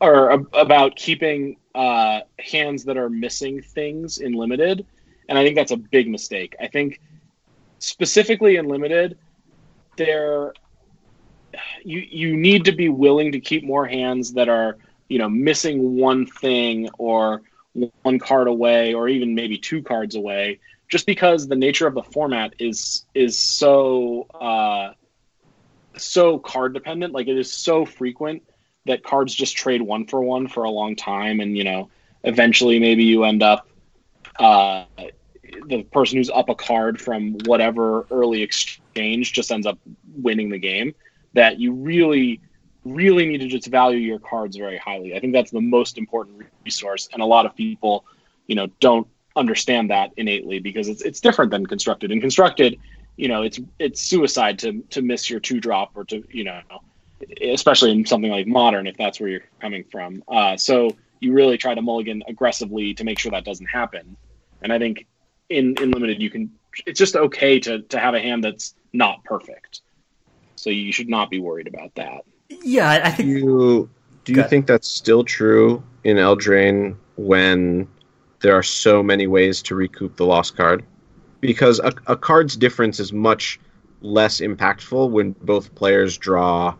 or 0.00 0.46
about 0.54 0.96
keeping 0.96 1.58
uh, 1.74 2.20
hands 2.38 2.84
that 2.84 2.96
are 2.96 3.10
missing 3.10 3.60
things 3.60 4.16
in 4.16 4.32
limited, 4.32 4.86
and 5.28 5.38
I 5.38 5.44
think 5.44 5.54
that's 5.54 5.72
a 5.72 5.76
big 5.76 6.08
mistake. 6.08 6.56
I 6.58 6.68
think 6.68 6.98
specifically 7.78 8.56
in 8.56 8.66
limited, 8.66 9.18
there 9.96 10.52
you 11.84 12.00
you 12.00 12.36
need 12.36 12.64
to 12.64 12.72
be 12.72 12.88
willing 12.88 13.32
to 13.32 13.40
keep 13.40 13.64
more 13.64 13.86
hands 13.86 14.34
that 14.34 14.48
are 14.48 14.76
you 15.08 15.18
know 15.18 15.28
missing 15.28 15.96
one 15.96 16.26
thing 16.26 16.88
or 16.98 17.42
one 18.02 18.18
card 18.18 18.48
away 18.48 18.94
or 18.94 19.08
even 19.08 19.34
maybe 19.34 19.58
two 19.58 19.82
cards 19.82 20.14
away 20.14 20.58
just 20.88 21.06
because 21.06 21.48
the 21.48 21.56
nature 21.56 21.86
of 21.86 21.94
the 21.94 22.02
format 22.02 22.54
is 22.58 23.04
is 23.14 23.38
so 23.38 24.26
uh, 24.40 24.92
so 25.96 26.38
card 26.38 26.74
dependent. 26.74 27.12
Like 27.12 27.28
it 27.28 27.36
is 27.36 27.52
so 27.52 27.84
frequent 27.84 28.42
that 28.86 29.02
cards 29.02 29.34
just 29.34 29.56
trade 29.56 29.82
one 29.82 30.06
for 30.06 30.20
one 30.20 30.46
for 30.46 30.64
a 30.64 30.70
long 30.70 30.94
time 30.94 31.40
and 31.40 31.56
you 31.56 31.64
know 31.64 31.90
eventually 32.24 32.78
maybe 32.78 33.04
you 33.04 33.24
end 33.24 33.42
up 33.42 33.66
uh, 34.38 34.84
the 35.66 35.82
person 35.84 36.18
who's 36.18 36.30
up 36.30 36.48
a 36.48 36.54
card 36.54 37.00
from 37.00 37.36
whatever 37.44 38.06
early 38.10 38.42
exchange 38.42 39.32
just 39.32 39.50
ends 39.50 39.66
up 39.66 39.78
winning 40.16 40.50
the 40.50 40.58
game. 40.58 40.94
That 41.34 41.60
you 41.60 41.72
really, 41.72 42.40
really 42.84 43.26
need 43.26 43.38
to 43.38 43.48
just 43.48 43.66
value 43.66 43.98
your 43.98 44.18
cards 44.18 44.56
very 44.56 44.78
highly. 44.78 45.14
I 45.14 45.20
think 45.20 45.32
that's 45.32 45.50
the 45.50 45.60
most 45.60 45.98
important 45.98 46.42
resource, 46.64 47.08
and 47.12 47.20
a 47.20 47.26
lot 47.26 47.44
of 47.44 47.54
people, 47.54 48.04
you 48.46 48.54
know, 48.54 48.68
don't 48.80 49.06
understand 49.36 49.90
that 49.90 50.12
innately 50.16 50.58
because 50.58 50.88
it's 50.88 51.02
it's 51.02 51.20
different 51.20 51.50
than 51.50 51.66
constructed. 51.66 52.10
In 52.10 52.20
constructed, 52.20 52.78
you 53.16 53.28
know, 53.28 53.42
it's 53.42 53.60
it's 53.78 54.00
suicide 54.00 54.58
to 54.60 54.82
to 54.90 55.02
miss 55.02 55.28
your 55.28 55.40
two 55.40 55.60
drop 55.60 55.92
or 55.94 56.04
to 56.06 56.24
you 56.30 56.44
know, 56.44 56.60
especially 57.42 57.92
in 57.92 58.06
something 58.06 58.30
like 58.30 58.46
modern 58.46 58.86
if 58.86 58.96
that's 58.96 59.20
where 59.20 59.28
you're 59.28 59.44
coming 59.60 59.84
from. 59.84 60.22
Uh, 60.28 60.56
so 60.56 60.96
you 61.20 61.32
really 61.32 61.58
try 61.58 61.74
to 61.74 61.82
mulligan 61.82 62.22
aggressively 62.28 62.94
to 62.94 63.04
make 63.04 63.18
sure 63.18 63.30
that 63.30 63.44
doesn't 63.44 63.66
happen. 63.66 64.16
And 64.62 64.72
I 64.72 64.78
think 64.78 65.06
in 65.48 65.74
in 65.80 65.90
limited 65.90 66.20
you 66.20 66.30
can 66.30 66.50
it's 66.86 66.98
just 66.98 67.16
okay 67.16 67.58
to 67.60 67.82
to 67.82 67.98
have 67.98 68.14
a 68.14 68.20
hand 68.20 68.44
that's 68.44 68.74
not 68.92 69.24
perfect. 69.24 69.82
So 70.56 70.70
you 70.70 70.92
should 70.92 71.08
not 71.08 71.30
be 71.30 71.38
worried 71.38 71.68
about 71.68 71.94
that. 71.96 72.24
Yeah 72.62 73.00
i 73.04 73.10
think 73.10 73.28
you 73.28 73.90
do 74.24 74.32
you 74.32 74.42
think 74.42 74.66
that's 74.66 74.88
still 74.88 75.24
true 75.24 75.82
in 76.04 76.16
eldraine 76.16 76.96
when 77.16 77.88
there 78.40 78.54
are 78.54 78.62
so 78.62 79.02
many 79.02 79.26
ways 79.26 79.62
to 79.62 79.74
recoup 79.74 80.16
the 80.16 80.26
lost 80.26 80.56
card? 80.56 80.84
Because 81.40 81.78
a, 81.78 81.92
a 82.06 82.16
card's 82.16 82.56
difference 82.56 83.00
is 83.00 83.12
much 83.12 83.60
less 84.00 84.40
impactful 84.40 85.10
when 85.10 85.32
both 85.42 85.74
players 85.74 86.18
draw 86.18 86.74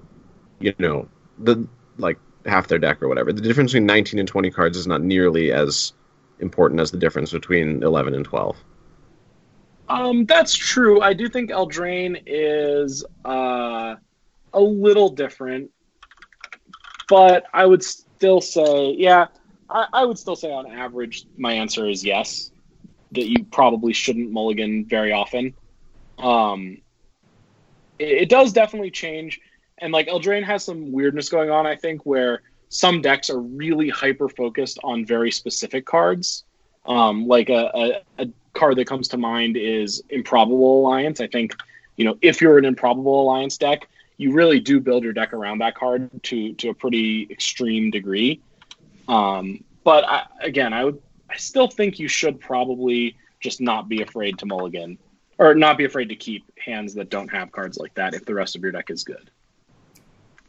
you 0.60 0.74
know 0.78 1.08
the 1.38 1.66
like 1.98 2.18
half 2.44 2.68
their 2.68 2.78
deck 2.78 3.02
or 3.02 3.08
whatever. 3.08 3.32
The 3.32 3.40
difference 3.40 3.72
between 3.72 3.86
19 3.86 4.18
and 4.18 4.28
20 4.28 4.50
cards 4.50 4.76
is 4.76 4.86
not 4.86 5.02
nearly 5.02 5.52
as 5.52 5.92
important 6.40 6.80
as 6.80 6.90
the 6.90 6.98
difference 6.98 7.32
between 7.32 7.82
11 7.82 8.14
and 8.14 8.24
12. 8.24 8.56
Um, 9.88 10.24
that's 10.26 10.54
true. 10.54 11.00
I 11.00 11.12
do 11.12 11.28
think 11.28 11.50
Eldraine 11.50 12.22
is 12.26 13.04
uh, 13.24 13.94
a 14.52 14.60
little 14.60 15.10
different, 15.10 15.70
but 17.08 17.44
I 17.54 17.66
would 17.66 17.84
still 17.84 18.40
say, 18.40 18.94
yeah, 18.98 19.28
I, 19.70 19.86
I, 19.92 20.04
would 20.04 20.18
still 20.18 20.34
say 20.34 20.50
on 20.50 20.66
average, 20.66 21.24
my 21.36 21.52
answer 21.52 21.88
is 21.88 22.04
yes, 22.04 22.50
that 23.12 23.28
you 23.28 23.44
probably 23.44 23.92
shouldn't 23.92 24.32
mulligan 24.32 24.86
very 24.86 25.12
often. 25.12 25.54
Um, 26.18 26.78
it, 27.98 28.22
it 28.22 28.28
does 28.28 28.52
definitely 28.52 28.90
change, 28.90 29.40
and 29.78 29.92
like 29.92 30.08
Eldraine 30.08 30.44
has 30.44 30.64
some 30.64 30.90
weirdness 30.90 31.28
going 31.28 31.50
on, 31.50 31.64
I 31.66 31.76
think, 31.76 32.04
where 32.04 32.42
some 32.76 33.00
decks 33.00 33.30
are 33.30 33.40
really 33.40 33.88
hyper 33.88 34.28
focused 34.28 34.78
on 34.84 35.04
very 35.04 35.30
specific 35.30 35.86
cards. 35.86 36.44
Um, 36.84 37.26
like 37.26 37.48
a, 37.48 38.02
a, 38.18 38.22
a, 38.22 38.28
card 38.52 38.76
that 38.76 38.86
comes 38.86 39.08
to 39.08 39.18
mind 39.18 39.56
is 39.56 40.02
Improbable 40.08 40.80
Alliance. 40.80 41.20
I 41.20 41.26
think, 41.26 41.54
you 41.96 42.04
know, 42.04 42.16
if 42.22 42.40
you're 42.40 42.58
an 42.58 42.64
Improbable 42.64 43.20
Alliance 43.20 43.58
deck, 43.58 43.88
you 44.16 44.32
really 44.32 44.60
do 44.60 44.80
build 44.80 45.04
your 45.04 45.12
deck 45.12 45.32
around 45.32 45.58
that 45.58 45.74
card 45.74 46.10
to 46.22 46.54
to 46.54 46.70
a 46.70 46.74
pretty 46.74 47.26
extreme 47.30 47.90
degree. 47.90 48.40
Um, 49.08 49.62
but 49.84 50.04
I, 50.04 50.22
again, 50.40 50.72
I 50.72 50.84
would 50.84 51.02
I 51.28 51.36
still 51.36 51.68
think 51.68 51.98
you 51.98 52.08
should 52.08 52.40
probably 52.40 53.16
just 53.40 53.60
not 53.60 53.88
be 53.88 54.00
afraid 54.02 54.38
to 54.38 54.46
mulligan 54.46 54.98
or 55.38 55.54
not 55.54 55.76
be 55.76 55.84
afraid 55.84 56.08
to 56.08 56.16
keep 56.16 56.44
hands 56.58 56.94
that 56.94 57.10
don't 57.10 57.28
have 57.28 57.52
cards 57.52 57.78
like 57.78 57.94
that 57.94 58.14
if 58.14 58.24
the 58.24 58.34
rest 58.34 58.56
of 58.56 58.62
your 58.62 58.72
deck 58.72 58.90
is 58.90 59.04
good. 59.04 59.30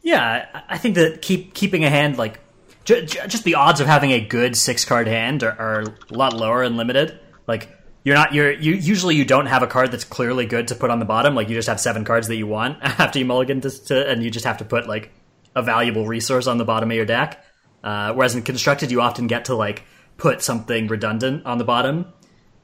Yeah, 0.08 0.62
I 0.70 0.78
think 0.78 0.94
that 0.94 1.20
keep 1.20 1.52
keeping 1.52 1.84
a 1.84 1.90
hand 1.90 2.16
like 2.16 2.40
just 2.86 3.44
the 3.44 3.56
odds 3.56 3.80
of 3.80 3.86
having 3.86 4.12
a 4.12 4.20
good 4.22 4.56
six 4.56 4.86
card 4.86 5.06
hand 5.06 5.42
are, 5.42 5.50
are, 5.50 5.80
a 5.82 6.14
lot 6.14 6.32
lower 6.32 6.62
and 6.62 6.78
limited. 6.78 7.20
Like 7.46 7.68
you're 8.04 8.14
not 8.14 8.32
you're 8.32 8.50
you 8.50 8.72
usually 8.72 9.16
you 9.16 9.26
don't 9.26 9.44
have 9.44 9.62
a 9.62 9.66
card 9.66 9.92
that's 9.92 10.04
clearly 10.04 10.46
good 10.46 10.68
to 10.68 10.74
put 10.74 10.88
on 10.88 10.98
the 10.98 11.04
bottom. 11.04 11.34
Like 11.34 11.50
you 11.50 11.54
just 11.54 11.68
have 11.68 11.78
seven 11.78 12.06
cards 12.06 12.26
that 12.28 12.36
you 12.36 12.46
want 12.46 12.78
after 12.82 13.18
you 13.18 13.26
mulligan 13.26 13.60
to, 13.60 13.70
to 13.88 14.10
and 14.10 14.22
you 14.22 14.30
just 14.30 14.46
have 14.46 14.56
to 14.58 14.64
put 14.64 14.88
like 14.88 15.12
a 15.54 15.60
valuable 15.60 16.06
resource 16.06 16.46
on 16.46 16.56
the 16.56 16.64
bottom 16.64 16.90
of 16.90 16.96
your 16.96 17.04
deck. 17.04 17.44
Uh, 17.84 18.14
whereas 18.14 18.34
in 18.34 18.40
constructed, 18.40 18.90
you 18.90 19.02
often 19.02 19.26
get 19.26 19.44
to 19.44 19.54
like 19.54 19.84
put 20.16 20.40
something 20.40 20.86
redundant 20.86 21.44
on 21.44 21.58
the 21.58 21.64
bottom, 21.64 22.06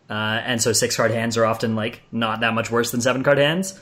uh, 0.09 0.41
and 0.47 0.62
so 0.62 0.73
six 0.73 0.97
card 0.97 1.11
hands 1.11 1.37
are 1.37 1.45
often 1.45 1.77
like 1.77 2.01
not 2.11 2.41
that 2.41 2.55
much 2.55 2.71
worse 2.71 2.91
than 2.91 3.03
seven 3.03 3.23
card 3.23 3.37
hands. 3.37 3.79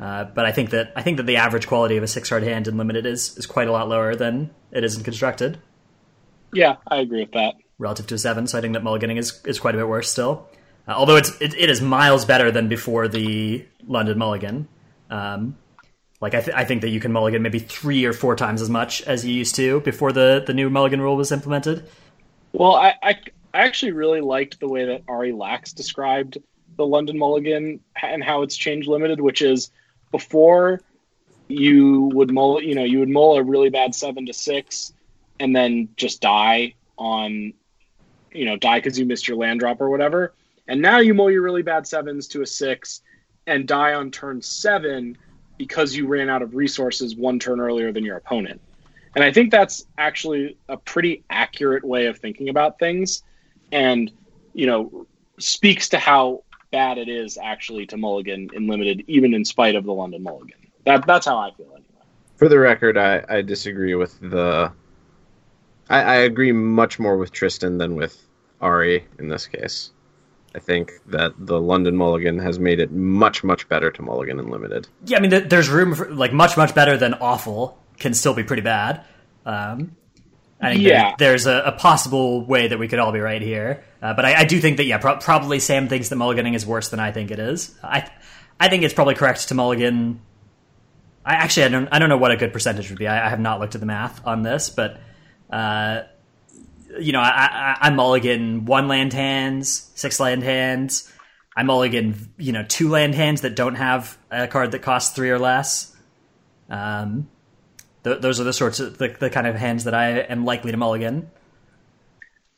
Uh, 0.00 0.24
but 0.24 0.44
I 0.44 0.52
think 0.52 0.70
that 0.70 0.92
I 0.96 1.02
think 1.02 1.18
that 1.18 1.26
the 1.26 1.36
average 1.36 1.66
quality 1.66 1.96
of 1.96 2.02
a 2.02 2.08
six 2.08 2.28
card 2.28 2.42
hand 2.42 2.66
in 2.66 2.76
limited 2.76 3.06
is 3.06 3.36
is 3.38 3.46
quite 3.46 3.68
a 3.68 3.72
lot 3.72 3.88
lower 3.88 4.14
than 4.14 4.50
it 4.72 4.84
is 4.84 4.96
in 4.96 5.04
constructed. 5.04 5.58
Yeah, 6.52 6.76
I 6.86 6.98
agree 6.98 7.20
with 7.20 7.32
that. 7.32 7.54
Relative 7.78 8.06
to 8.08 8.14
a 8.14 8.18
seven, 8.18 8.46
so 8.46 8.58
I 8.58 8.60
think 8.60 8.74
that 8.74 8.82
mulliganing 8.82 9.18
is 9.18 9.40
is 9.44 9.60
quite 9.60 9.74
a 9.74 9.78
bit 9.78 9.88
worse 9.88 10.10
still. 10.10 10.48
Uh, 10.86 10.92
although 10.92 11.16
it's 11.16 11.40
it, 11.40 11.54
it 11.54 11.70
is 11.70 11.80
miles 11.80 12.24
better 12.24 12.50
than 12.50 12.68
before 12.68 13.08
the 13.08 13.64
London 13.86 14.18
Mulligan. 14.18 14.68
Um, 15.10 15.56
like 16.20 16.34
I, 16.34 16.40
th- 16.40 16.56
I 16.56 16.64
think 16.64 16.80
that 16.80 16.88
you 16.88 17.00
can 17.00 17.12
mulligan 17.12 17.42
maybe 17.42 17.58
three 17.58 18.06
or 18.06 18.14
four 18.14 18.34
times 18.34 18.62
as 18.62 18.70
much 18.70 19.02
as 19.02 19.26
you 19.26 19.34
used 19.34 19.56
to 19.56 19.80
before 19.80 20.10
the, 20.10 20.42
the 20.46 20.54
new 20.54 20.70
mulligan 20.70 21.00
rule 21.00 21.16
was 21.16 21.30
implemented. 21.30 21.86
Well, 22.52 22.76
I, 22.76 22.94
I, 23.02 23.18
I 23.52 23.64
actually 23.64 23.92
really 23.92 24.22
liked 24.22 24.58
the 24.58 24.68
way 24.68 24.86
that 24.86 25.02
Ari 25.06 25.32
Lax 25.32 25.74
described 25.74 26.38
the 26.76 26.86
London 26.86 27.18
Mulligan 27.18 27.80
and 28.00 28.24
how 28.24 28.40
it's 28.40 28.56
change 28.56 28.86
limited, 28.86 29.20
which 29.20 29.42
is 29.42 29.70
before 30.14 30.80
you 31.48 32.08
would 32.14 32.30
mull, 32.30 32.62
you 32.62 32.76
know, 32.76 32.84
you 32.84 33.00
would 33.00 33.08
mull 33.08 33.36
a 33.36 33.42
really 33.42 33.68
bad 33.68 33.92
seven 33.92 34.24
to 34.26 34.32
six, 34.32 34.92
and 35.40 35.56
then 35.56 35.88
just 35.96 36.20
die 36.20 36.72
on, 36.96 37.52
you 38.30 38.44
know, 38.44 38.56
die 38.56 38.78
because 38.78 38.96
you 38.96 39.04
missed 39.04 39.26
your 39.26 39.36
land 39.36 39.58
drop 39.58 39.80
or 39.80 39.90
whatever. 39.90 40.32
And 40.68 40.80
now 40.80 40.98
you 41.00 41.14
mull 41.14 41.32
your 41.32 41.42
really 41.42 41.62
bad 41.62 41.84
sevens 41.84 42.28
to 42.28 42.42
a 42.42 42.46
six, 42.46 43.02
and 43.48 43.66
die 43.66 43.94
on 43.94 44.12
turn 44.12 44.40
seven 44.40 45.18
because 45.58 45.96
you 45.96 46.06
ran 46.06 46.30
out 46.30 46.42
of 46.42 46.54
resources 46.54 47.16
one 47.16 47.40
turn 47.40 47.58
earlier 47.58 47.90
than 47.90 48.04
your 48.04 48.16
opponent. 48.16 48.60
And 49.16 49.24
I 49.24 49.32
think 49.32 49.50
that's 49.50 49.84
actually 49.98 50.56
a 50.68 50.76
pretty 50.76 51.24
accurate 51.28 51.82
way 51.82 52.06
of 52.06 52.18
thinking 52.18 52.50
about 52.50 52.78
things 52.78 53.24
and, 53.72 54.12
you 54.52 54.66
know, 54.66 55.08
speaks 55.40 55.88
to 55.88 55.98
how 55.98 56.43
bad 56.74 56.98
it 56.98 57.08
is 57.08 57.38
actually 57.38 57.86
to 57.86 57.96
mulligan 57.96 58.50
in 58.52 58.66
limited, 58.66 59.04
even 59.06 59.32
in 59.34 59.44
spite 59.44 59.76
of 59.76 59.84
the 59.84 59.92
London 59.92 60.22
mulligan. 60.22 60.58
That, 60.84 61.06
that's 61.06 61.26
how 61.26 61.38
I 61.38 61.50
feel 61.52 61.66
anyway. 61.66 61.84
For 62.36 62.48
the 62.48 62.58
record, 62.58 62.98
I, 62.98 63.24
I 63.28 63.42
disagree 63.42 63.94
with 63.94 64.18
the. 64.20 64.72
I, 65.88 66.02
I 66.02 66.14
agree 66.16 66.52
much 66.52 66.98
more 66.98 67.16
with 67.16 67.30
Tristan 67.30 67.78
than 67.78 67.94
with 67.94 68.20
Ari 68.60 69.04
in 69.18 69.28
this 69.28 69.46
case. 69.46 69.92
I 70.54 70.58
think 70.58 70.92
that 71.06 71.32
the 71.38 71.60
London 71.60 71.96
Mulligan 71.96 72.38
has 72.38 72.58
made 72.58 72.78
it 72.80 72.92
much, 72.92 73.42
much 73.42 73.68
better 73.68 73.90
to 73.90 74.02
Mulligan 74.02 74.38
and 74.38 74.50
Limited. 74.50 74.88
Yeah, 75.04 75.18
I 75.18 75.20
mean, 75.20 75.48
there's 75.48 75.68
room 75.68 75.94
for 75.94 76.12
like 76.12 76.32
much, 76.32 76.56
much 76.56 76.74
better 76.74 76.96
than 76.96 77.14
awful 77.14 77.78
can 77.98 78.14
still 78.14 78.34
be 78.34 78.44
pretty 78.44 78.62
bad. 78.62 79.04
Um, 79.44 79.96
I 80.64 80.72
think 80.72 80.82
Yeah. 80.82 81.02
there- 81.18 81.30
there's 81.30 81.46
a, 81.46 81.62
a 81.66 81.72
possible 81.72 82.44
way 82.44 82.68
that 82.68 82.78
we 82.78 82.88
could 82.88 82.98
all 82.98 83.12
be 83.12 83.20
right 83.20 83.42
here, 83.42 83.84
uh, 84.02 84.14
but 84.14 84.24
I, 84.24 84.40
I 84.40 84.44
do 84.44 84.60
think 84.60 84.76
that 84.78 84.84
yeah, 84.84 84.98
pro- 84.98 85.16
probably 85.16 85.58
Sam 85.60 85.88
thinks 85.88 86.08
that 86.08 86.16
mulliganing 86.16 86.54
is 86.54 86.64
worse 86.66 86.88
than 86.88 87.00
I 87.00 87.12
think 87.12 87.30
it 87.30 87.38
is. 87.38 87.74
I, 87.82 88.08
I 88.58 88.68
think 88.68 88.82
it's 88.82 88.94
probably 88.94 89.14
correct 89.14 89.48
to 89.48 89.54
mulligan. 89.54 90.20
I 91.24 91.34
actually 91.34 91.64
I 91.64 91.68
don't 91.68 91.88
I 91.90 91.98
don't 91.98 92.08
know 92.08 92.18
what 92.18 92.30
a 92.32 92.36
good 92.36 92.52
percentage 92.52 92.90
would 92.90 92.98
be. 92.98 93.08
I, 93.08 93.26
I 93.26 93.30
have 93.30 93.40
not 93.40 93.58
looked 93.60 93.74
at 93.74 93.80
the 93.80 93.86
math 93.86 94.26
on 94.26 94.42
this, 94.42 94.68
but 94.70 95.00
uh, 95.50 96.02
you 97.00 97.12
know, 97.12 97.20
I, 97.20 97.76
I, 97.80 97.88
I 97.88 97.90
mulligan 97.90 98.66
one 98.66 98.88
land 98.88 99.12
hands, 99.12 99.90
six 99.94 100.20
land 100.20 100.42
hands. 100.42 101.10
I 101.56 101.62
mulligan, 101.62 102.32
you 102.36 102.52
know, 102.52 102.64
two 102.68 102.88
land 102.88 103.14
hands 103.14 103.40
that 103.42 103.54
don't 103.56 103.76
have 103.76 104.16
a 104.30 104.46
card 104.48 104.72
that 104.72 104.80
costs 104.82 105.14
three 105.14 105.30
or 105.30 105.38
less. 105.38 105.94
Um, 106.68 107.28
th- 108.04 108.20
those 108.20 108.40
are 108.40 108.44
the 108.44 108.52
sorts 108.52 108.80
of 108.80 108.98
the, 108.98 109.08
the 109.08 109.30
kind 109.30 109.46
of 109.46 109.56
hands 109.56 109.84
that 109.84 109.94
I 109.94 110.10
am 110.20 110.44
likely 110.44 110.70
to 110.70 110.76
mulligan. 110.76 111.30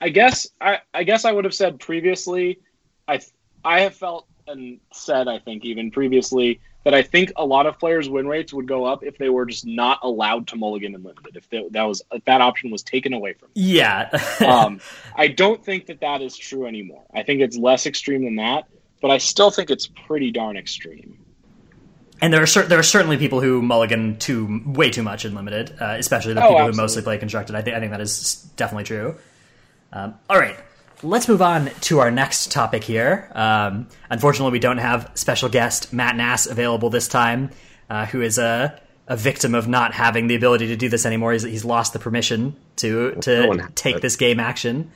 I 0.01 0.11
guess 0.11 0.47
I, 0.61 0.81
I 0.93 1.05
guess 1.05 1.25
I 1.25 1.33
would 1.33 1.45
have 1.45 1.55
said 1.55 1.81
previously. 1.81 2.61
I 3.09 3.21
I 3.65 3.81
have 3.81 3.95
felt 3.95 4.27
and 4.47 4.79
said 4.93 5.29
I 5.29 5.39
think 5.39 5.65
even 5.65 5.91
previously 5.91 6.61
that 6.85 6.95
I 6.95 7.03
think 7.03 7.33
a 7.35 7.45
lot 7.45 7.67
of 7.67 7.81
players' 7.81 8.09
win 8.09 8.29
rates 8.29 8.53
would 8.53 8.69
go 8.69 8.85
up 8.85 9.03
if 9.03 9.19
they 9.19 9.29
were 9.29 9.45
just 9.45 9.67
not 9.67 9.99
allowed 10.03 10.47
to 10.49 10.57
mulligan 10.57 10.95
and 10.95 11.05
limited. 11.05 11.37
If 11.37 11.51
they, 11.51 11.67
that 11.71 11.83
was 11.83 12.03
if 12.13 12.25
that 12.27 12.41
option 12.41 12.71
was 12.71 12.85
taken 12.85 13.13
away 13.13 13.33
from 13.33 13.49
them. 13.49 13.65
Yeah, 13.65 14.09
um, 14.47 14.81
I 15.17 15.29
don't 15.29 15.65
think 15.65 15.87
that 15.87 16.01
that 16.01 16.23
is 16.23 16.37
true 16.37 16.67
anymore. 16.67 17.03
I 17.13 17.25
think 17.25 17.41
it's 17.41 17.57
less 17.57 17.87
extreme 17.87 18.25
than 18.25 18.37
that, 18.37 18.69
but 19.01 19.11
I 19.11 19.19
still 19.19 19.51
think 19.51 19.71
it's 19.71 19.89
pretty 20.07 20.31
darn 20.31 20.57
extreme. 20.57 21.26
And 22.21 22.33
there 22.33 22.43
are 22.43 22.47
cer- 22.47 22.67
there 22.67 22.79
are 22.79 22.83
certainly 22.85 23.17
people 23.17 23.41
who 23.41 23.63
mulligan 23.63 24.19
too 24.19 24.63
way 24.67 24.91
too 24.91 25.03
much 25.03 25.25
in 25.25 25.35
limited, 25.35 25.75
uh, 25.81 25.97
especially 25.99 26.35
the 26.35 26.45
Oh, 26.45 26.49
people 26.49 26.67
who 26.67 26.73
mostly 26.73 27.03
play 27.03 27.19
constructed. 27.19 27.55
I 27.55 27.63
think 27.63 27.77
I 27.77 27.81
think 27.81 27.93
that 27.93 28.01
is 28.01 28.35
definitely 28.57 28.85
true. 28.85 29.17
Um, 29.93 30.15
all 30.29 30.39
right, 30.39 30.57
let's 31.03 31.29
move 31.29 31.43
on 31.43 31.71
to 31.83 32.01
our 32.01 32.11
next 32.11 32.51
topic 32.51 32.85
here. 32.85 33.31
Um, 33.35 33.89
unfortunately, 34.11 34.53
we 34.53 34.59
don't 34.59 34.79
have 34.79 35.11
special 35.15 35.49
guest 35.49 35.93
Matt 35.93 36.17
Nass 36.17 36.47
available 36.47 36.91
this 36.91 37.09
time, 37.09 37.51
uh, 37.91 38.07
who 38.07 38.23
is 38.23 38.39
a 38.39 38.81
a 39.09 39.17
victim 39.17 39.55
of 39.55 39.69
not 39.69 39.95
having 39.95 40.27
the 40.27 40.35
ability 40.35 40.67
to 40.69 40.77
do 40.77 40.89
this 40.89 41.07
anymore. 41.07 41.33
He's, 41.33 41.45
he's 41.45 41.65
lost 41.65 41.93
the 41.93 41.99
permission 41.99 42.57
to 42.77 43.13
to 43.21 43.55
no 43.55 43.69
take 43.75 44.01
this 44.01 44.17
game 44.17 44.41
action. 44.41 44.91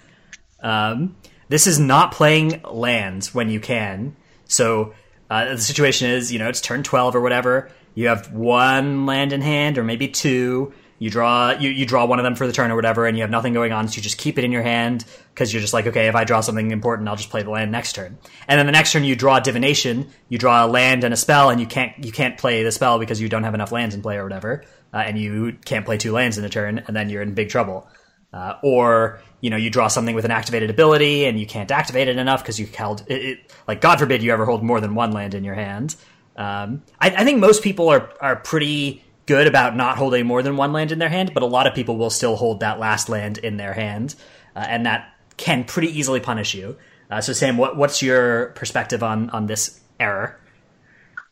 Um, 0.62 1.16
this 1.48 1.66
is 1.66 1.78
not 1.78 2.12
playing 2.12 2.62
lands 2.64 3.34
when 3.34 3.50
you 3.50 3.60
can. 3.60 4.16
So 4.46 4.94
uh, 5.30 5.54
the 5.54 5.58
situation 5.58 6.10
is, 6.10 6.30
you 6.32 6.38
know, 6.38 6.48
it's 6.48 6.60
turn 6.60 6.82
twelve 6.82 7.14
or 7.14 7.20
whatever. 7.20 7.70
You 7.94 8.08
have 8.08 8.32
one 8.32 9.06
land 9.06 9.32
in 9.32 9.40
hand, 9.40 9.78
or 9.78 9.84
maybe 9.84 10.08
two. 10.08 10.72
You 10.98 11.08
draw 11.08 11.52
you, 11.52 11.70
you 11.70 11.86
draw 11.86 12.04
one 12.04 12.18
of 12.18 12.24
them 12.24 12.36
for 12.36 12.46
the 12.46 12.52
turn 12.52 12.70
or 12.70 12.76
whatever, 12.76 13.06
and 13.06 13.16
you 13.16 13.22
have 13.22 13.30
nothing 13.30 13.54
going 13.54 13.72
on, 13.72 13.88
so 13.88 13.96
you 13.96 14.02
just 14.02 14.18
keep 14.18 14.36
it 14.36 14.44
in 14.44 14.52
your 14.52 14.62
hand 14.62 15.06
because 15.32 15.50
you're 15.50 15.62
just 15.62 15.72
like, 15.72 15.86
okay, 15.86 16.08
if 16.08 16.14
I 16.14 16.24
draw 16.24 16.42
something 16.42 16.70
important, 16.70 17.08
I'll 17.08 17.16
just 17.16 17.30
play 17.30 17.42
the 17.42 17.48
land 17.48 17.72
next 17.72 17.94
turn. 17.94 18.18
And 18.46 18.58
then 18.58 18.66
the 18.66 18.72
next 18.72 18.92
turn, 18.92 19.04
you 19.04 19.16
draw 19.16 19.40
divination. 19.40 20.10
You 20.28 20.36
draw 20.36 20.66
a 20.66 20.68
land 20.68 21.02
and 21.02 21.14
a 21.14 21.16
spell, 21.16 21.48
and 21.48 21.58
you 21.58 21.66
can't 21.66 22.04
you 22.04 22.12
can't 22.12 22.36
play 22.36 22.62
the 22.64 22.70
spell 22.70 22.98
because 22.98 23.18
you 23.18 23.30
don't 23.30 23.44
have 23.44 23.54
enough 23.54 23.72
lands 23.72 23.94
in 23.94 24.02
play 24.02 24.16
or 24.16 24.24
whatever, 24.24 24.62
uh, 24.92 24.98
and 24.98 25.18
you 25.18 25.56
can't 25.64 25.86
play 25.86 25.96
two 25.96 26.12
lands 26.12 26.36
in 26.36 26.44
a 26.44 26.50
turn, 26.50 26.84
and 26.86 26.94
then 26.94 27.08
you're 27.08 27.22
in 27.22 27.32
big 27.32 27.48
trouble. 27.48 27.88
Uh, 28.32 28.54
or 28.62 29.20
you 29.40 29.50
know 29.50 29.56
you 29.56 29.70
draw 29.70 29.88
something 29.88 30.14
with 30.14 30.24
an 30.24 30.30
activated 30.30 30.70
ability 30.70 31.24
and 31.24 31.40
you 31.40 31.46
can't 31.46 31.70
activate 31.72 32.06
it 32.06 32.16
enough 32.16 32.42
because 32.42 32.60
you 32.60 32.66
held 32.66 33.02
it, 33.08 33.24
it, 33.24 33.52
like 33.66 33.80
God 33.80 33.98
forbid 33.98 34.22
you 34.22 34.32
ever 34.32 34.44
hold 34.44 34.62
more 34.62 34.80
than 34.80 34.94
one 34.94 35.10
land 35.10 35.34
in 35.34 35.42
your 35.42 35.56
hand. 35.56 35.96
Um, 36.36 36.82
I, 37.00 37.10
I 37.10 37.24
think 37.24 37.40
most 37.40 37.62
people 37.62 37.88
are 37.88 38.12
are 38.20 38.36
pretty 38.36 39.02
good 39.26 39.46
about 39.46 39.76
not 39.76 39.96
holding 39.96 40.26
more 40.26 40.42
than 40.42 40.56
one 40.56 40.72
land 40.72 40.92
in 40.92 40.98
their 40.98 41.08
hand, 41.08 41.32
but 41.34 41.42
a 41.42 41.46
lot 41.46 41.66
of 41.66 41.74
people 41.74 41.96
will 41.96 42.10
still 42.10 42.36
hold 42.36 42.60
that 42.60 42.78
last 42.78 43.08
land 43.08 43.38
in 43.38 43.56
their 43.56 43.72
hand, 43.72 44.14
uh, 44.54 44.64
and 44.68 44.86
that 44.86 45.12
can 45.36 45.64
pretty 45.64 45.88
easily 45.88 46.20
punish 46.20 46.54
you. 46.54 46.76
Uh, 47.10 47.20
so 47.20 47.32
Sam, 47.32 47.56
what, 47.56 47.76
what's 47.76 48.02
your 48.02 48.50
perspective 48.50 49.02
on 49.02 49.30
on 49.30 49.46
this 49.46 49.80
error? 49.98 50.38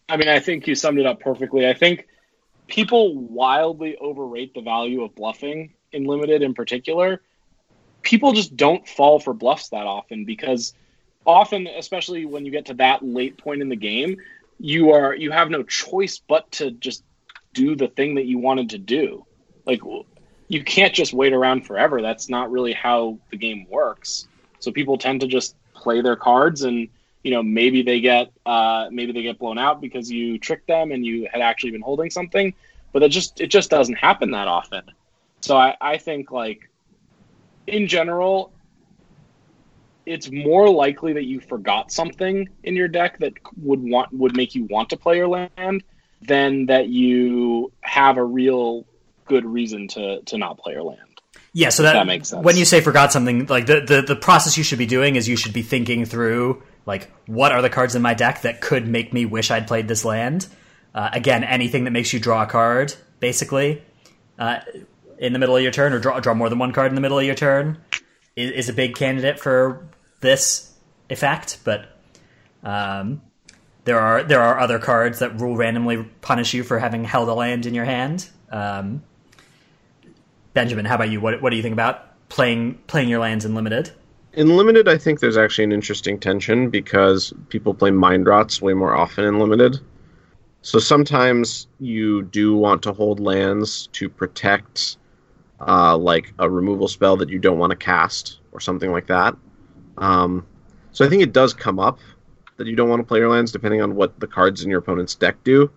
I 0.08 0.16
mean, 0.16 0.28
I 0.28 0.40
think 0.40 0.66
you 0.66 0.74
summed 0.74 0.98
it 0.98 1.06
up 1.06 1.20
perfectly. 1.20 1.68
I 1.68 1.74
think 1.74 2.08
people 2.66 3.16
wildly 3.16 3.96
overrate 3.98 4.54
the 4.54 4.62
value 4.62 5.04
of 5.04 5.14
bluffing 5.14 5.74
in 5.92 6.04
limited 6.04 6.42
in 6.42 6.54
particular. 6.54 7.22
People 8.02 8.32
just 8.32 8.56
don't 8.56 8.86
fall 8.86 9.18
for 9.18 9.34
bluffs 9.34 9.70
that 9.70 9.86
often 9.86 10.24
because 10.24 10.72
often, 11.26 11.66
especially 11.66 12.24
when 12.24 12.46
you 12.46 12.52
get 12.52 12.66
to 12.66 12.74
that 12.74 13.04
late 13.04 13.36
point 13.38 13.60
in 13.60 13.68
the 13.68 13.76
game, 13.76 14.16
you 14.60 14.92
are 14.92 15.14
you 15.14 15.30
have 15.30 15.50
no 15.50 15.62
choice 15.62 16.20
but 16.26 16.50
to 16.52 16.70
just 16.70 17.02
do 17.52 17.76
the 17.76 17.88
thing 17.88 18.14
that 18.16 18.26
you 18.26 18.38
wanted 18.38 18.70
to 18.70 18.78
do. 18.78 19.24
Like 19.66 19.80
you 20.48 20.64
can't 20.64 20.94
just 20.94 21.12
wait 21.12 21.32
around 21.32 21.66
forever. 21.66 22.00
That's 22.00 22.28
not 22.28 22.50
really 22.50 22.72
how 22.72 23.18
the 23.30 23.36
game 23.36 23.66
works. 23.68 24.26
So 24.60 24.72
people 24.72 24.98
tend 24.98 25.20
to 25.20 25.26
just 25.26 25.54
play 25.74 26.00
their 26.00 26.16
cards 26.16 26.62
and 26.62 26.88
you 27.22 27.30
know 27.30 27.42
maybe 27.42 27.82
they 27.82 28.00
get 28.00 28.32
uh, 28.46 28.88
maybe 28.90 29.12
they 29.12 29.22
get 29.22 29.38
blown 29.38 29.58
out 29.58 29.80
because 29.80 30.10
you 30.10 30.38
tricked 30.38 30.66
them 30.66 30.92
and 30.92 31.04
you 31.04 31.28
had 31.30 31.40
actually 31.40 31.70
been 31.70 31.82
holding 31.82 32.10
something 32.10 32.54
but 32.92 33.02
it 33.02 33.10
just 33.10 33.40
it 33.40 33.48
just 33.48 33.70
doesn't 33.70 33.94
happen 33.94 34.32
that 34.32 34.48
often 34.48 34.82
so 35.40 35.56
i, 35.56 35.76
I 35.80 35.98
think 35.98 36.30
like 36.30 36.70
in 37.66 37.86
general 37.86 38.52
it's 40.06 40.30
more 40.32 40.70
likely 40.70 41.12
that 41.12 41.24
you 41.24 41.38
forgot 41.38 41.92
something 41.92 42.48
in 42.62 42.74
your 42.74 42.88
deck 42.88 43.18
that 43.18 43.34
would 43.62 43.82
want 43.82 44.12
would 44.12 44.34
make 44.36 44.54
you 44.54 44.64
want 44.64 44.90
to 44.90 44.96
play 44.96 45.16
your 45.16 45.28
land 45.28 45.84
than 46.22 46.66
that 46.66 46.88
you 46.88 47.70
have 47.82 48.16
a 48.16 48.24
real 48.24 48.86
good 49.26 49.44
reason 49.44 49.86
to 49.88 50.22
to 50.22 50.38
not 50.38 50.58
play 50.58 50.72
your 50.72 50.82
land 50.82 51.00
Yeah, 51.52 51.68
so 51.68 51.82
that, 51.82 51.92
that 51.92 52.06
makes 52.06 52.30
sense. 52.30 52.44
when 52.44 52.56
you 52.56 52.64
say 52.64 52.80
forgot 52.80 53.12
something, 53.12 53.46
like 53.46 53.66
the, 53.66 53.80
the 53.80 54.02
the 54.02 54.16
process 54.16 54.56
you 54.56 54.64
should 54.64 54.78
be 54.78 54.86
doing 54.86 55.16
is 55.16 55.28
you 55.28 55.36
should 55.36 55.52
be 55.52 55.62
thinking 55.62 56.04
through 56.06 56.62
like 56.86 57.10
what 57.26 57.52
are 57.52 57.60
the 57.60 57.70
cards 57.70 57.94
in 57.94 58.02
my 58.02 58.14
deck 58.14 58.42
that 58.42 58.60
could 58.60 58.88
make 58.88 59.12
me 59.12 59.26
wish 59.26 59.50
I'd 59.50 59.66
played 59.66 59.88
this 59.88 60.04
land. 60.04 60.46
Uh, 60.94 61.10
again, 61.12 61.44
anything 61.44 61.84
that 61.84 61.90
makes 61.90 62.12
you 62.12 62.18
draw 62.18 62.42
a 62.42 62.46
card, 62.46 62.94
basically, 63.20 63.82
uh, 64.38 64.60
in 65.18 65.32
the 65.32 65.38
middle 65.38 65.56
of 65.56 65.62
your 65.62 65.72
turn, 65.72 65.92
or 65.92 65.98
draw 65.98 66.20
draw 66.20 66.34
more 66.34 66.48
than 66.48 66.58
one 66.58 66.72
card 66.72 66.90
in 66.90 66.94
the 66.94 67.00
middle 67.00 67.18
of 67.18 67.24
your 67.24 67.34
turn, 67.34 67.78
is, 68.36 68.50
is 68.52 68.68
a 68.68 68.72
big 68.72 68.94
candidate 68.94 69.38
for 69.38 69.86
this 70.20 70.72
effect. 71.10 71.58
But 71.64 71.86
um, 72.62 73.20
there 73.84 73.98
are 73.98 74.22
there 74.22 74.40
are 74.40 74.58
other 74.58 74.78
cards 74.78 75.18
that 75.20 75.36
will 75.36 75.56
randomly 75.56 76.04
punish 76.20 76.54
you 76.54 76.62
for 76.62 76.78
having 76.78 77.04
held 77.04 77.28
a 77.28 77.34
land 77.34 77.66
in 77.66 77.74
your 77.74 77.84
hand. 77.84 78.28
Um, 78.50 79.02
Benjamin, 80.54 80.84
how 80.84 80.94
about 80.96 81.10
you? 81.10 81.20
What 81.20 81.42
what 81.42 81.50
do 81.50 81.56
you 81.56 81.62
think 81.62 81.72
about 81.72 82.28
playing 82.28 82.78
playing 82.86 83.08
your 83.08 83.20
lands 83.20 83.44
in 83.44 83.54
limited? 83.54 83.90
In 84.34 84.56
limited, 84.56 84.88
I 84.88 84.98
think 84.98 85.20
there's 85.20 85.36
actually 85.36 85.64
an 85.64 85.72
interesting 85.72 86.20
tension 86.20 86.70
because 86.70 87.32
people 87.48 87.74
play 87.74 87.90
mind 87.90 88.26
rots 88.26 88.60
way 88.60 88.74
more 88.74 88.94
often 88.94 89.24
in 89.24 89.38
limited. 89.38 89.80
So 90.62 90.78
sometimes 90.78 91.66
you 91.80 92.22
do 92.22 92.54
want 92.54 92.82
to 92.82 92.92
hold 92.92 93.20
lands 93.20 93.88
to 93.92 94.08
protect, 94.08 94.98
uh, 95.66 95.96
like 95.96 96.32
a 96.38 96.48
removal 96.48 96.88
spell 96.88 97.16
that 97.16 97.28
you 97.28 97.38
don't 97.38 97.58
want 97.58 97.70
to 97.70 97.76
cast 97.76 98.40
or 98.52 98.60
something 98.60 98.92
like 98.92 99.06
that. 99.06 99.36
Um, 99.96 100.46
So 100.92 101.04
I 101.04 101.08
think 101.08 101.22
it 101.22 101.32
does 101.32 101.54
come 101.54 101.78
up 101.78 101.98
that 102.56 102.66
you 102.66 102.74
don't 102.76 102.88
want 102.88 103.00
to 103.00 103.06
play 103.06 103.18
your 103.20 103.28
lands 103.30 103.52
depending 103.52 103.82
on 103.82 103.94
what 103.94 104.18
the 104.20 104.26
cards 104.26 104.64
in 104.64 104.70
your 104.70 104.80
opponent's 104.80 105.14
deck 105.14 105.36
do. 105.44 105.70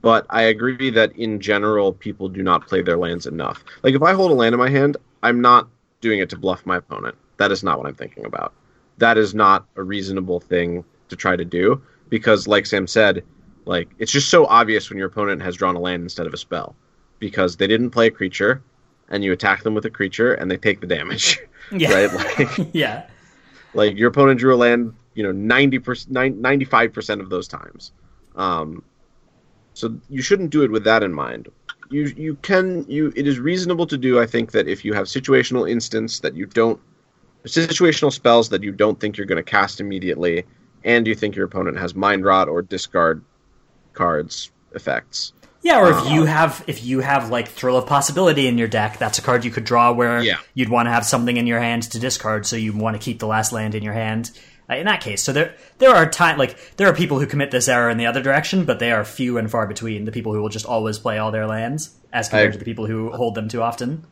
But 0.00 0.26
I 0.30 0.42
agree 0.42 0.90
that 0.90 1.12
in 1.16 1.40
general, 1.40 1.92
people 1.92 2.28
do 2.28 2.42
not 2.42 2.66
play 2.68 2.82
their 2.82 2.96
lands 2.96 3.26
enough. 3.26 3.64
Like 3.82 3.94
if 3.94 4.02
I 4.02 4.12
hold 4.12 4.30
a 4.30 4.34
land 4.34 4.52
in 4.52 4.58
my 4.58 4.70
hand, 4.70 4.96
I'm 5.22 5.40
not 5.40 5.68
doing 6.00 6.20
it 6.20 6.30
to 6.30 6.38
bluff 6.38 6.64
my 6.64 6.76
opponent. 6.76 7.16
That 7.38 7.50
is 7.50 7.64
not 7.64 7.78
what 7.78 7.88
I'm 7.88 7.94
thinking 7.94 8.24
about. 8.24 8.52
That 8.98 9.18
is 9.18 9.34
not 9.34 9.66
a 9.76 9.82
reasonable 9.82 10.40
thing 10.40 10.84
to 11.08 11.16
try 11.16 11.34
to 11.36 11.44
do 11.44 11.82
because, 12.08 12.46
like 12.46 12.66
Sam 12.66 12.86
said, 12.86 13.24
like 13.64 13.88
it's 13.98 14.12
just 14.12 14.30
so 14.30 14.46
obvious 14.46 14.88
when 14.88 14.98
your 14.98 15.08
opponent 15.08 15.42
has 15.42 15.56
drawn 15.56 15.74
a 15.76 15.80
land 15.80 16.02
instead 16.02 16.26
of 16.26 16.34
a 16.34 16.38
spell 16.38 16.76
because 17.18 17.56
they 17.56 17.66
didn't 17.66 17.90
play 17.90 18.06
a 18.06 18.10
creature, 18.10 18.62
and 19.10 19.24
you 19.24 19.32
attack 19.32 19.62
them 19.62 19.74
with 19.74 19.84
a 19.84 19.90
creature 19.90 20.34
and 20.34 20.50
they 20.50 20.56
take 20.56 20.80
the 20.80 20.86
damage. 20.86 21.38
Yeah. 21.70 21.92
right? 21.92 22.14
Like, 22.14 22.70
yeah. 22.72 23.06
like 23.74 23.98
your 23.98 24.08
opponent 24.08 24.40
drew 24.40 24.54
a 24.54 24.56
land, 24.56 24.94
you 25.12 25.22
know, 25.22 25.32
90 25.32 25.78
percent, 25.80 26.40
95 26.40 26.94
percent 26.94 27.20
of 27.20 27.28
those 27.28 27.46
times. 27.46 27.92
Um, 28.36 28.82
so 29.74 29.94
you 30.08 30.22
shouldn't 30.22 30.48
do 30.48 30.62
it 30.62 30.70
with 30.70 30.84
that 30.84 31.02
in 31.02 31.12
mind. 31.12 31.50
You 31.90 32.04
you 32.16 32.36
can 32.36 32.86
you 32.88 33.12
it 33.14 33.26
is 33.26 33.38
reasonable 33.38 33.86
to 33.86 33.98
do. 33.98 34.18
I 34.18 34.24
think 34.24 34.52
that 34.52 34.66
if 34.66 34.82
you 34.82 34.94
have 34.94 35.08
situational 35.08 35.70
instance 35.70 36.20
that 36.20 36.34
you 36.34 36.46
don't 36.46 36.80
situational 37.44 38.12
spells 38.12 38.48
that 38.48 38.62
you 38.62 38.72
don't 38.72 38.98
think 38.98 39.18
you're 39.18 39.26
going 39.26 39.36
to 39.36 39.50
cast 39.50 39.78
immediately, 39.78 40.44
and 40.84 41.06
you 41.06 41.14
think 41.14 41.36
your 41.36 41.44
opponent 41.44 41.78
has 41.78 41.94
mind 41.94 42.24
rot 42.24 42.48
or 42.48 42.62
discard 42.62 43.22
cards 43.92 44.50
effects. 44.74 45.32
Yeah, 45.62 45.80
or 45.80 45.90
if 45.90 45.96
Uh, 46.06 46.10
you 46.14 46.24
have 46.24 46.62
if 46.66 46.84
you 46.84 47.00
have 47.00 47.30
like 47.30 47.48
thrill 47.48 47.76
of 47.76 47.86
possibility 47.86 48.46
in 48.46 48.58
your 48.58 48.68
deck, 48.68 48.98
that's 48.98 49.18
a 49.18 49.22
card 49.22 49.44
you 49.44 49.50
could 49.50 49.64
draw 49.64 49.92
where 49.92 50.22
Yeah. 50.22 50.36
you'd 50.54 50.68
want 50.68 50.86
to 50.86 50.90
have 50.92 51.04
something 51.04 51.36
in 51.36 51.46
your 51.46 51.60
hand 51.60 51.82
to 51.90 51.98
discard, 51.98 52.46
so 52.46 52.56
you 52.56 52.72
want 52.72 52.94
to 52.96 53.02
keep 53.02 53.18
the 53.18 53.26
last 53.26 53.52
land 53.52 53.74
in 53.74 53.82
your 53.82 53.94
hand. 53.94 54.30
Uh, 54.70 54.74
in 54.76 54.84
that 54.86 55.00
case, 55.00 55.22
so 55.22 55.32
there 55.32 55.54
there 55.78 55.94
are 55.94 56.06
time 56.08 56.38
like 56.38 56.76
there 56.76 56.88
are 56.88 56.92
people 56.94 57.18
who 57.18 57.26
commit 57.26 57.50
this 57.50 57.68
error 57.68 57.90
in 57.90 57.96
the 57.98 58.06
other 58.06 58.22
direction, 58.22 58.64
but 58.64 58.78
they 58.78 58.92
are 58.92 59.04
few 59.04 59.36
and 59.38 59.50
far 59.50 59.66
between. 59.66 60.04
The 60.04 60.12
people 60.12 60.32
who 60.34 60.40
will 60.42 60.48
just 60.50 60.66
always 60.66 60.98
play 60.98 61.18
all 61.18 61.32
their 61.32 61.46
lands, 61.46 61.90
as 62.12 62.28
compared 62.28 62.50
I- 62.50 62.52
to 62.52 62.58
the 62.58 62.64
people 62.64 62.86
who 62.86 63.10
hold 63.10 63.34
them 63.34 63.48
too 63.48 63.62
often. 63.62 64.04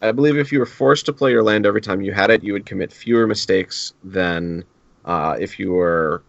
I 0.00 0.12
believe 0.12 0.36
if 0.36 0.50
you 0.52 0.60
were 0.60 0.66
forced 0.66 1.06
to 1.06 1.12
play 1.12 1.30
your 1.32 1.42
land 1.42 1.66
every 1.66 1.80
time 1.80 2.00
you 2.02 2.12
had 2.12 2.30
it, 2.30 2.42
you 2.42 2.52
would 2.54 2.66
commit 2.66 2.92
fewer 2.92 3.26
mistakes 3.26 3.92
than 4.04 4.64
uh, 5.04 5.36
if 5.38 5.58
you 5.58 5.72
were 5.72 6.22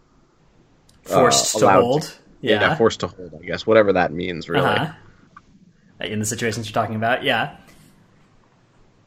Forced 1.04 1.58
to 1.58 1.70
hold. 1.70 2.14
Yeah. 2.40 2.60
Yeah. 2.60 2.74
forced 2.76 3.00
to 3.00 3.08
hold. 3.08 3.34
I 3.40 3.44
guess 3.44 3.66
whatever 3.66 3.92
that 3.94 4.12
means, 4.12 4.48
really. 4.48 4.66
Uh-huh. 4.66 4.92
In 6.00 6.18
the 6.18 6.24
situations 6.26 6.66
you're 6.68 6.74
talking 6.74 6.96
about, 6.96 7.24
yeah. 7.24 7.56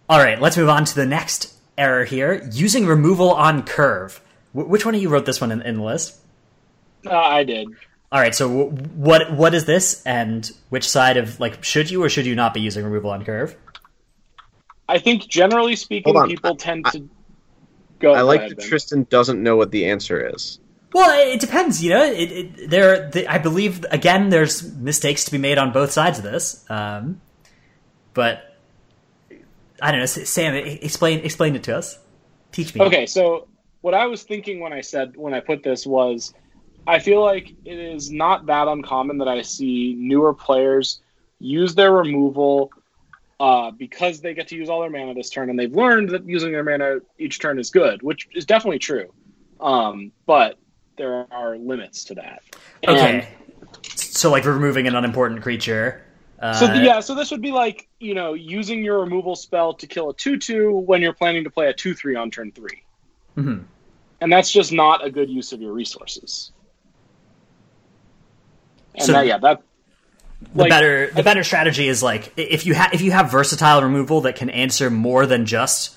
All 0.09 0.19
right, 0.19 0.39
let's 0.39 0.57
move 0.57 0.69
on 0.69 0.85
to 0.85 0.95
the 0.95 1.05
next 1.05 1.53
error 1.77 2.03
here: 2.05 2.47
using 2.51 2.85
removal 2.85 3.31
on 3.31 3.63
curve. 3.63 4.21
Wh- 4.51 4.69
which 4.69 4.85
one 4.85 4.93
of 4.95 5.01
you 5.01 5.09
wrote 5.09 5.25
this 5.25 5.41
one 5.41 5.51
in, 5.51 5.61
in 5.61 5.77
the 5.77 5.83
list? 5.83 6.15
Uh, 7.05 7.17
I 7.17 7.43
did. 7.43 7.67
All 8.11 8.19
right, 8.19 8.35
so 8.35 8.47
w- 8.47 8.69
what 8.95 9.31
what 9.33 9.53
is 9.55 9.65
this, 9.65 10.03
and 10.05 10.49
which 10.69 10.87
side 10.87 11.17
of 11.17 11.39
like 11.39 11.63
should 11.63 11.89
you 11.89 12.03
or 12.03 12.09
should 12.09 12.25
you 12.27 12.35
not 12.35 12.53
be 12.53 12.61
using 12.61 12.83
removal 12.85 13.09
on 13.09 13.25
curve? 13.25 13.55
I 14.87 14.99
think 14.99 15.27
generally 15.27 15.75
speaking, 15.75 16.13
Hold 16.13 16.23
on. 16.25 16.29
people 16.29 16.55
tend 16.55 16.85
I- 16.85 16.91
to 16.91 17.09
go. 17.99 18.13
I 18.13 18.21
like 18.21 18.41
ahead, 18.41 18.51
that 18.51 18.57
Ben. 18.59 18.67
Tristan 18.67 19.07
doesn't 19.09 19.41
know 19.41 19.55
what 19.55 19.71
the 19.71 19.85
answer 19.85 20.29
is. 20.35 20.59
Well, 20.93 21.33
it, 21.33 21.39
depends. 21.39 21.83
You 21.83 21.89
know, 21.89 22.03
it, 22.03 22.31
it, 22.31 22.69
there. 22.69 23.09
The, 23.09 23.27
I 23.27 23.39
believe 23.39 23.83
again, 23.89 24.29
there's 24.29 24.71
mistakes 24.75 25.25
to 25.25 25.31
be 25.31 25.39
made 25.39 25.57
on 25.57 25.71
both 25.71 25.91
sides 25.91 26.19
of 26.19 26.23
this. 26.23 26.63
Um, 26.69 27.19
but 28.13 28.57
I 29.81 29.91
don't 29.91 29.99
know, 29.99 30.05
Sam. 30.05 30.53
Explain 30.55 31.19
explain 31.19 31.55
it 31.55 31.63
to 31.63 31.77
us. 31.77 31.97
Teach 32.51 32.75
me. 32.75 32.81
Okay, 32.81 33.05
so 33.07 33.47
what 33.81 33.95
I 33.95 34.05
was 34.05 34.23
thinking 34.23 34.59
when 34.59 34.71
I 34.71 34.81
said 34.81 35.17
when 35.17 35.33
I 35.33 35.39
put 35.39 35.63
this 35.63 35.87
was, 35.87 36.33
I 36.85 36.99
feel 36.99 37.21
like 37.21 37.49
it 37.65 37.79
is 37.79 38.11
not 38.11 38.45
that 38.45 38.67
uncommon 38.67 39.17
that 39.17 39.27
I 39.27 39.41
see 39.41 39.95
newer 39.97 40.33
players 40.33 41.01
use 41.39 41.73
their 41.73 41.91
removal 41.91 42.71
uh, 43.39 43.71
because 43.71 44.21
they 44.21 44.33
get 44.33 44.47
to 44.49 44.55
use 44.55 44.69
all 44.69 44.81
their 44.81 44.91
mana 44.91 45.15
this 45.15 45.31
turn, 45.31 45.49
and 45.49 45.57
they've 45.57 45.73
learned 45.73 46.09
that 46.09 46.25
using 46.25 46.51
their 46.51 46.63
mana 46.63 46.99
each 47.17 47.39
turn 47.39 47.57
is 47.57 47.71
good, 47.71 48.03
which 48.03 48.29
is 48.33 48.45
definitely 48.45 48.79
true. 48.79 49.11
Um, 49.59 50.11
but 50.25 50.57
there 50.97 51.25
are 51.31 51.57
limits 51.57 52.03
to 52.05 52.15
that. 52.15 52.41
And 52.83 52.97
Okay. 52.97 53.27
So 53.95 54.31
like 54.31 54.45
removing 54.45 54.87
an 54.87 54.95
unimportant 54.95 55.41
creature. 55.41 56.01
Uh, 56.39 56.53
So 56.53 56.73
yeah, 56.73 56.99
so 56.99 57.15
this 57.15 57.31
would 57.31 57.41
be 57.41 57.51
like 57.51 57.87
you 57.99 58.13
know 58.13 58.33
using 58.33 58.83
your 58.83 58.99
removal 58.99 59.35
spell 59.35 59.73
to 59.75 59.87
kill 59.87 60.09
a 60.09 60.13
two-two 60.13 60.71
when 60.71 61.01
you're 61.01 61.13
planning 61.13 61.43
to 61.45 61.49
play 61.49 61.67
a 61.67 61.73
two-three 61.73 62.15
on 62.15 62.31
turn 62.31 62.51
3 62.51 62.83
Mhm. 63.37 63.63
and 64.21 64.31
that's 64.31 64.51
just 64.51 64.71
not 64.73 65.03
a 65.05 65.09
good 65.09 65.29
use 65.29 65.53
of 65.53 65.61
your 65.61 65.71
resources. 65.73 66.51
And 68.95 69.03
So- 69.05 69.13
that, 69.13 69.25
yeah, 69.25 69.37
that 69.39 69.61
the 70.53 70.59
like, 70.63 70.69
better 70.69 71.09
the 71.11 71.23
better 71.23 71.43
strategy 71.43 71.87
is 71.87 72.03
like 72.03 72.33
if 72.35 72.65
you 72.65 72.73
have 72.73 72.93
if 72.93 73.01
you 73.01 73.11
have 73.11 73.31
versatile 73.31 73.81
removal 73.81 74.21
that 74.21 74.35
can 74.35 74.49
answer 74.49 74.89
more 74.89 75.25
than 75.25 75.45
just 75.45 75.95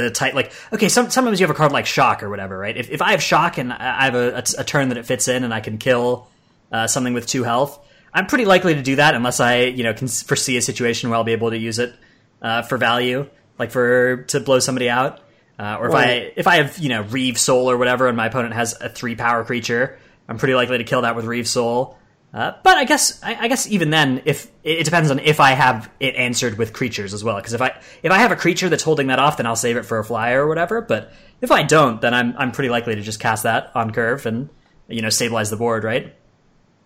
the 0.00 0.10
type 0.10 0.34
like 0.34 0.52
okay 0.72 0.88
some, 0.88 1.10
sometimes 1.10 1.40
you 1.40 1.46
have 1.46 1.54
a 1.54 1.56
card 1.56 1.72
like 1.72 1.86
shock 1.86 2.22
or 2.22 2.30
whatever 2.30 2.58
right? 2.58 2.76
If, 2.76 2.90
if 2.90 3.02
i 3.02 3.12
have 3.12 3.22
shock 3.22 3.58
and 3.58 3.72
i 3.72 4.04
have 4.04 4.14
a, 4.14 4.36
a, 4.36 4.44
a 4.58 4.64
turn 4.64 4.88
that 4.88 4.98
it 4.98 5.06
fits 5.06 5.28
in 5.28 5.44
and 5.44 5.52
i 5.52 5.60
can 5.60 5.78
kill 5.78 6.28
uh, 6.72 6.86
something 6.86 7.14
with 7.14 7.26
two 7.26 7.44
health 7.44 7.78
i'm 8.12 8.26
pretty 8.26 8.44
likely 8.44 8.74
to 8.74 8.82
do 8.82 8.96
that 8.96 9.14
unless 9.14 9.40
i 9.40 9.62
you 9.62 9.84
know 9.84 9.94
can 9.94 10.08
foresee 10.08 10.56
a 10.56 10.62
situation 10.62 11.10
where 11.10 11.16
i'll 11.16 11.24
be 11.24 11.32
able 11.32 11.50
to 11.50 11.58
use 11.58 11.78
it 11.78 11.94
uh, 12.42 12.62
for 12.62 12.76
value 12.76 13.28
like 13.58 13.70
for 13.70 14.18
to 14.24 14.40
blow 14.40 14.58
somebody 14.58 14.88
out. 14.88 15.20
Uh, 15.56 15.76
or 15.78 15.88
if 15.88 15.94
i 15.94 16.32
if 16.34 16.46
i 16.48 16.56
have 16.56 16.78
you 16.78 16.88
know 16.88 17.02
reave 17.02 17.38
soul 17.38 17.70
or 17.70 17.76
whatever 17.76 18.08
and 18.08 18.16
my 18.16 18.26
opponent 18.26 18.52
has 18.54 18.74
a 18.80 18.88
three 18.88 19.14
power 19.14 19.44
creature 19.44 19.96
i'm 20.28 20.36
pretty 20.36 20.54
likely 20.54 20.78
to 20.78 20.84
kill 20.84 21.02
that 21.02 21.14
with 21.14 21.24
reave 21.26 21.46
soul 21.46 21.96
uh, 22.34 22.52
but 22.64 22.76
I 22.76 22.84
guess 22.84 23.22
I, 23.22 23.36
I 23.42 23.48
guess 23.48 23.68
even 23.68 23.90
then, 23.90 24.22
if 24.24 24.46
it, 24.64 24.80
it 24.80 24.84
depends 24.84 25.08
on 25.08 25.20
if 25.20 25.38
I 25.38 25.52
have 25.52 25.88
it 26.00 26.16
answered 26.16 26.58
with 26.58 26.72
creatures 26.72 27.14
as 27.14 27.22
well. 27.22 27.36
Because 27.36 27.52
if 27.52 27.62
I 27.62 27.80
if 28.02 28.10
I 28.10 28.18
have 28.18 28.32
a 28.32 28.36
creature 28.36 28.68
that's 28.68 28.82
holding 28.82 29.06
that 29.06 29.20
off, 29.20 29.36
then 29.36 29.46
I'll 29.46 29.54
save 29.54 29.76
it 29.76 29.84
for 29.84 30.00
a 30.00 30.04
flyer 30.04 30.44
or 30.44 30.48
whatever. 30.48 30.80
But 30.80 31.12
if 31.40 31.52
I 31.52 31.62
don't, 31.62 32.00
then 32.00 32.12
I'm 32.12 32.36
I'm 32.36 32.50
pretty 32.50 32.70
likely 32.70 32.96
to 32.96 33.02
just 33.02 33.20
cast 33.20 33.44
that 33.44 33.70
on 33.76 33.92
curve 33.92 34.26
and 34.26 34.48
you 34.88 35.00
know 35.00 35.10
stabilize 35.10 35.50
the 35.50 35.56
board, 35.56 35.84
right? 35.84 36.12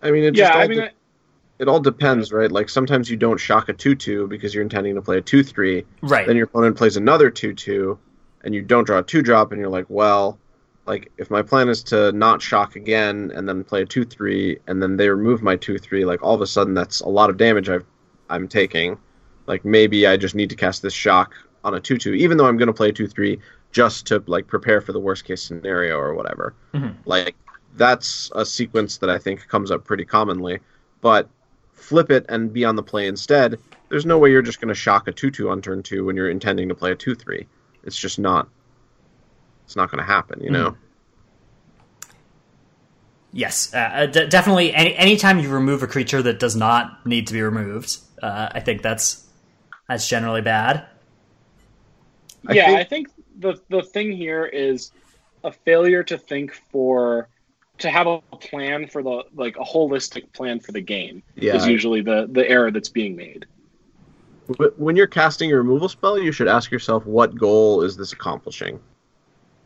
I 0.03 0.11
mean, 0.11 0.23
it 0.23 0.35
yeah, 0.35 0.49
just 0.49 0.57
I 0.59 0.67
mean, 0.67 0.77
de- 0.77 0.91
it 1.57 1.67
all 1.67 1.79
depends, 1.79 2.31
right? 2.31 2.51
Like 2.51 2.69
sometimes 2.69 3.09
you 3.09 3.17
don't 3.17 3.39
shock 3.39 3.69
a 3.69 3.73
two-two 3.73 4.27
because 4.27 4.53
you're 4.53 4.63
intending 4.63 4.95
to 4.95 5.01
play 5.01 5.17
a 5.17 5.21
two-three. 5.21 5.83
Right. 6.01 6.27
Then 6.27 6.35
your 6.35 6.45
opponent 6.45 6.77
plays 6.77 6.95
another 6.95 7.31
two-two, 7.31 7.97
and 8.43 8.53
you 8.53 8.61
don't 8.61 8.85
draw 8.85 8.99
a 8.99 9.03
two-drop, 9.03 9.51
and 9.51 9.59
you're 9.59 9.69
like, 9.69 9.87
well, 9.89 10.37
like 10.89 11.11
if 11.19 11.29
my 11.29 11.43
plan 11.43 11.69
is 11.69 11.83
to 11.83 12.11
not 12.13 12.41
shock 12.41 12.75
again 12.75 13.31
and 13.35 13.47
then 13.47 13.63
play 13.63 13.83
a 13.83 13.85
two-three, 13.85 14.57
and 14.65 14.81
then 14.81 14.97
they 14.97 15.07
remove 15.07 15.43
my 15.43 15.55
two-three, 15.55 16.03
like 16.03 16.23
all 16.23 16.33
of 16.33 16.41
a 16.41 16.47
sudden 16.47 16.73
that's 16.73 16.99
a 17.01 17.07
lot 17.07 17.29
of 17.29 17.37
damage 17.37 17.69
I've 17.69 17.85
I'm 18.27 18.47
taking. 18.47 18.97
Like 19.45 19.63
maybe 19.63 20.07
I 20.07 20.17
just 20.17 20.33
need 20.33 20.49
to 20.49 20.55
cast 20.55 20.81
this 20.81 20.93
shock 20.93 21.35
on 21.63 21.75
a 21.75 21.79
two-two, 21.79 22.15
even 22.15 22.37
though 22.37 22.47
I'm 22.47 22.57
going 22.57 22.67
to 22.67 22.73
play 22.73 22.89
a 22.89 22.91
two-three 22.91 23.39
just 23.71 24.07
to 24.07 24.23
like 24.25 24.47
prepare 24.47 24.81
for 24.81 24.91
the 24.91 24.99
worst 24.99 25.25
case 25.25 25.43
scenario 25.43 25.95
or 25.95 26.15
whatever. 26.15 26.55
Mhm. 26.73 26.95
Like 27.05 27.35
that's 27.77 28.31
a 28.33 28.43
sequence 28.43 28.97
that 28.97 29.11
I 29.11 29.19
think 29.19 29.47
comes 29.47 29.69
up 29.69 29.85
pretty 29.85 30.05
commonly. 30.05 30.59
But 31.01 31.29
flip 31.71 32.09
it 32.09 32.25
and 32.29 32.51
be 32.51 32.65
on 32.65 32.75
the 32.75 32.83
play 32.83 33.05
instead. 33.05 33.59
There's 33.89 34.07
no 34.07 34.17
way 34.17 34.31
you're 34.31 34.41
just 34.41 34.59
going 34.59 34.69
to 34.69 34.75
shock 34.75 35.07
a 35.07 35.11
two-two 35.11 35.51
on 35.51 35.61
turn 35.61 35.83
two 35.83 36.03
when 36.05 36.15
you're 36.15 36.31
intending 36.31 36.67
to 36.69 36.75
play 36.75 36.91
a 36.91 36.95
two-three. 36.95 37.45
It's 37.83 37.97
just 37.97 38.17
not. 38.17 38.49
It's 39.69 39.75
not 39.75 39.91
going 39.91 39.99
to 39.99 40.03
happen, 40.03 40.41
you 40.41 40.49
know. 40.49 40.75
Yes, 43.31 43.71
uh, 43.71 43.77
uh, 43.77 44.05
d- 44.07 44.25
definitely. 44.25 44.73
Any 44.73 44.95
anytime 44.95 45.37
you 45.37 45.47
remove 45.47 45.83
a 45.83 45.87
creature 45.87 46.23
that 46.23 46.39
does 46.39 46.55
not 46.55 47.05
need 47.05 47.27
to 47.27 47.33
be 47.33 47.43
removed, 47.43 47.99
uh, 48.23 48.49
I 48.51 48.61
think 48.61 48.81
that's 48.81 49.27
that's 49.87 50.09
generally 50.09 50.41
bad. 50.41 50.87
I 52.47 52.53
yeah, 52.53 52.65
think- 52.65 52.79
I 52.79 52.83
think 52.83 53.07
the 53.37 53.61
the 53.69 53.83
thing 53.83 54.11
here 54.11 54.43
is 54.43 54.89
a 55.43 55.51
failure 55.51 56.01
to 56.01 56.17
think 56.17 56.55
for 56.71 57.29
to 57.77 57.91
have 57.91 58.07
a 58.07 58.21
plan 58.41 58.87
for 58.87 59.03
the 59.03 59.25
like 59.35 59.55
a 59.57 59.63
holistic 59.63 60.33
plan 60.33 60.59
for 60.59 60.71
the 60.71 60.81
game 60.81 61.21
Yeah. 61.35 61.57
is 61.57 61.67
usually 61.67 62.01
the 62.01 62.27
the 62.31 62.49
error 62.49 62.71
that's 62.71 62.89
being 62.89 63.15
made. 63.15 63.45
When 64.77 64.95
you're 64.95 65.05
casting 65.05 65.51
a 65.51 65.57
removal 65.57 65.87
spell, 65.89 66.17
you 66.17 66.31
should 66.31 66.47
ask 66.47 66.71
yourself, 66.71 67.05
what 67.05 67.35
goal 67.35 67.83
is 67.83 67.95
this 67.95 68.13
accomplishing? 68.13 68.79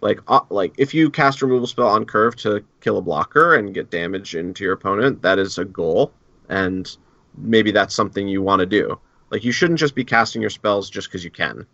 Like, 0.03 0.19
uh, 0.27 0.41
like 0.49 0.73
if 0.77 0.93
you 0.93 1.09
cast 1.09 1.41
a 1.41 1.45
removal 1.45 1.65
spell 1.65 1.87
on 1.87 2.03
curve 2.03 2.35
to 2.37 2.61
kill 2.81 2.97
a 2.97 3.01
blocker 3.01 3.55
and 3.55 3.73
get 3.73 3.89
damage 3.89 4.35
into 4.35 4.65
your 4.65 4.73
opponent, 4.73 5.21
that 5.21 5.39
is 5.39 5.57
a 5.57 5.63
goal, 5.63 6.11
and 6.49 6.93
maybe 7.37 7.71
that's 7.71 7.95
something 7.95 8.27
you 8.27 8.41
want 8.41 8.59
to 8.59 8.65
do. 8.65 8.99
Like, 9.29 9.45
you 9.45 9.53
shouldn't 9.53 9.79
just 9.79 9.95
be 9.95 10.03
casting 10.03 10.41
your 10.41 10.49
spells 10.49 10.89
just 10.89 11.07
because 11.07 11.23
you 11.23 11.31
can, 11.31 11.65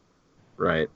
right? 0.57 0.87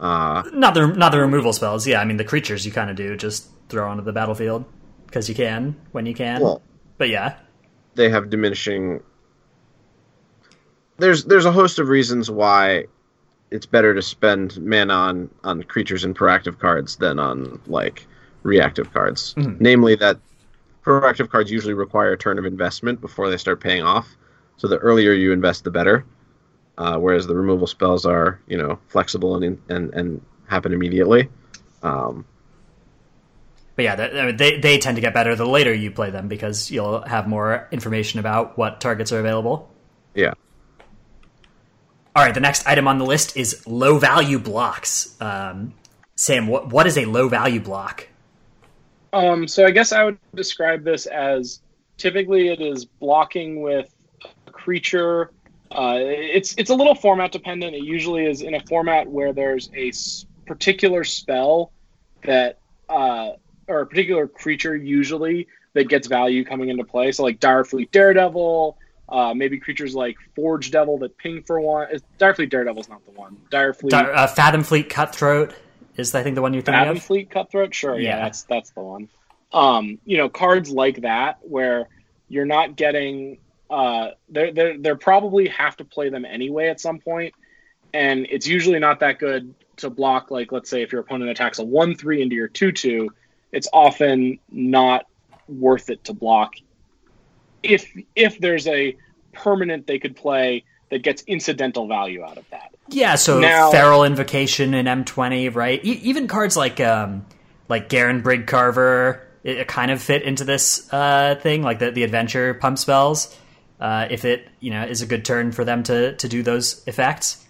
Uh, 0.00 0.42
Not 0.54 0.72
the 0.72 0.86
not 0.86 1.12
the 1.12 1.20
removal 1.20 1.52
spells. 1.52 1.86
Yeah, 1.86 2.00
I 2.00 2.06
mean 2.06 2.16
the 2.16 2.24
creatures 2.24 2.64
you 2.64 2.72
kind 2.72 2.88
of 2.88 2.96
do 2.96 3.16
just 3.18 3.50
throw 3.68 3.86
onto 3.90 4.02
the 4.02 4.12
battlefield 4.12 4.64
because 5.04 5.28
you 5.28 5.34
can 5.34 5.76
when 5.92 6.06
you 6.06 6.14
can. 6.14 6.40
well, 6.40 6.62
but 6.96 7.10
yeah, 7.10 7.36
they 7.96 8.08
have 8.08 8.30
diminishing. 8.30 9.02
There's 10.96 11.24
there's 11.24 11.44
a 11.44 11.52
host 11.52 11.78
of 11.80 11.88
reasons 11.88 12.30
why 12.30 12.86
it's 13.50 13.66
better 13.66 13.94
to 13.94 14.02
spend 14.02 14.60
mana 14.64 14.92
on 14.94 15.30
on 15.44 15.62
creatures 15.62 16.04
and 16.04 16.16
proactive 16.16 16.58
cards 16.58 16.96
than 16.96 17.18
on 17.18 17.60
like 17.66 18.06
reactive 18.42 18.92
cards. 18.92 19.34
Namely, 19.36 19.94
that 19.96 20.18
proactive 20.84 21.28
cards 21.28 21.50
usually 21.50 21.74
require 21.74 22.12
a 22.12 22.18
turn 22.18 22.38
of 22.38 22.44
investment 22.46 23.00
before 23.00 23.30
they 23.30 23.36
start 23.36 23.60
paying 23.60 23.82
off. 23.82 24.16
So 24.56 24.68
the 24.68 24.78
earlier 24.78 25.12
you 25.12 25.32
invest, 25.32 25.64
the 25.64 25.70
better. 25.70 26.04
Uh, 26.76 26.96
whereas 26.96 27.26
the 27.26 27.34
removal 27.34 27.66
spells 27.66 28.06
are, 28.06 28.40
you 28.46 28.56
know, 28.56 28.78
flexible 28.88 29.34
and 29.42 29.60
and, 29.68 29.92
and 29.94 30.20
happen 30.46 30.72
immediately. 30.72 31.28
Um, 31.82 32.24
But 33.74 33.82
yeah, 33.82 33.96
they, 33.96 34.32
they 34.32 34.60
they 34.60 34.78
tend 34.78 34.96
to 34.96 35.00
get 35.00 35.12
better 35.14 35.34
the 35.34 35.46
later 35.46 35.74
you 35.74 35.90
play 35.90 36.10
them 36.10 36.28
because 36.28 36.70
you'll 36.70 37.02
have 37.02 37.26
more 37.26 37.66
information 37.72 38.20
about 38.20 38.56
what 38.56 38.80
targets 38.80 39.10
are 39.12 39.18
available. 39.20 39.68
yeah. 40.14 40.34
All 42.18 42.24
right, 42.24 42.34
the 42.34 42.40
next 42.40 42.66
item 42.66 42.88
on 42.88 42.98
the 42.98 43.04
list 43.04 43.36
is 43.36 43.64
low 43.64 43.96
value 43.96 44.40
blocks. 44.40 45.14
Um, 45.20 45.72
Sam, 46.16 46.48
what 46.48 46.72
what 46.72 46.84
is 46.88 46.98
a 46.98 47.04
low 47.04 47.28
value 47.28 47.60
block? 47.60 48.08
Um, 49.12 49.46
so 49.46 49.64
I 49.64 49.70
guess 49.70 49.92
I 49.92 50.02
would 50.02 50.18
describe 50.34 50.82
this 50.82 51.06
as 51.06 51.60
typically 51.96 52.48
it 52.48 52.60
is 52.60 52.84
blocking 52.86 53.62
with 53.62 53.94
a 54.24 54.50
creature. 54.50 55.30
Uh, 55.70 55.98
it's 56.00 56.56
it's 56.58 56.70
a 56.70 56.74
little 56.74 56.96
format 56.96 57.30
dependent. 57.30 57.76
It 57.76 57.84
usually 57.84 58.26
is 58.26 58.42
in 58.42 58.54
a 58.54 58.60
format 58.66 59.06
where 59.06 59.32
there's 59.32 59.70
a 59.76 59.92
particular 60.44 61.04
spell 61.04 61.70
that 62.24 62.58
uh, 62.88 63.34
or 63.68 63.82
a 63.82 63.86
particular 63.86 64.26
creature 64.26 64.74
usually 64.74 65.46
that 65.74 65.88
gets 65.88 66.08
value 66.08 66.44
coming 66.44 66.68
into 66.68 66.82
play. 66.82 67.12
So 67.12 67.22
like 67.22 67.38
Direfleet 67.38 67.92
Daredevil, 67.92 68.76
uh, 69.08 69.32
maybe 69.34 69.58
creatures 69.58 69.94
like 69.94 70.16
Forge 70.34 70.70
Devil 70.70 70.98
that 70.98 71.16
ping 71.16 71.42
for 71.42 71.60
one. 71.60 71.88
Direfleet 72.18 72.50
Daredevil's 72.50 72.88
not 72.88 73.04
the 73.06 73.12
one. 73.12 73.36
Direfleet 73.50 73.90
Di- 73.90 74.10
uh, 74.10 74.26
Fathom 74.26 74.62
Fleet 74.62 74.88
Cutthroat 74.88 75.54
is 75.96 76.14
I 76.14 76.22
think 76.22 76.34
the 76.34 76.42
one 76.42 76.52
you're 76.52 76.62
thinking 76.62 76.80
of. 76.80 76.86
Fathom 76.86 76.96
of. 76.98 77.02
Fleet 77.02 77.30
Cutthroat, 77.30 77.74
sure, 77.74 77.98
yeah. 77.98 78.16
Yeah. 78.16 78.24
that's 78.24 78.42
that's 78.44 78.70
the 78.70 78.80
one. 78.80 79.08
Um, 79.52 79.98
you 80.04 80.18
know, 80.18 80.28
cards 80.28 80.70
like 80.70 81.02
that 81.02 81.38
where 81.42 81.88
you're 82.28 82.46
not 82.46 82.76
getting 82.76 83.38
uh 83.70 84.10
they're 84.30 84.52
they're 84.52 84.78
they're 84.78 84.96
probably 84.96 85.48
have 85.48 85.76
to 85.76 85.84
play 85.84 86.08
them 86.10 86.24
anyway 86.24 86.68
at 86.68 86.80
some 86.80 86.98
point, 86.98 87.34
and 87.94 88.26
it's 88.30 88.46
usually 88.46 88.78
not 88.78 89.00
that 89.00 89.18
good 89.18 89.54
to 89.76 89.90
block 89.90 90.30
like 90.30 90.52
let's 90.52 90.68
say 90.68 90.82
if 90.82 90.92
your 90.92 91.00
opponent 91.00 91.30
attacks 91.30 91.58
a 91.58 91.64
one 91.64 91.94
three 91.94 92.20
into 92.20 92.36
your 92.36 92.48
two 92.48 92.72
two, 92.72 93.10
it's 93.52 93.68
often 93.72 94.38
not 94.50 95.06
worth 95.48 95.88
it 95.88 96.04
to 96.04 96.12
block 96.12 96.54
if 97.62 97.90
if 98.14 98.38
there's 98.38 98.66
a 98.66 98.96
permanent 99.32 99.86
they 99.86 99.98
could 99.98 100.16
play 100.16 100.64
that 100.90 101.02
gets 101.02 101.22
incidental 101.26 101.86
value 101.86 102.22
out 102.24 102.38
of 102.38 102.48
that. 102.50 102.70
Yeah, 102.88 103.16
so 103.16 103.40
Now- 103.40 103.70
Feral 103.70 104.04
Invocation 104.04 104.72
in 104.74 104.86
M20, 104.86 105.54
right? 105.54 105.84
E- 105.84 106.00
even 106.04 106.26
cards 106.28 106.56
like 106.56 106.80
um, 106.80 107.26
like 107.68 107.88
Garenbrig 107.90 108.46
Carver, 108.46 109.26
it, 109.44 109.58
it 109.58 109.68
kind 109.68 109.90
of 109.90 110.00
fit 110.00 110.22
into 110.22 110.44
this 110.44 110.90
uh, 110.92 111.34
thing, 111.42 111.62
like 111.62 111.78
the 111.78 111.90
the 111.90 112.02
adventure 112.04 112.54
pump 112.54 112.78
spells. 112.78 113.36
Uh, 113.80 114.08
if 114.10 114.24
it 114.24 114.48
you 114.60 114.70
know 114.70 114.84
is 114.84 115.02
a 115.02 115.06
good 115.06 115.24
turn 115.24 115.52
for 115.52 115.64
them 115.64 115.82
to 115.84 116.14
to 116.16 116.28
do 116.28 116.42
those 116.42 116.82
effects. 116.86 117.44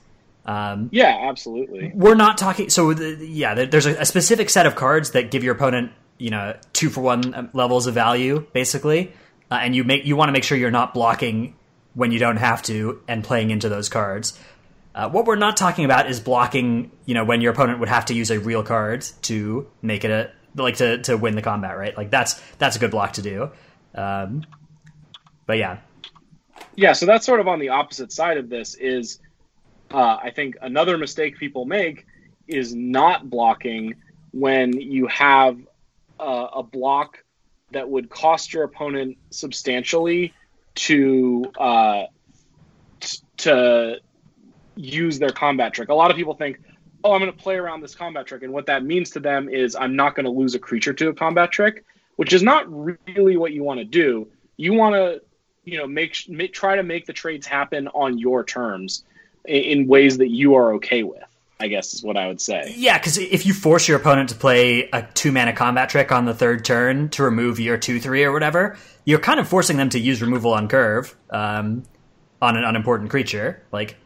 Um, 0.45 0.89
Yeah, 0.93 1.27
absolutely. 1.29 1.93
we're 1.95 2.15
not 2.15 2.39
talking. 2.39 2.71
So 2.71 2.95
the, 2.95 3.25
yeah, 3.27 3.55
there's 3.67 3.85
a, 3.87 3.97
a 4.01 4.05
specific 4.07 4.49
set 4.51 4.65
of 4.67 4.75
cards 4.77 5.11
that 5.13 5.31
give 5.31 5.45
your 5.45 5.55
opponent 5.55 5.93
you 6.19 6.31
know 6.31 6.57
two 6.73 6.91
for 6.91 7.01
one 7.03 7.35
um, 7.35 7.51
levels 7.53 7.87
of 7.87 7.95
value, 7.95 8.45
basically, 8.53 9.13
uh, 9.51 9.59
and 9.63 9.75
you 9.75 9.85
make 9.85 10.05
you 10.05 10.17
want 10.17 10.29
to 10.29 10.33
make 10.33 10.45
sure 10.45 10.57
you're 10.59 10.71
not 10.71 10.95
blocking 10.95 11.55
when 11.95 12.13
you 12.13 12.19
don't 12.19 12.37
have 12.37 12.63
to 12.63 13.01
and 13.09 13.25
playing 13.25 13.51
into 13.51 13.69
those 13.69 13.89
cards. 13.89 14.39
Uh, 14.95 15.09
what 15.09 15.27
we're 15.27 15.37
not 15.37 15.57
talking 15.57 15.85
about 15.85 16.11
is 16.11 16.19
blocking, 16.21 16.91
you 17.07 17.15
know, 17.15 17.25
when 17.25 17.41
your 17.41 17.53
opponent 17.53 17.79
would 17.79 17.89
have 17.89 18.07
to 18.07 18.15
use 18.15 18.31
a 18.31 18.41
real 18.41 18.63
card 18.63 19.07
to 19.23 19.67
make 19.83 20.05
it 20.05 20.11
a 20.11 20.31
like 20.55 20.77
to, 20.77 20.99
to 21.03 21.17
win 21.17 21.35
the 21.35 21.43
combat, 21.43 21.77
right? 21.77 21.97
Like 21.97 22.11
that's 22.11 22.41
that's 22.59 22.77
a 22.77 22.79
good 22.79 22.91
block 22.91 23.15
to 23.15 23.23
do. 23.23 23.51
Um, 23.95 24.45
but 25.47 25.59
yeah, 25.59 25.79
Yeah, 26.77 26.93
so 26.93 27.07
that's 27.07 27.25
sort 27.25 27.41
of 27.41 27.49
on 27.49 27.59
the 27.59 27.71
opposite 27.71 28.13
side 28.13 28.39
of 28.39 28.49
this 28.49 28.75
is 28.75 29.21
uh, 29.91 30.19
I 30.23 30.31
think 30.31 30.57
another 30.61 30.99
mistake 30.99 31.39
people 31.39 31.65
make 31.65 32.07
is 32.47 32.75
not 32.75 33.31
blocking 33.31 33.95
when 34.33 34.73
you 34.81 35.07
have 35.07 35.59
uh, 36.21 36.49
a 36.55 36.63
block 36.63 37.25
that 37.73 37.89
would 37.89 38.11
cost 38.11 38.53
your 38.53 38.65
opponent 38.65 39.17
substantially 39.31 40.33
to 40.75 41.45
uh, 41.59 42.05
t- 43.01 43.19
to 43.39 43.97
use 44.77 45.19
their 45.19 45.31
combat 45.31 45.75
trick. 45.75 45.89
A 45.89 45.95
lot 45.95 46.11
of 46.11 46.17
people 46.17 46.35
think, 46.35 46.61
"Oh, 47.05 47.13
I'm 47.13 47.21
going 47.21 47.33
to 47.33 47.39
play 47.39 47.57
around 47.57 47.81
this 47.81 47.95
combat 47.95 48.27
trick," 48.27 48.43
and 48.43 48.53
what 48.53 48.67
that 48.67 48.85
means 48.85 49.11
to 49.11 49.21
them 49.21 49.49
is 49.49 49.77
I'm 49.77 49.97
not 49.97 50.15
going 50.15 50.25
to 50.25 50.31
lose 50.31 50.55
a 50.55 50.59
creature 50.59 50.93
to 50.95 51.09
a 51.09 51.15
combat 51.15 51.51
trick, 51.53 51.85
which 52.17 52.33
is 52.33 52.43
not 52.43 52.67
really 52.71 53.37
what 53.37 53.53
you 53.53 53.65
want 53.65 53.79
to 53.81 53.85
do. 53.85 54.29
You 54.57 54.75
want 54.75 54.95
to 54.95 55.23
you 55.65 55.79
know 55.79 55.87
make, 55.87 56.17
make 56.29 56.53
try 56.53 56.77
to 56.77 56.83
make 56.83 57.07
the 57.07 57.13
trades 57.13 57.47
happen 57.47 57.89
on 57.89 58.19
your 58.19 58.45
terms 58.45 59.05
in, 59.45 59.63
in 59.63 59.87
ways 59.87 60.19
that 60.19 60.29
you 60.29 60.55
are 60.55 60.75
okay 60.75 61.03
with 61.03 61.28
i 61.61 61.69
guess 61.69 61.95
is 61.95 62.03
what 62.03 62.17
i 62.17 62.27
would 62.27 62.41
say 62.41 62.73
Yeah, 62.77 62.99
because 62.99 63.19
if 63.19 63.47
you 63.47 63.53
force 63.55 63.89
your 63.89 63.99
opponent 63.99 64.29
to 64.31 64.35
play 64.35 64.89
a 64.93 65.03
two 65.15 65.33
mana 65.33 65.53
combat 65.53 65.89
trick 65.89 66.13
on 66.13 66.25
the 66.25 66.35
third 66.35 66.65
turn 66.65 67.09
to 67.11 67.23
remove 67.23 67.59
your 67.59 67.77
two 67.77 68.01
three 68.01 68.25
or 68.25 68.33
whatever, 68.33 68.77
you're 69.05 69.19
kind 69.19 69.41
of 69.41 69.49
forcing 69.49 69.77
them 69.77 69.89
to 69.91 69.99
use 69.99 70.23
removal 70.23 70.53
on 70.53 70.69
curve 70.69 71.17
um, 71.31 71.83
on 72.41 72.57
an 72.57 72.65
unimportant 72.65 73.11
creature. 73.11 73.63
Like 73.73 73.97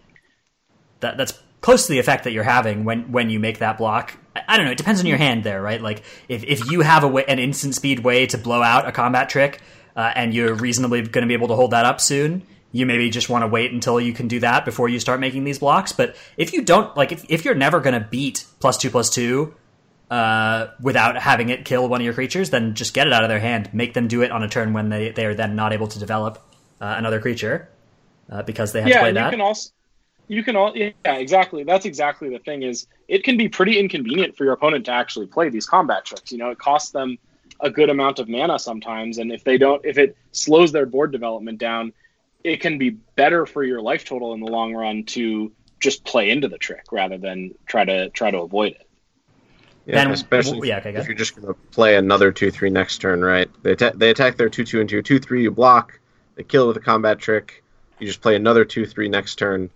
that, 1.00 1.16
that's 1.16 1.38
close 1.61 1.86
to 1.86 1.92
the 1.92 1.98
effect 1.98 2.24
that 2.24 2.32
you're 2.32 2.44
having 2.44 2.84
when 2.84 3.12
when 3.12 3.28
you 3.30 3.40
make 3.40 3.59
that 3.59 3.78
block. 3.78 4.16
I, 4.36 4.42
I 4.48 4.57
don't 4.57 4.66
know. 4.66 4.72
It 4.72 4.78
depends 4.78 5.00
on 5.00 5.07
your 5.07 5.18
hand 5.18 5.44
there, 5.44 5.61
right? 5.61 5.80
Like 5.80 6.03
if 6.28 6.44
if 6.44 6.70
you 6.70 6.80
have 6.80 7.05
a 7.05 7.09
way, 7.09 7.24
an 7.26 7.38
instant 7.38 7.74
speed 7.74 8.00
way 8.00 8.26
to 8.26 8.38
blow 8.38 8.62
out 8.62 8.86
a 8.86 8.92
combat 8.92 9.28
trick, 9.28 9.61
uh, 9.96 10.12
and 10.14 10.32
you're 10.32 10.55
reasonably 10.55 11.03
going 11.03 11.22
to 11.22 11.28
be 11.28 11.34
able 11.34 11.48
to 11.48 11.57
hold 11.57 11.72
that 11.72 11.84
up 11.84 12.00
soon. 12.00 12.42
You 12.73 12.87
maybe 12.87 13.11
just 13.11 13.29
want 13.29 13.43
to 13.43 13.49
wait 13.49 13.73
until 13.73 14.01
you 14.01 14.12
can 14.12 14.29
do 14.29 14.41
that 14.41 14.64
before 14.64 14.89
you 14.89 14.99
start 14.99 15.20
making 15.20 15.45
these 15.45 15.59
blocks. 15.59 15.93
But 15.93 16.16
if 16.37 16.53
you 16.53 16.62
don't, 16.62 16.97
like, 16.97 17.12
if, 17.12 17.25
if 17.29 17.45
you're 17.45 17.55
never 17.55 17.81
going 17.81 18.01
to 18.01 18.09
beat 18.09 18.47
plus 18.61 18.79
two 18.79 18.91
plus 18.91 19.11
two 19.11 19.55
uh, 20.11 20.68
without 20.81 21.16
having 21.16 21.51
it 21.51 21.64
kill 21.64 21.89
one 21.89 22.01
of 22.01 22.05
your 22.05 22.14
creatures, 22.14 22.51
then 22.51 22.75
just 22.75 22.95
get 22.95 23.07
it 23.07 23.12
out 23.12 23.23
of 23.23 23.29
their 23.29 23.41
hand. 23.41 23.73
Make 23.75 23.93
them 23.95 24.09
do 24.09 24.23
it 24.23 24.31
on 24.31 24.43
a 24.43 24.49
turn 24.49 24.73
when 24.73 24.89
they, 24.89 25.11
they 25.11 25.27
are 25.27 25.35
then 25.35 25.55
not 25.55 25.73
able 25.73 25.89
to 25.89 25.99
develop 25.99 26.43
uh, 26.81 26.95
another 26.97 27.20
creature 27.20 27.68
uh, 28.31 28.43
because 28.43 28.73
they 28.73 28.81
have 28.81 28.89
to 28.89 28.95
yeah 28.95 29.01
play 29.01 29.09
and 29.11 29.18
you 29.18 29.31
can 29.31 29.41
also 29.41 29.70
you 30.29 30.43
can 30.43 30.57
all 30.57 30.77
yeah 30.77 30.91
exactly 31.05 31.62
that's 31.64 31.85
exactly 31.85 32.29
the 32.29 32.39
thing 32.41 32.62
is 32.62 32.87
it 33.09 33.23
can 33.25 33.37
be 33.37 33.49
pretty 33.49 33.79
inconvenient 33.79 34.37
for 34.37 34.45
your 34.45 34.53
opponent 34.53 34.85
to 34.87 34.91
actually 34.91 35.27
play 35.27 35.49
these 35.49 35.66
combat 35.66 36.05
tricks 36.05 36.33
you 36.33 36.39
know 36.39 36.51
it 36.51 36.59
costs 36.59 36.91
them 36.91 37.18
a 37.61 37.70
good 37.70 37.91
amount 37.91 38.18
of 38.18 38.29
mana 38.29 38.59
sometimes 38.59 39.18
and 39.18 39.31
if 39.31 39.45
they 39.45 39.59
don't 39.59 39.85
if 39.85 39.99
it 39.99 40.16
slows 40.33 40.73
their 40.73 40.87
board 40.87 41.12
development 41.12 41.59
down 41.59 41.93
it 42.45 42.61
can 42.61 42.78
be 42.78 42.90
better 42.90 43.47
for 43.47 43.62
your 43.62 43.80
life 43.80 44.05
total 44.05 44.32
in 44.34 44.40
the 44.40 44.47
long 44.51 44.74
run 44.74 45.05
to 45.05 45.53
just 45.80 46.05
play 46.05 46.30
into 46.30 46.49
the 46.49 46.59
trick 46.59 46.84
rather 46.93 47.18
than 47.18 47.55
try 47.66 47.84
to 47.84 48.09
try 48.11 48.30
to 48.30 48.38
avoid 48.38 48.72
it 48.72 48.86
Yeah, 49.86 49.97
Then- 49.97 50.11
especially 50.12 50.53
w- 50.53 50.70
yeah, 50.70 50.78
okay, 50.78 50.95
if 50.95 51.07
you're 51.09 51.16
just 51.16 51.34
going 51.34 51.49
to 51.49 51.55
play 51.72 51.97
another 51.97 52.30
two 52.30 52.51
three 52.51 52.70
next 52.70 52.99
turn, 52.99 53.20
right? 53.20 53.51
They 53.62 53.72
atta- 53.72 53.95
they 53.97 54.11
attack 54.11 54.36
their 54.36 54.49
two 54.49 54.64
two 54.64 54.80
into 54.80 54.95
your 54.95 55.03
two 55.03 55.18
three. 55.18 55.43
You 55.43 55.51
block. 55.51 55.99
They 56.36 56.45
kill 56.45 56.68
with 56.68 56.76
a 56.76 56.80
combat 56.80 57.18
trick. 57.18 57.64
You 57.99 58.07
just 58.07 58.20
play 58.20 58.36
another 58.36 58.64
two 58.64 58.86
three 58.86 59.09
next 59.09 59.36
turn. 59.36 59.70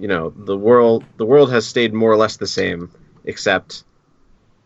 You 0.00 0.08
know 0.08 0.32
the 0.34 0.56
world 0.56 1.04
the 1.16 1.26
world 1.26 1.50
has 1.52 1.66
stayed 1.66 1.92
more 1.94 2.10
or 2.10 2.16
less 2.16 2.36
the 2.38 2.46
same, 2.46 2.90
except 3.24 3.84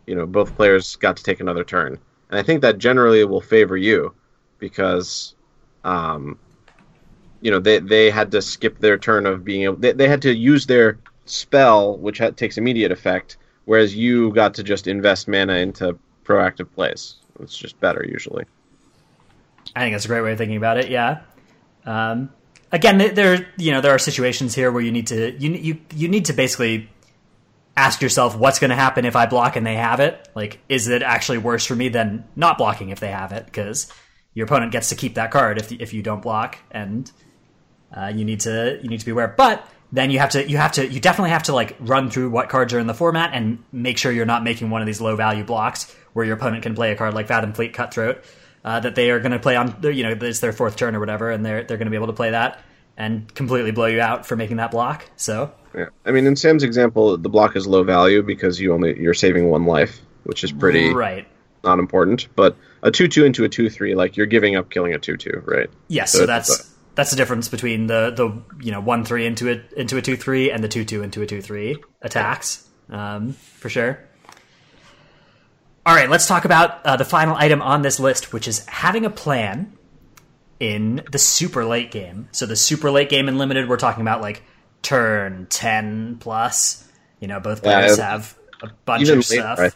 you 0.06 0.14
know 0.14 0.26
both 0.26 0.56
players 0.56 0.96
got 0.96 1.16
to 1.18 1.22
take 1.22 1.40
another 1.40 1.64
turn, 1.64 1.98
and 2.30 2.38
I 2.38 2.42
think 2.42 2.62
that 2.62 2.78
generally 2.78 3.22
will 3.24 3.40
favor 3.40 3.76
you 3.76 4.14
because, 4.58 5.34
um, 5.84 6.38
you 7.44 7.50
know 7.52 7.60
they 7.60 7.78
they 7.78 8.10
had 8.10 8.32
to 8.32 8.42
skip 8.42 8.80
their 8.80 8.98
turn 8.98 9.26
of 9.26 9.44
being 9.44 9.62
able 9.62 9.76
they, 9.76 9.92
they 9.92 10.08
had 10.08 10.22
to 10.22 10.34
use 10.34 10.66
their 10.66 10.98
spell 11.26 11.96
which 11.98 12.18
ha- 12.18 12.30
takes 12.30 12.58
immediate 12.58 12.90
effect 12.90 13.36
whereas 13.64 13.94
you 13.94 14.32
got 14.32 14.54
to 14.54 14.62
just 14.62 14.86
invest 14.86 15.28
mana 15.28 15.54
into 15.54 15.96
proactive 16.24 16.72
plays. 16.74 17.16
It's 17.40 17.56
just 17.56 17.78
better 17.80 18.04
usually. 18.08 18.44
I 19.76 19.80
think 19.80 19.94
that's 19.94 20.04
a 20.04 20.08
great 20.08 20.22
way 20.22 20.32
of 20.32 20.38
thinking 20.38 20.56
about 20.56 20.78
it. 20.78 20.90
Yeah. 20.90 21.20
Um, 21.84 22.30
again, 22.72 22.98
there 23.14 23.46
you 23.56 23.72
know 23.72 23.80
there 23.80 23.94
are 23.94 23.98
situations 23.98 24.54
here 24.54 24.70
where 24.72 24.82
you 24.82 24.92
need 24.92 25.08
to 25.08 25.32
you 25.38 25.50
you 25.52 25.80
you 25.94 26.08
need 26.08 26.26
to 26.26 26.32
basically 26.32 26.90
ask 27.76 28.00
yourself 28.00 28.36
what's 28.36 28.60
going 28.60 28.70
to 28.70 28.76
happen 28.76 29.04
if 29.04 29.16
I 29.16 29.26
block 29.26 29.56
and 29.56 29.66
they 29.66 29.74
have 29.74 29.98
it. 29.98 30.28
Like, 30.34 30.60
is 30.68 30.86
it 30.88 31.02
actually 31.02 31.38
worse 31.38 31.66
for 31.66 31.74
me 31.74 31.88
than 31.88 32.24
not 32.36 32.56
blocking 32.56 32.90
if 32.90 33.00
they 33.00 33.10
have 33.10 33.32
it? 33.32 33.46
Because 33.46 33.92
your 34.32 34.46
opponent 34.46 34.70
gets 34.70 34.90
to 34.90 34.94
keep 34.94 35.14
that 35.14 35.30
card 35.30 35.58
if 35.58 35.72
if 35.72 35.92
you 35.92 36.02
don't 36.02 36.22
block, 36.22 36.58
and 36.70 37.10
uh, 37.94 38.12
you 38.14 38.24
need 38.24 38.40
to 38.40 38.78
you 38.82 38.88
need 38.88 39.00
to 39.00 39.06
be 39.06 39.12
aware. 39.12 39.28
But 39.28 39.66
then 39.92 40.10
you 40.10 40.18
have 40.18 40.30
to 40.30 40.48
you 40.48 40.56
have 40.56 40.72
to 40.72 40.86
you 40.86 41.00
definitely 41.00 41.30
have 41.30 41.44
to 41.44 41.54
like 41.54 41.76
run 41.80 42.10
through 42.10 42.30
what 42.30 42.48
cards 42.48 42.74
are 42.74 42.78
in 42.78 42.86
the 42.86 42.94
format 42.94 43.30
and 43.32 43.62
make 43.72 43.96
sure 43.96 44.10
you're 44.10 44.26
not 44.26 44.42
making 44.42 44.70
one 44.70 44.82
of 44.82 44.86
these 44.86 45.00
low 45.00 45.14
value 45.16 45.44
blocks 45.44 45.94
where 46.12 46.24
your 46.24 46.36
opponent 46.36 46.62
can 46.62 46.74
play 46.74 46.90
a 46.90 46.96
card 46.96 47.14
like 47.14 47.28
Fathom 47.28 47.52
Fleet 47.52 47.72
Cutthroat 47.72 48.24
uh, 48.64 48.80
that 48.80 48.94
they 48.94 49.10
are 49.10 49.20
going 49.20 49.32
to 49.32 49.38
play 49.38 49.56
on 49.56 49.76
you 49.82 50.02
know 50.02 50.16
it's 50.20 50.40
their 50.40 50.52
fourth 50.52 50.76
turn 50.76 50.96
or 50.96 51.00
whatever 51.00 51.30
and 51.30 51.46
they're 51.46 51.62
they're 51.62 51.76
going 51.76 51.86
to 51.86 51.90
be 51.90 51.96
able 51.96 52.08
to 52.08 52.12
play 52.12 52.30
that 52.30 52.60
and 52.96 53.32
completely 53.34 53.70
blow 53.70 53.86
you 53.86 54.00
out 54.00 54.26
for 54.26 54.36
making 54.36 54.56
that 54.58 54.70
block. 54.70 55.08
So 55.16 55.52
Yeah. 55.74 55.86
I 56.04 56.12
mean, 56.12 56.26
in 56.26 56.36
Sam's 56.36 56.62
example, 56.62 57.16
the 57.16 57.28
block 57.28 57.56
is 57.56 57.66
low 57.66 57.84
value 57.84 58.22
because 58.22 58.60
you 58.60 58.72
only 58.72 59.00
you're 59.00 59.14
saving 59.14 59.50
one 59.50 59.64
life, 59.66 60.00
which 60.24 60.44
is 60.44 60.52
pretty 60.52 60.92
right. 60.92 61.26
not 61.62 61.78
important. 61.78 62.28
But 62.34 62.56
a 62.82 62.90
two 62.90 63.08
two 63.08 63.24
into 63.24 63.44
a 63.44 63.48
two 63.48 63.70
three, 63.70 63.94
like 63.94 64.16
you're 64.16 64.26
giving 64.26 64.56
up 64.56 64.70
killing 64.70 64.94
a 64.94 64.98
two 64.98 65.16
two, 65.16 65.42
right? 65.44 65.70
Yes, 65.88 66.12
so, 66.12 66.20
so 66.20 66.26
that's 66.26 66.48
that's 66.48 66.73
the 67.10 67.16
difference 67.16 67.48
between 67.48 67.86
the 67.86 68.10
the 68.10 68.64
you 68.64 68.72
know 68.72 68.80
one 68.80 69.04
three 69.04 69.26
into 69.26 69.50
a 69.50 69.60
into 69.78 69.96
a 69.96 70.02
two 70.02 70.16
three 70.16 70.50
and 70.50 70.62
the 70.62 70.68
two 70.68 70.84
two 70.84 71.02
into 71.02 71.22
a 71.22 71.26
two 71.26 71.42
three 71.42 71.76
attacks, 72.02 72.68
um, 72.88 73.32
for 73.32 73.68
sure. 73.68 74.00
All 75.86 75.94
right, 75.94 76.08
let's 76.08 76.26
talk 76.26 76.44
about 76.44 76.84
uh, 76.86 76.96
the 76.96 77.04
final 77.04 77.36
item 77.36 77.60
on 77.60 77.82
this 77.82 78.00
list, 78.00 78.32
which 78.32 78.48
is 78.48 78.64
having 78.66 79.04
a 79.04 79.10
plan 79.10 79.76
in 80.58 81.04
the 81.10 81.18
super 81.18 81.64
late 81.64 81.90
game. 81.90 82.28
So 82.32 82.46
the 82.46 82.56
super 82.56 82.90
late 82.90 83.10
game 83.10 83.28
in 83.28 83.36
limited, 83.36 83.68
we're 83.68 83.76
talking 83.76 84.00
about 84.00 84.20
like 84.20 84.42
turn 84.82 85.46
ten 85.50 86.16
plus. 86.18 86.88
You 87.20 87.28
know, 87.28 87.40
both 87.40 87.62
players 87.62 87.98
yeah, 87.98 88.10
have 88.12 88.38
a 88.62 88.70
bunch 88.84 89.08
of 89.08 89.24
stuff. 89.24 89.58
Right? 89.58 89.74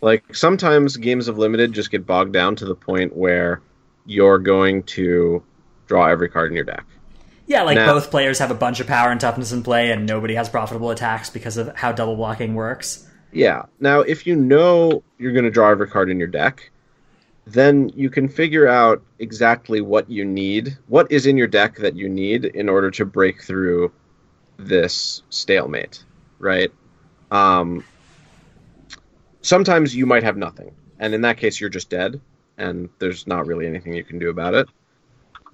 Like 0.00 0.34
sometimes 0.34 0.96
games 0.96 1.28
of 1.28 1.38
limited 1.38 1.72
just 1.72 1.90
get 1.90 2.06
bogged 2.06 2.32
down 2.32 2.56
to 2.56 2.64
the 2.64 2.74
point 2.74 3.16
where 3.16 3.62
you're 4.06 4.38
going 4.38 4.82
to 4.84 5.42
draw 5.86 6.06
every 6.06 6.28
card 6.28 6.50
in 6.50 6.56
your 6.56 6.64
deck. 6.64 6.84
Yeah, 7.46 7.62
like 7.62 7.76
now, 7.76 7.92
both 7.92 8.10
players 8.10 8.38
have 8.40 8.50
a 8.50 8.54
bunch 8.54 8.80
of 8.80 8.86
power 8.86 9.10
and 9.10 9.20
toughness 9.20 9.52
in 9.52 9.62
play, 9.62 9.92
and 9.92 10.06
nobody 10.06 10.34
has 10.34 10.48
profitable 10.48 10.90
attacks 10.90 11.30
because 11.30 11.56
of 11.56 11.76
how 11.76 11.92
double 11.92 12.16
blocking 12.16 12.54
works. 12.54 13.08
Yeah. 13.32 13.66
Now, 13.80 14.00
if 14.00 14.26
you 14.26 14.34
know 14.34 15.02
you're 15.18 15.32
going 15.32 15.44
to 15.44 15.50
draw 15.50 15.70
every 15.70 15.88
card 15.88 16.10
in 16.10 16.18
your 16.18 16.28
deck, 16.28 16.70
then 17.46 17.90
you 17.94 18.10
can 18.10 18.28
figure 18.28 18.66
out 18.66 19.02
exactly 19.18 19.80
what 19.80 20.10
you 20.10 20.24
need, 20.24 20.76
what 20.88 21.10
is 21.12 21.26
in 21.26 21.36
your 21.36 21.46
deck 21.46 21.76
that 21.76 21.94
you 21.94 22.08
need 22.08 22.44
in 22.44 22.68
order 22.68 22.90
to 22.90 23.04
break 23.04 23.42
through 23.42 23.92
this 24.56 25.22
stalemate, 25.30 26.02
right? 26.38 26.72
Um, 27.30 27.84
sometimes 29.42 29.94
you 29.94 30.06
might 30.06 30.24
have 30.24 30.36
nothing, 30.36 30.74
and 30.98 31.14
in 31.14 31.20
that 31.20 31.36
case, 31.36 31.60
you're 31.60 31.70
just 31.70 31.88
dead, 31.88 32.20
and 32.58 32.88
there's 32.98 33.26
not 33.26 33.46
really 33.46 33.66
anything 33.66 33.94
you 33.94 34.04
can 34.04 34.18
do 34.18 34.30
about 34.30 34.54
it. 34.54 34.68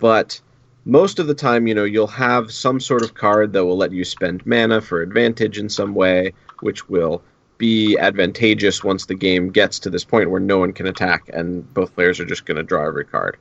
But 0.02 0.40
most 0.84 1.20
of 1.20 1.28
the 1.28 1.34
time, 1.34 1.68
you 1.68 1.76
know, 1.76 1.84
you'll 1.84 2.08
have 2.08 2.50
some 2.50 2.80
sort 2.80 3.04
of 3.04 3.14
card 3.14 3.52
that 3.52 3.64
will 3.64 3.76
let 3.76 3.92
you 3.92 4.02
spend 4.02 4.44
mana 4.44 4.80
for 4.80 5.00
advantage 5.00 5.60
in 5.60 5.68
some 5.68 5.94
way, 5.94 6.32
which 6.58 6.88
will 6.88 7.22
be 7.56 7.96
advantageous 7.96 8.82
once 8.82 9.06
the 9.06 9.14
game 9.14 9.50
gets 9.50 9.78
to 9.78 9.90
this 9.90 10.04
point 10.04 10.28
where 10.28 10.40
no 10.40 10.58
one 10.58 10.72
can 10.72 10.88
attack 10.88 11.30
and 11.32 11.72
both 11.72 11.94
players 11.94 12.18
are 12.18 12.24
just 12.24 12.46
going 12.46 12.56
to 12.56 12.64
draw 12.64 12.84
every 12.84 13.04
card. 13.04 13.36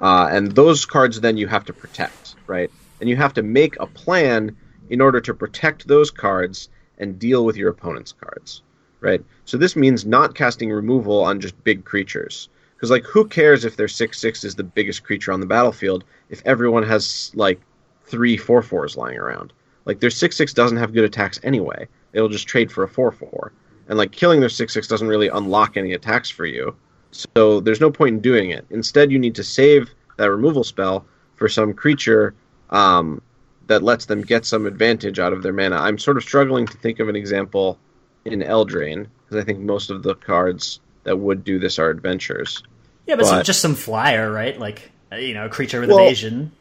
Uh, 0.00 0.28
and 0.28 0.50
those 0.56 0.84
cards 0.84 1.20
then 1.20 1.36
you 1.36 1.46
have 1.46 1.64
to 1.66 1.72
protect, 1.72 2.34
right? 2.48 2.72
And 3.00 3.08
you 3.08 3.14
have 3.14 3.34
to 3.34 3.44
make 3.44 3.78
a 3.78 3.86
plan 3.86 4.56
in 4.90 5.00
order 5.00 5.20
to 5.20 5.32
protect 5.32 5.86
those 5.86 6.10
cards 6.10 6.68
and 6.98 7.16
deal 7.16 7.44
with 7.44 7.56
your 7.56 7.70
opponent's 7.70 8.10
cards, 8.10 8.64
right? 8.98 9.24
So 9.44 9.56
this 9.56 9.76
means 9.76 10.04
not 10.04 10.34
casting 10.34 10.72
removal 10.72 11.22
on 11.22 11.40
just 11.40 11.62
big 11.62 11.84
creatures. 11.84 12.48
Because, 12.82 12.90
like, 12.90 13.04
who 13.04 13.24
cares 13.24 13.64
if 13.64 13.76
their 13.76 13.86
6 13.86 14.18
6 14.18 14.42
is 14.42 14.56
the 14.56 14.64
biggest 14.64 15.04
creature 15.04 15.30
on 15.30 15.38
the 15.38 15.46
battlefield 15.46 16.02
if 16.30 16.42
everyone 16.44 16.82
has, 16.82 17.30
like, 17.34 17.60
three 18.06 18.36
4 18.36 18.60
4s 18.60 18.96
lying 18.96 19.18
around? 19.18 19.52
Like, 19.84 20.00
their 20.00 20.10
6 20.10 20.36
6 20.36 20.52
doesn't 20.52 20.78
have 20.78 20.92
good 20.92 21.04
attacks 21.04 21.38
anyway. 21.44 21.86
It'll 22.12 22.28
just 22.28 22.48
trade 22.48 22.72
for 22.72 22.82
a 22.82 22.88
4-4 22.88 23.50
and 23.88 23.98
like 23.98 24.12
killing 24.12 24.40
their 24.40 24.48
6-6 24.48 24.88
doesn't 24.88 25.08
really 25.08 25.28
unlock 25.28 25.76
any 25.76 25.92
attacks 25.92 26.30
for 26.30 26.46
you. 26.46 26.74
So 27.10 27.60
there's 27.60 27.80
no 27.80 27.90
point 27.90 28.14
in 28.16 28.20
doing 28.20 28.50
it. 28.50 28.64
Instead 28.70 29.12
you 29.12 29.18
need 29.18 29.34
to 29.34 29.44
save 29.44 29.90
that 30.16 30.30
removal 30.30 30.64
spell 30.64 31.04
for 31.34 31.48
some 31.48 31.74
creature 31.74 32.34
um, 32.70 33.20
that 33.66 33.82
lets 33.82 34.06
them 34.06 34.22
get 34.22 34.46
some 34.46 34.66
advantage 34.66 35.18
out 35.18 35.32
of 35.32 35.42
their 35.42 35.52
mana. 35.52 35.76
I'm 35.76 35.98
sort 35.98 36.16
of 36.16 36.22
struggling 36.22 36.66
to 36.66 36.76
think 36.78 37.00
of 37.00 37.08
an 37.08 37.16
example 37.16 37.78
in 38.24 38.40
eldraine 38.40 39.08
because 39.24 39.42
i 39.42 39.44
think 39.44 39.58
most 39.58 39.90
of 39.90 40.04
the 40.04 40.14
cards 40.14 40.78
that 41.02 41.18
would 41.18 41.42
do 41.42 41.58
this 41.58 41.76
are 41.80 41.90
adventures 41.90 42.62
yeah 43.06 43.16
but, 43.16 43.22
but 43.22 43.28
some, 43.28 43.42
just 43.44 43.60
some 43.60 43.74
flyer 43.74 44.30
right 44.30 44.58
like 44.58 44.90
uh, 45.12 45.16
you 45.16 45.34
know 45.34 45.46
a 45.46 45.48
creature 45.48 45.80
with 45.80 45.90
well, 45.90 46.00
evasion 46.00 46.52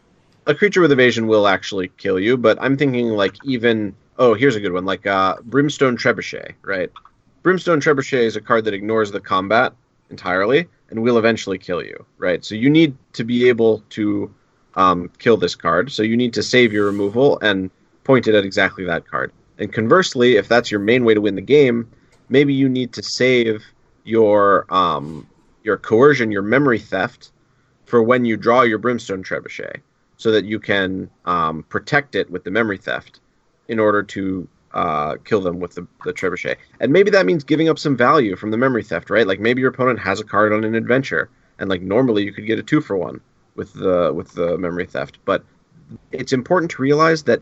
a 0.48 0.56
creature 0.56 0.82
with 0.82 0.92
evasion 0.92 1.28
will 1.28 1.48
actually 1.48 1.88
kill 1.98 2.20
you 2.20 2.38
but 2.38 2.58
i'm 2.62 2.78
thinking 2.78 3.10
like 3.10 3.36
even 3.46 3.96
Oh, 4.22 4.36
here's 4.36 4.56
a 4.56 4.60
good 4.60 4.72
one, 4.72 4.86
like 4.86 5.08
uh, 5.08 5.38
Brimstone 5.46 5.98
Trebuchet, 5.98 6.54
right? 6.62 6.92
Brimstone 7.42 7.80
Trebuchet 7.80 8.22
is 8.22 8.36
a 8.36 8.42
card 8.42 8.66
that 8.66 8.74
ignores 8.76 9.12
the 9.12 9.20
combat 9.20 9.74
entirely 10.12 10.68
and 10.92 11.02
will 11.02 11.18
eventually 11.18 11.58
kill 11.58 11.84
you, 11.84 12.06
right? 12.20 12.46
So 12.46 12.54
you 12.54 12.70
need 12.70 12.96
to 13.14 13.24
be 13.24 13.50
able 13.50 13.80
to 13.90 14.32
um, 14.76 15.10
kill 15.18 15.38
this 15.38 15.56
card. 15.56 15.92
So 15.92 16.04
you 16.04 16.16
need 16.16 16.36
to 16.36 16.44
save 16.44 16.72
your 16.72 16.86
removal 16.86 17.40
and 17.40 17.72
point 18.04 18.28
it 18.28 18.36
at 18.36 18.46
exactly 18.46 18.86
that 18.86 19.08
card. 19.08 19.32
And 19.58 19.74
conversely, 19.74 20.36
if 20.36 20.48
that's 20.48 20.70
your 20.70 20.82
main 20.82 21.04
way 21.04 21.16
to 21.16 21.22
win 21.22 21.34
the 21.34 21.42
game, 21.42 21.90
maybe 22.30 22.54
you 22.54 22.70
need 22.70 22.94
to 22.94 23.02
save 23.02 23.64
your 24.04 24.72
um, 24.72 25.28
your 25.64 25.78
coercion, 25.78 26.32
your 26.32 26.42
memory 26.42 26.80
theft, 26.80 27.32
for 27.86 28.02
when 28.02 28.26
you 28.26 28.38
draw 28.38 28.62
your 28.62 28.78
Brimstone 28.78 29.24
Trebuchet, 29.24 29.82
so 30.18 30.32
that 30.32 30.46
you 30.46 30.60
can 30.60 31.10
um, 31.26 31.64
protect 31.64 32.16
it 32.16 32.30
with 32.30 32.44
the 32.44 32.52
memory 32.52 32.78
theft 32.78 33.20
in 33.68 33.80
order 33.80 34.04
to 34.04 34.48
uh, 34.74 35.16
kill 35.26 35.42
them 35.42 35.60
with 35.60 35.76
the, 35.76 35.88
the 36.06 36.14
trebuchet. 36.14 36.56
And 36.80 36.94
maybe 36.94 37.12
that 37.12 37.26
means 37.26 37.44
giving 37.44 37.70
up 37.70 37.80
some 37.80 37.98
value 37.98 38.36
from 38.36 38.52
the 38.52 38.58
memory 38.58 38.84
theft, 38.84 39.10
right? 39.10 39.28
Like 39.28 39.40
maybe 39.40 39.62
your 39.62 39.72
opponent 39.72 40.00
has 40.00 40.20
a 40.20 40.24
card 40.24 40.54
on 40.54 40.64
an 40.64 40.76
adventure, 40.76 41.30
and 41.60 41.70
like 41.70 41.82
normally 41.82 42.24
you 42.24 42.32
could 42.32 42.46
get 42.46 42.60
a 42.60 42.64
two 42.64 42.82
for 42.82 42.96
one 42.96 43.20
with 43.56 43.74
the 43.74 44.12
with 44.14 44.32
the 44.34 44.58
memory 44.58 44.86
theft. 44.86 45.20
But 45.26 45.44
it's 46.12 46.34
important 46.34 46.72
to 46.72 46.82
realize 46.82 47.24
that 47.24 47.42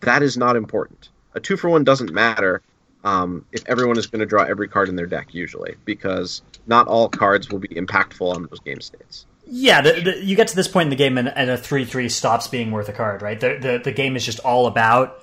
that 0.00 0.22
is 0.22 0.36
not 0.36 0.56
important. 0.56 1.10
A 1.34 1.40
two 1.40 1.56
for 1.56 1.68
one 1.68 1.84
doesn't 1.84 2.12
matter 2.12 2.62
um, 3.04 3.44
if 3.52 3.62
everyone 3.66 3.98
is 3.98 4.06
going 4.06 4.20
to 4.20 4.26
draw 4.26 4.44
every 4.44 4.66
card 4.66 4.88
in 4.88 4.96
their 4.96 5.06
deck 5.06 5.34
usually, 5.34 5.76
because 5.84 6.42
not 6.66 6.88
all 6.88 7.08
cards 7.08 7.50
will 7.50 7.58
be 7.58 7.68
impactful 7.68 8.34
on 8.34 8.48
those 8.50 8.60
game 8.60 8.80
states. 8.80 9.26
Yeah, 9.46 9.82
the, 9.82 10.00
the, 10.00 10.24
you 10.24 10.36
get 10.36 10.48
to 10.48 10.56
this 10.56 10.68
point 10.68 10.86
in 10.86 10.90
the 10.90 10.96
game, 10.96 11.18
and, 11.18 11.28
and 11.28 11.50
a 11.50 11.58
three-three 11.58 12.08
stops 12.08 12.48
being 12.48 12.70
worth 12.70 12.88
a 12.88 12.92
card, 12.92 13.20
right? 13.20 13.38
The, 13.38 13.58
the 13.60 13.80
the 13.84 13.92
game 13.92 14.16
is 14.16 14.24
just 14.24 14.40
all 14.40 14.66
about 14.66 15.22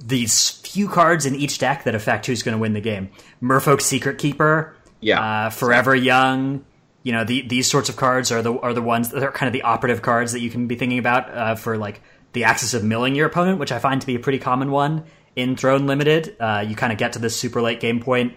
these 0.00 0.50
few 0.50 0.88
cards 0.88 1.26
in 1.26 1.34
each 1.34 1.58
deck 1.58 1.82
that 1.82 1.96
affect 1.96 2.26
who's 2.26 2.44
going 2.44 2.56
to 2.56 2.60
win 2.60 2.72
the 2.72 2.80
game. 2.80 3.10
Merfolk 3.42 3.80
Secret 3.80 4.18
Keeper, 4.18 4.76
yeah, 5.00 5.46
uh, 5.46 5.50
Forever 5.50 5.94
Young. 5.96 6.64
You 7.02 7.12
know, 7.12 7.24
the, 7.24 7.42
these 7.48 7.68
sorts 7.68 7.88
of 7.88 7.96
cards 7.96 8.30
are 8.30 8.42
the 8.42 8.56
are 8.60 8.72
the 8.72 8.82
ones 8.82 9.10
that 9.10 9.24
are 9.24 9.32
kind 9.32 9.48
of 9.48 9.52
the 9.52 9.62
operative 9.62 10.02
cards 10.02 10.32
that 10.32 10.40
you 10.40 10.50
can 10.50 10.68
be 10.68 10.76
thinking 10.76 11.00
about 11.00 11.28
uh, 11.34 11.54
for 11.56 11.76
like 11.76 12.00
the 12.34 12.44
axis 12.44 12.74
of 12.74 12.84
milling 12.84 13.16
your 13.16 13.26
opponent, 13.26 13.58
which 13.58 13.72
I 13.72 13.80
find 13.80 14.00
to 14.00 14.06
be 14.06 14.14
a 14.14 14.20
pretty 14.20 14.38
common 14.38 14.70
one 14.70 15.04
in 15.38 15.56
Throne 15.56 15.86
Limited. 15.86 16.36
Uh, 16.40 16.64
you 16.66 16.74
kind 16.74 16.92
of 16.92 16.98
get 16.98 17.12
to 17.12 17.20
this 17.20 17.36
super 17.36 17.62
late 17.62 17.78
game 17.78 18.00
point, 18.00 18.34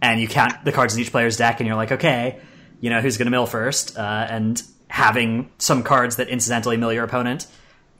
and 0.00 0.18
you 0.18 0.26
count 0.26 0.64
the 0.64 0.72
cards 0.72 0.94
in 0.94 1.00
each 1.00 1.10
player's 1.10 1.36
deck, 1.36 1.60
and 1.60 1.66
you're 1.66 1.76
like, 1.76 1.92
okay, 1.92 2.40
you 2.80 2.88
know 2.88 3.02
who's 3.02 3.18
going 3.18 3.26
to 3.26 3.30
mill 3.30 3.46
first, 3.46 3.98
uh, 3.98 4.26
and 4.30 4.62
having 4.88 5.50
some 5.58 5.82
cards 5.82 6.16
that 6.16 6.28
incidentally 6.28 6.78
mill 6.78 6.92
your 6.92 7.04
opponent 7.04 7.46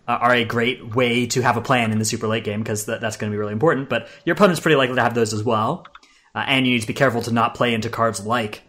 uh, 0.09 0.13
are 0.13 0.35
a 0.35 0.45
great 0.45 0.95
way 0.95 1.27
to 1.27 1.43
have 1.43 1.59
a 1.59 1.61
plan 1.61 1.93
in 1.93 1.99
the 1.99 2.05
super 2.07 2.27
late 2.27 2.43
game 2.43 2.61
because 2.61 2.87
th- 2.87 3.01
that's 3.01 3.19
going 3.19 3.31
to 3.31 3.35
be 3.35 3.39
really 3.39 3.53
important. 3.53 3.91
But 3.91 4.09
your 4.25 4.35
opponent's 4.35 4.61
pretty 4.61 4.77
likely 4.77 4.97
to 4.97 5.03
have 5.03 5.15
those 5.15 5.35
as 5.35 5.45
well, 5.45 5.87
uh, 6.35 6.45
and 6.47 6.67
you 6.67 6.73
need 6.73 6.81
to 6.81 6.87
be 6.87 6.95
careful 6.95 7.21
to 7.23 7.33
not 7.33 7.55
play 7.55 7.75
into 7.75 7.91
cards 7.91 8.25
like 8.25 8.63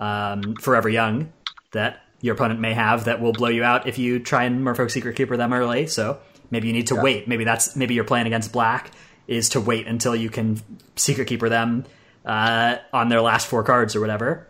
um, 0.00 0.54
Forever 0.56 0.88
Young 0.88 1.34
that 1.72 2.00
your 2.22 2.34
opponent 2.34 2.60
may 2.60 2.72
have 2.72 3.04
that 3.04 3.20
will 3.20 3.32
blow 3.34 3.50
you 3.50 3.62
out 3.62 3.86
if 3.86 3.98
you 3.98 4.20
try 4.20 4.44
and 4.44 4.64
Merfolk 4.64 4.90
Secret 4.90 5.16
Keeper 5.16 5.36
them 5.36 5.52
early. 5.52 5.86
So 5.86 6.18
maybe 6.50 6.66
you 6.68 6.72
need 6.72 6.86
to 6.86 6.94
yeah. 6.94 7.02
wait. 7.02 7.28
Maybe 7.28 7.44
that's 7.44 7.76
maybe 7.76 7.92
your 7.92 8.04
plan 8.04 8.26
against 8.26 8.52
black 8.52 8.90
is 9.28 9.50
to 9.50 9.60
wait 9.60 9.86
until 9.86 10.16
you 10.16 10.30
can 10.30 10.60
Secret 10.96 11.28
Keeper 11.28 11.48
them 11.48 11.84
uh, 12.24 12.78
on 12.92 13.08
their 13.08 13.20
last 13.20 13.46
four 13.46 13.62
cards 13.62 13.94
or 13.94 14.00
whatever. 14.00 14.48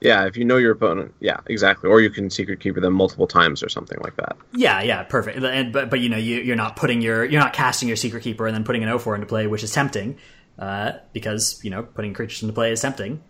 Yeah, 0.00 0.26
if 0.26 0.36
you 0.36 0.46
know 0.46 0.56
your 0.56 0.72
opponent, 0.72 1.14
yeah, 1.20 1.40
exactly. 1.46 1.90
Or 1.90 2.00
you 2.00 2.08
can 2.08 2.30
secret 2.30 2.60
keeper 2.60 2.80
them 2.80 2.94
multiple 2.94 3.26
times 3.26 3.62
or 3.62 3.68
something 3.68 3.98
like 4.02 4.16
that. 4.16 4.36
Yeah, 4.52 4.80
yeah, 4.80 5.02
perfect. 5.02 5.42
And, 5.44 5.72
but 5.74 5.90
but 5.90 6.00
you 6.00 6.08
know 6.08 6.16
you, 6.16 6.50
are 6.52 6.56
not 6.56 6.76
putting 6.76 7.02
your 7.02 7.22
you're 7.24 7.40
not 7.40 7.52
casting 7.52 7.86
your 7.86 7.98
secret 7.98 8.22
keeper 8.22 8.46
and 8.46 8.56
then 8.56 8.64
putting 8.64 8.82
an 8.82 8.98
04 8.98 9.14
into 9.16 9.26
play, 9.26 9.46
which 9.46 9.62
is 9.62 9.72
tempting, 9.72 10.16
uh, 10.58 10.92
because 11.12 11.62
you 11.62 11.70
know 11.70 11.82
putting 11.82 12.14
creatures 12.14 12.42
into 12.42 12.54
play 12.54 12.72
is 12.72 12.80
tempting. 12.80 13.22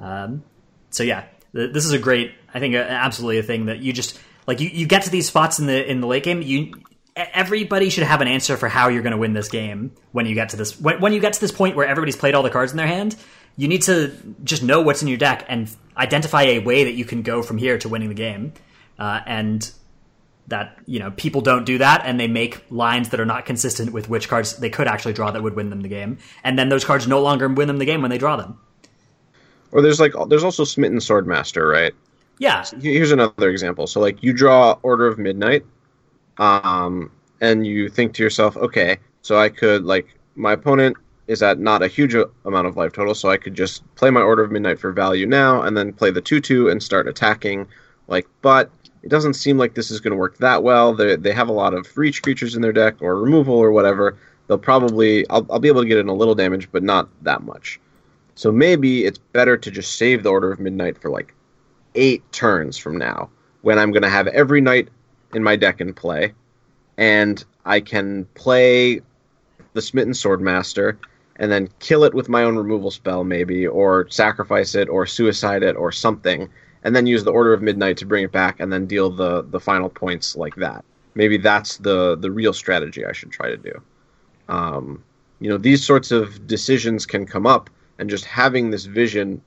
Um, 0.00 0.42
so 0.88 1.02
yeah, 1.02 1.26
th- 1.54 1.74
this 1.74 1.84
is 1.84 1.92
a 1.92 1.98
great, 1.98 2.32
I 2.54 2.58
think, 2.58 2.74
uh, 2.74 2.78
absolutely 2.78 3.38
a 3.38 3.42
thing 3.42 3.66
that 3.66 3.80
you 3.80 3.92
just 3.92 4.18
like 4.46 4.60
you, 4.60 4.70
you 4.70 4.86
get 4.86 5.02
to 5.02 5.10
these 5.10 5.26
spots 5.26 5.58
in 5.58 5.66
the 5.66 5.90
in 5.90 6.00
the 6.00 6.06
late 6.06 6.22
game. 6.22 6.40
You 6.40 6.72
everybody 7.16 7.90
should 7.90 8.04
have 8.04 8.20
an 8.20 8.28
answer 8.28 8.56
for 8.56 8.68
how 8.68 8.88
you're 8.88 9.02
going 9.02 9.12
to 9.12 9.18
win 9.18 9.32
this 9.34 9.48
game 9.48 9.92
when 10.12 10.26
you 10.26 10.34
get 10.34 10.48
to 10.48 10.56
this 10.56 10.80
when, 10.80 11.00
when 11.00 11.12
you 11.12 11.20
get 11.20 11.32
to 11.32 11.40
this 11.40 11.52
point 11.52 11.76
where 11.76 11.86
everybody's 11.86 12.16
played 12.16 12.34
all 12.34 12.42
the 12.42 12.50
cards 12.50 12.72
in 12.72 12.76
their 12.76 12.86
hand 12.86 13.16
you 13.56 13.68
need 13.68 13.82
to 13.82 14.12
just 14.42 14.62
know 14.62 14.82
what's 14.82 15.02
in 15.02 15.08
your 15.08 15.18
deck 15.18 15.44
and 15.48 15.74
identify 15.96 16.42
a 16.42 16.58
way 16.58 16.84
that 16.84 16.92
you 16.92 17.04
can 17.04 17.22
go 17.22 17.42
from 17.42 17.58
here 17.58 17.78
to 17.78 17.88
winning 17.88 18.08
the 18.08 18.14
game. 18.14 18.52
Uh, 18.98 19.20
and 19.26 19.72
that 20.46 20.78
you 20.84 20.98
know 20.98 21.10
people 21.12 21.40
don't 21.40 21.64
do 21.64 21.78
that 21.78 22.02
and 22.04 22.20
they 22.20 22.28
make 22.28 22.62
lines 22.70 23.08
that 23.08 23.18
are 23.18 23.24
not 23.24 23.46
consistent 23.46 23.94
with 23.94 24.10
which 24.10 24.28
cards 24.28 24.58
they 24.58 24.68
could 24.68 24.86
actually 24.86 25.14
draw 25.14 25.30
that 25.30 25.42
would 25.42 25.54
win 25.56 25.70
them 25.70 25.80
the 25.80 25.88
game. 25.88 26.18
And 26.42 26.58
then 26.58 26.68
those 26.68 26.84
cards 26.84 27.08
no 27.08 27.20
longer 27.22 27.48
win 27.48 27.66
them 27.66 27.78
the 27.78 27.86
game 27.86 28.02
when 28.02 28.10
they 28.10 28.18
draw 28.18 28.36
them. 28.36 28.58
Or 29.72 29.80
there's 29.80 30.00
like 30.00 30.12
there's 30.28 30.44
also 30.44 30.64
smitten 30.64 30.98
swordmaster 30.98 31.70
right? 31.70 31.94
Yeah. 32.38 32.64
Here's 32.80 33.10
another 33.10 33.48
example. 33.48 33.86
So 33.86 34.00
like 34.00 34.22
you 34.22 34.32
draw 34.32 34.78
order 34.82 35.06
of 35.06 35.18
midnight 35.18 35.64
um 36.38 37.10
and 37.40 37.66
you 37.66 37.88
think 37.88 38.14
to 38.14 38.22
yourself 38.22 38.56
okay 38.56 38.96
so 39.22 39.38
i 39.38 39.48
could 39.48 39.84
like 39.84 40.14
my 40.36 40.52
opponent 40.52 40.96
is 41.26 41.42
at 41.42 41.58
not 41.58 41.82
a 41.82 41.88
huge 41.88 42.14
amount 42.44 42.66
of 42.66 42.76
life 42.76 42.92
total, 42.92 43.14
so 43.14 43.30
I 43.30 43.36
could 43.36 43.54
just 43.54 43.82
play 43.94 44.10
my 44.10 44.20
Order 44.20 44.44
of 44.44 44.52
Midnight 44.52 44.78
for 44.78 44.92
value 44.92 45.26
now, 45.26 45.62
and 45.62 45.76
then 45.76 45.92
play 45.92 46.10
the 46.10 46.20
two 46.20 46.40
two 46.40 46.68
and 46.68 46.82
start 46.82 47.08
attacking. 47.08 47.66
Like, 48.08 48.26
but 48.42 48.70
it 49.02 49.08
doesn't 49.08 49.34
seem 49.34 49.58
like 49.58 49.74
this 49.74 49.90
is 49.90 50.00
going 50.00 50.12
to 50.12 50.18
work 50.18 50.36
that 50.38 50.62
well. 50.62 50.94
They 50.94 51.16
they 51.16 51.32
have 51.32 51.48
a 51.48 51.52
lot 51.52 51.74
of 51.74 51.96
reach 51.96 52.22
creatures 52.22 52.54
in 52.54 52.62
their 52.62 52.72
deck 52.72 53.00
or 53.00 53.20
removal 53.20 53.54
or 53.54 53.72
whatever. 53.72 54.16
They'll 54.46 54.58
probably 54.58 55.28
I'll 55.30 55.46
I'll 55.50 55.58
be 55.58 55.68
able 55.68 55.82
to 55.82 55.88
get 55.88 55.98
in 55.98 56.08
a 56.08 56.14
little 56.14 56.34
damage, 56.34 56.70
but 56.70 56.82
not 56.82 57.08
that 57.22 57.42
much. 57.42 57.80
So 58.34 58.52
maybe 58.52 59.04
it's 59.04 59.18
better 59.18 59.56
to 59.56 59.70
just 59.70 59.96
save 59.96 60.22
the 60.22 60.30
Order 60.30 60.52
of 60.52 60.60
Midnight 60.60 60.98
for 60.98 61.08
like 61.08 61.34
eight 61.94 62.30
turns 62.32 62.76
from 62.76 62.98
now, 62.98 63.30
when 63.62 63.78
I'm 63.78 63.92
going 63.92 64.02
to 64.02 64.10
have 64.10 64.26
every 64.26 64.60
knight 64.60 64.88
in 65.34 65.42
my 65.42 65.56
deck 65.56 65.80
and 65.80 65.94
play, 65.94 66.32
and 66.96 67.44
I 67.64 67.80
can 67.80 68.24
play 68.34 69.00
the 69.72 69.82
Smitten 69.82 70.12
Swordmaster 70.12 70.96
and 71.36 71.50
then 71.50 71.68
kill 71.80 72.04
it 72.04 72.14
with 72.14 72.28
my 72.28 72.44
own 72.44 72.56
removal 72.56 72.90
spell, 72.90 73.24
maybe, 73.24 73.66
or 73.66 74.08
sacrifice 74.08 74.74
it, 74.74 74.88
or 74.88 75.04
suicide 75.04 75.62
it, 75.64 75.76
or 75.76 75.90
something, 75.90 76.48
and 76.84 76.94
then 76.94 77.06
use 77.06 77.24
the 77.24 77.32
Order 77.32 77.52
of 77.52 77.60
Midnight 77.62 77.96
to 77.98 78.06
bring 78.06 78.24
it 78.24 78.32
back, 78.32 78.60
and 78.60 78.72
then 78.72 78.86
deal 78.86 79.10
the 79.10 79.42
the 79.42 79.60
final 79.60 79.88
points 79.88 80.36
like 80.36 80.54
that. 80.56 80.84
Maybe 81.14 81.36
that's 81.36 81.78
the 81.78 82.16
the 82.16 82.30
real 82.30 82.52
strategy 82.52 83.04
I 83.04 83.12
should 83.12 83.32
try 83.32 83.50
to 83.50 83.56
do. 83.56 83.82
Um, 84.48 85.02
you 85.40 85.48
know, 85.48 85.58
these 85.58 85.84
sorts 85.84 86.12
of 86.12 86.46
decisions 86.46 87.04
can 87.06 87.26
come 87.26 87.46
up, 87.46 87.68
and 87.98 88.08
just 88.08 88.24
having 88.24 88.70
this 88.70 88.84
vision, 88.84 89.42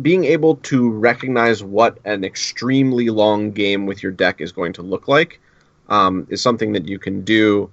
being 0.00 0.24
able 0.24 0.56
to 0.56 0.90
recognize 0.90 1.62
what 1.62 1.98
an 2.04 2.24
extremely 2.24 3.10
long 3.10 3.50
game 3.50 3.86
with 3.86 4.02
your 4.02 4.12
deck 4.12 4.40
is 4.40 4.52
going 4.52 4.72
to 4.74 4.82
look 4.82 5.08
like, 5.08 5.40
um, 5.88 6.26
is 6.30 6.40
something 6.40 6.72
that 6.72 6.88
you 6.88 6.98
can 6.98 7.22
do 7.22 7.70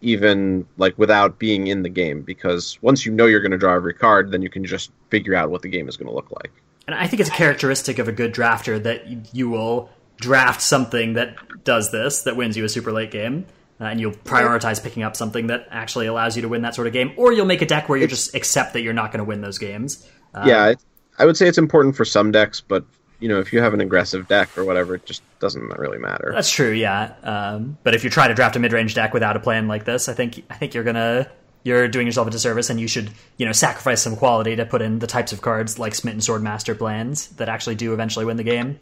even 0.00 0.66
like 0.76 0.96
without 0.98 1.38
being 1.38 1.66
in 1.66 1.82
the 1.82 1.88
game. 1.88 2.22
Because 2.22 2.78
once 2.82 3.04
you 3.04 3.12
know 3.12 3.26
you're 3.26 3.40
going 3.40 3.52
to 3.52 3.58
draw 3.58 3.74
every 3.74 3.94
card 3.94 4.30
then 4.30 4.42
you 4.42 4.50
can 4.50 4.64
just 4.64 4.92
figure 5.10 5.34
out 5.34 5.50
what 5.50 5.62
the 5.62 5.68
game 5.68 5.88
is 5.88 5.96
going 5.96 6.08
to 6.08 6.14
look 6.14 6.30
like. 6.30 6.52
And 6.86 6.94
I 6.94 7.06
think 7.06 7.20
it's 7.20 7.28
a 7.28 7.32
characteristic 7.32 7.98
of 7.98 8.08
a 8.08 8.12
good 8.12 8.32
drafter 8.32 8.82
that 8.82 9.34
you 9.34 9.50
will 9.50 9.90
draft 10.16 10.62
something 10.62 11.14
that 11.14 11.36
does 11.64 11.90
this, 11.92 12.22
that 12.22 12.36
wins 12.36 12.56
you 12.56 12.64
a 12.64 12.68
super 12.68 12.92
late 12.92 13.10
game, 13.10 13.46
uh, 13.80 13.84
and 13.84 14.00
you'll 14.00 14.12
prioritize 14.12 14.82
picking 14.82 15.02
up 15.02 15.14
something 15.14 15.48
that 15.48 15.68
actually 15.70 16.06
allows 16.06 16.34
you 16.34 16.42
to 16.42 16.48
win 16.48 16.62
that 16.62 16.74
sort 16.74 16.86
of 16.86 16.92
game, 16.94 17.12
or 17.16 17.32
you'll 17.32 17.44
make 17.44 17.60
a 17.60 17.66
deck 17.66 17.88
where 17.88 17.98
you 17.98 18.06
just 18.06 18.34
accept 18.34 18.72
that 18.72 18.80
you're 18.80 18.94
not 18.94 19.12
going 19.12 19.18
to 19.18 19.24
win 19.24 19.42
those 19.42 19.58
games. 19.58 20.08
Uh, 20.32 20.44
yeah 20.46 20.74
i 21.18 21.24
would 21.24 21.36
say 21.36 21.46
it's 21.48 21.58
important 21.58 21.96
for 21.96 22.04
some 22.04 22.30
decks 22.32 22.60
but 22.60 22.84
you 23.20 23.28
know 23.28 23.38
if 23.40 23.52
you 23.52 23.60
have 23.60 23.74
an 23.74 23.80
aggressive 23.80 24.28
deck 24.28 24.56
or 24.56 24.64
whatever 24.64 24.94
it 24.94 25.04
just 25.04 25.22
doesn't 25.40 25.62
really 25.78 25.98
matter 25.98 26.32
That's 26.34 26.50
true, 26.50 26.70
yeah. 26.72 27.14
Um, 27.22 27.78
but 27.84 27.94
if 27.94 28.02
you 28.04 28.10
try 28.10 28.26
to 28.28 28.34
draft 28.34 28.56
a 28.56 28.58
mid-range 28.58 28.94
deck 28.94 29.14
without 29.14 29.36
a 29.36 29.40
plan 29.40 29.68
like 29.68 29.84
this, 29.84 30.08
I 30.08 30.14
think 30.14 30.44
I 30.50 30.54
think 30.54 30.74
you're 30.74 30.84
gonna 30.84 31.30
you're 31.64 31.86
doing 31.88 32.06
yourself 32.06 32.26
a 32.28 32.30
disservice, 32.30 32.70
and 32.70 32.80
you 32.80 32.88
should 32.88 33.10
you 33.36 33.46
know 33.46 33.52
sacrifice 33.52 34.02
some 34.02 34.16
quality 34.16 34.56
to 34.56 34.66
put 34.66 34.82
in 34.82 34.98
the 34.98 35.06
types 35.06 35.32
of 35.32 35.40
cards 35.40 35.78
like 35.78 35.94
Smitten 35.94 36.20
Swordmaster 36.20 36.76
plans 36.76 37.28
that 37.36 37.48
actually 37.48 37.74
do 37.76 37.92
eventually 37.92 38.24
win 38.24 38.36
the 38.36 38.42
game. 38.42 38.80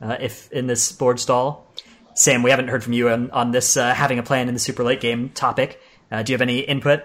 Uh, 0.00 0.16
if 0.20 0.50
in 0.50 0.66
this 0.66 0.90
board 0.92 1.20
stall, 1.20 1.72
Sam, 2.14 2.42
we 2.42 2.50
haven't 2.50 2.68
heard 2.68 2.82
from 2.82 2.92
you 2.92 3.08
on, 3.08 3.30
on 3.30 3.50
this 3.52 3.76
uh, 3.76 3.94
having 3.94 4.18
a 4.18 4.22
plan 4.22 4.48
in 4.48 4.54
the 4.54 4.60
super 4.60 4.82
late 4.82 5.00
game 5.00 5.28
topic. 5.30 5.80
Uh, 6.10 6.22
do 6.22 6.32
you 6.32 6.34
have 6.34 6.42
any 6.42 6.60
input 6.60 7.02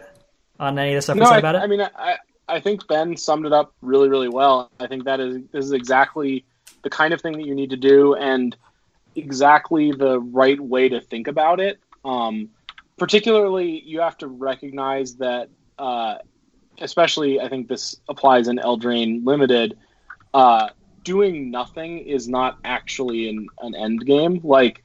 on 0.59 0.77
any 0.79 0.93
of 0.93 0.97
the 0.97 1.01
stuff 1.03 1.15
we 1.15 1.21
No, 1.21 1.27
said 1.27 1.35
I, 1.35 1.39
about 1.39 1.55
it? 1.55 1.59
I 1.59 1.67
mean, 1.67 1.81
I, 1.81 2.17
I 2.49 2.59
think 2.59 2.87
Ben 2.87 3.17
summed 3.17 3.45
it 3.45 3.53
up 3.53 3.73
really, 3.81 4.09
really 4.09 4.29
well. 4.29 4.71
I 4.79 4.87
think 4.87 5.03
that 5.05 5.19
is 5.19 5.37
this 5.51 5.65
is 5.65 5.71
exactly 5.71 6.45
the 6.83 6.89
kind 6.89 7.13
of 7.13 7.21
thing 7.21 7.33
that 7.33 7.45
you 7.45 7.55
need 7.55 7.69
to 7.71 7.77
do, 7.77 8.15
and 8.15 8.55
exactly 9.15 9.91
the 9.91 10.19
right 10.19 10.59
way 10.59 10.89
to 10.89 11.01
think 11.01 11.27
about 11.27 11.59
it. 11.59 11.79
Um, 12.05 12.49
particularly, 12.97 13.81
you 13.85 13.99
have 13.99 14.17
to 14.19 14.27
recognize 14.27 15.15
that, 15.15 15.49
uh, 15.77 16.17
especially, 16.79 17.39
I 17.39 17.49
think 17.49 17.67
this 17.67 17.99
applies 18.07 18.47
in 18.47 18.57
Eldraine 18.57 19.25
Limited. 19.25 19.77
Uh, 20.33 20.69
doing 21.03 21.49
nothing 21.49 21.99
is 21.99 22.27
not 22.27 22.59
actually 22.63 23.29
an, 23.29 23.47
an 23.61 23.75
end 23.75 24.05
game. 24.05 24.39
Like, 24.43 24.83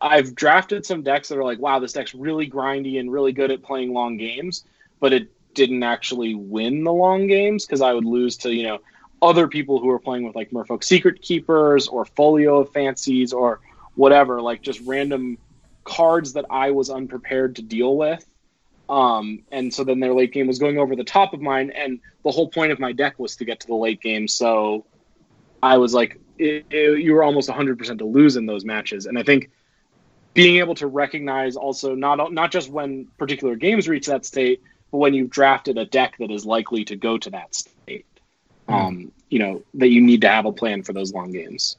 I've 0.00 0.34
drafted 0.34 0.84
some 0.84 1.02
decks 1.02 1.28
that 1.28 1.38
are 1.38 1.44
like, 1.44 1.58
wow, 1.58 1.78
this 1.78 1.94
deck's 1.94 2.14
really 2.14 2.48
grindy 2.48 3.00
and 3.00 3.10
really 3.10 3.32
good 3.32 3.50
at 3.50 3.62
playing 3.62 3.92
long 3.92 4.16
games, 4.16 4.64
but 5.00 5.12
it 5.12 5.30
didn't 5.54 5.82
actually 5.82 6.34
win 6.34 6.84
the 6.84 6.92
long 6.92 7.26
games 7.26 7.66
because 7.66 7.80
I 7.80 7.92
would 7.92 8.04
lose 8.04 8.36
to, 8.38 8.52
you 8.52 8.64
know, 8.64 8.78
other 9.22 9.48
people 9.48 9.80
who 9.80 9.86
were 9.86 9.98
playing 9.98 10.24
with 10.24 10.36
like 10.36 10.50
Merfolk 10.50 10.84
Secret 10.84 11.22
Keepers 11.22 11.88
or 11.88 12.04
Folio 12.04 12.58
of 12.60 12.72
Fancies 12.72 13.32
or 13.32 13.60
whatever, 13.94 14.42
like 14.42 14.62
just 14.62 14.80
random 14.80 15.38
cards 15.84 16.34
that 16.34 16.44
I 16.50 16.72
was 16.72 16.90
unprepared 16.90 17.56
to 17.56 17.62
deal 17.62 17.96
with. 17.96 18.24
Um, 18.88 19.44
and 19.50 19.72
so 19.72 19.84
then 19.84 20.00
their 20.00 20.12
late 20.12 20.32
game 20.32 20.46
was 20.46 20.58
going 20.58 20.78
over 20.78 20.94
the 20.94 21.04
top 21.04 21.32
of 21.32 21.40
mine, 21.40 21.70
and 21.70 22.00
the 22.22 22.30
whole 22.30 22.48
point 22.48 22.70
of 22.70 22.78
my 22.78 22.92
deck 22.92 23.18
was 23.18 23.36
to 23.36 23.44
get 23.44 23.60
to 23.60 23.66
the 23.66 23.74
late 23.74 24.00
game. 24.00 24.28
So 24.28 24.84
I 25.62 25.78
was 25.78 25.94
like, 25.94 26.20
it, 26.38 26.66
it, 26.70 27.00
you 27.00 27.14
were 27.14 27.22
almost 27.22 27.48
100% 27.48 27.98
to 27.98 28.04
lose 28.04 28.36
in 28.36 28.44
those 28.44 28.64
matches. 28.64 29.06
And 29.06 29.18
I 29.18 29.22
think 29.22 29.50
being 30.34 30.56
able 30.56 30.74
to 30.74 30.86
recognize 30.86 31.56
also 31.56 31.94
not 31.94 32.32
not 32.32 32.50
just 32.50 32.68
when 32.68 33.06
particular 33.18 33.54
games 33.54 33.88
reach 33.88 34.06
that 34.06 34.26
state, 34.26 34.60
but 34.94 34.98
when 34.98 35.12
you've 35.12 35.30
drafted 35.30 35.76
a 35.76 35.84
deck 35.84 36.14
that 36.20 36.30
is 36.30 36.46
likely 36.46 36.84
to 36.84 36.94
go 36.94 37.18
to 37.18 37.30
that 37.30 37.52
state. 37.52 38.06
Um, 38.68 39.10
you 39.28 39.40
know 39.40 39.62
that 39.74 39.88
you 39.88 40.00
need 40.00 40.20
to 40.20 40.28
have 40.28 40.46
a 40.46 40.52
plan 40.52 40.84
for 40.84 40.92
those 40.92 41.12
long 41.12 41.32
games. 41.32 41.76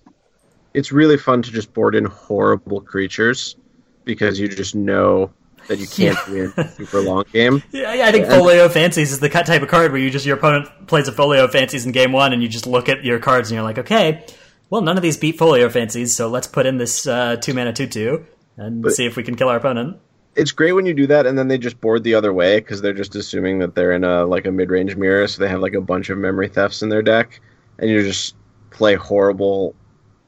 it's 0.73 0.91
really 0.91 1.15
fun 1.17 1.41
to 1.43 1.49
just 1.51 1.73
board 1.73 1.95
in 1.95 2.03
horrible 2.03 2.81
creatures 2.81 3.55
because 4.03 4.37
you 4.37 4.49
just 4.49 4.75
know 4.75 5.31
that 5.67 5.79
you 5.79 5.87
can't 5.87 6.17
win 6.27 6.53
a 6.57 6.67
super 6.67 6.99
long 6.99 7.23
game 7.31 7.63
Yeah, 7.71 7.93
yeah, 7.93 8.05
I 8.07 8.11
think 8.11 8.25
Folio 8.27 8.67
Fancies 8.67 9.13
is 9.13 9.21
the 9.21 9.29
cut- 9.29 9.45
type 9.45 9.61
of 9.61 9.69
card 9.69 9.93
where 9.93 10.01
you 10.01 10.09
just 10.11 10.25
your 10.25 10.35
opponent 10.37 10.67
plays 10.87 11.07
a 11.07 11.13
Folio 11.13 11.47
Fancies 11.47 11.85
in 11.85 11.93
game 11.93 12.11
one, 12.11 12.33
and 12.33 12.43
you 12.43 12.49
just 12.49 12.67
look 12.67 12.89
at 12.89 13.05
your 13.05 13.17
cards 13.19 13.49
and 13.49 13.55
you're 13.55 13.63
like, 13.63 13.77
okay, 13.79 14.25
well, 14.69 14.81
none 14.81 14.97
of 14.97 15.03
these 15.03 15.15
beat 15.15 15.37
Folio 15.37 15.69
Fancies, 15.69 16.13
so 16.15 16.27
let's 16.27 16.47
put 16.47 16.65
in 16.65 16.77
this 16.77 17.07
uh, 17.07 17.37
two 17.37 17.53
mana 17.53 17.71
two 17.71 17.87
two 17.87 18.25
and 18.57 18.83
But- 18.83 18.91
see 18.91 19.05
if 19.05 19.15
we 19.15 19.23
can 19.23 19.35
kill 19.37 19.47
our 19.47 19.57
opponent. 19.57 19.97
It's 20.35 20.51
great 20.51 20.73
when 20.73 20.85
you 20.85 20.93
do 20.93 21.07
that 21.07 21.25
and 21.25 21.37
then 21.37 21.47
they 21.47 21.57
just 21.57 21.79
board 21.79 22.03
the 22.03 22.13
other 22.13 22.33
way 22.33 22.59
because 22.59 22.81
they're 22.81 22.93
just 22.93 23.15
assuming 23.15 23.59
that 23.59 23.75
they're 23.75 23.93
in 23.93 24.03
a 24.03 24.25
like 24.25 24.45
a 24.45 24.51
mid-range 24.51 24.95
mirror 24.95 25.27
so 25.27 25.41
they 25.41 25.49
have 25.49 25.61
like 25.61 25.73
a 25.73 25.81
bunch 25.81 26.09
of 26.09 26.17
memory 26.17 26.47
thefts 26.47 26.81
in 26.81 26.89
their 26.89 27.01
deck 27.01 27.39
and 27.79 27.89
you 27.89 28.01
just 28.03 28.35
play 28.69 28.95
horrible 28.95 29.75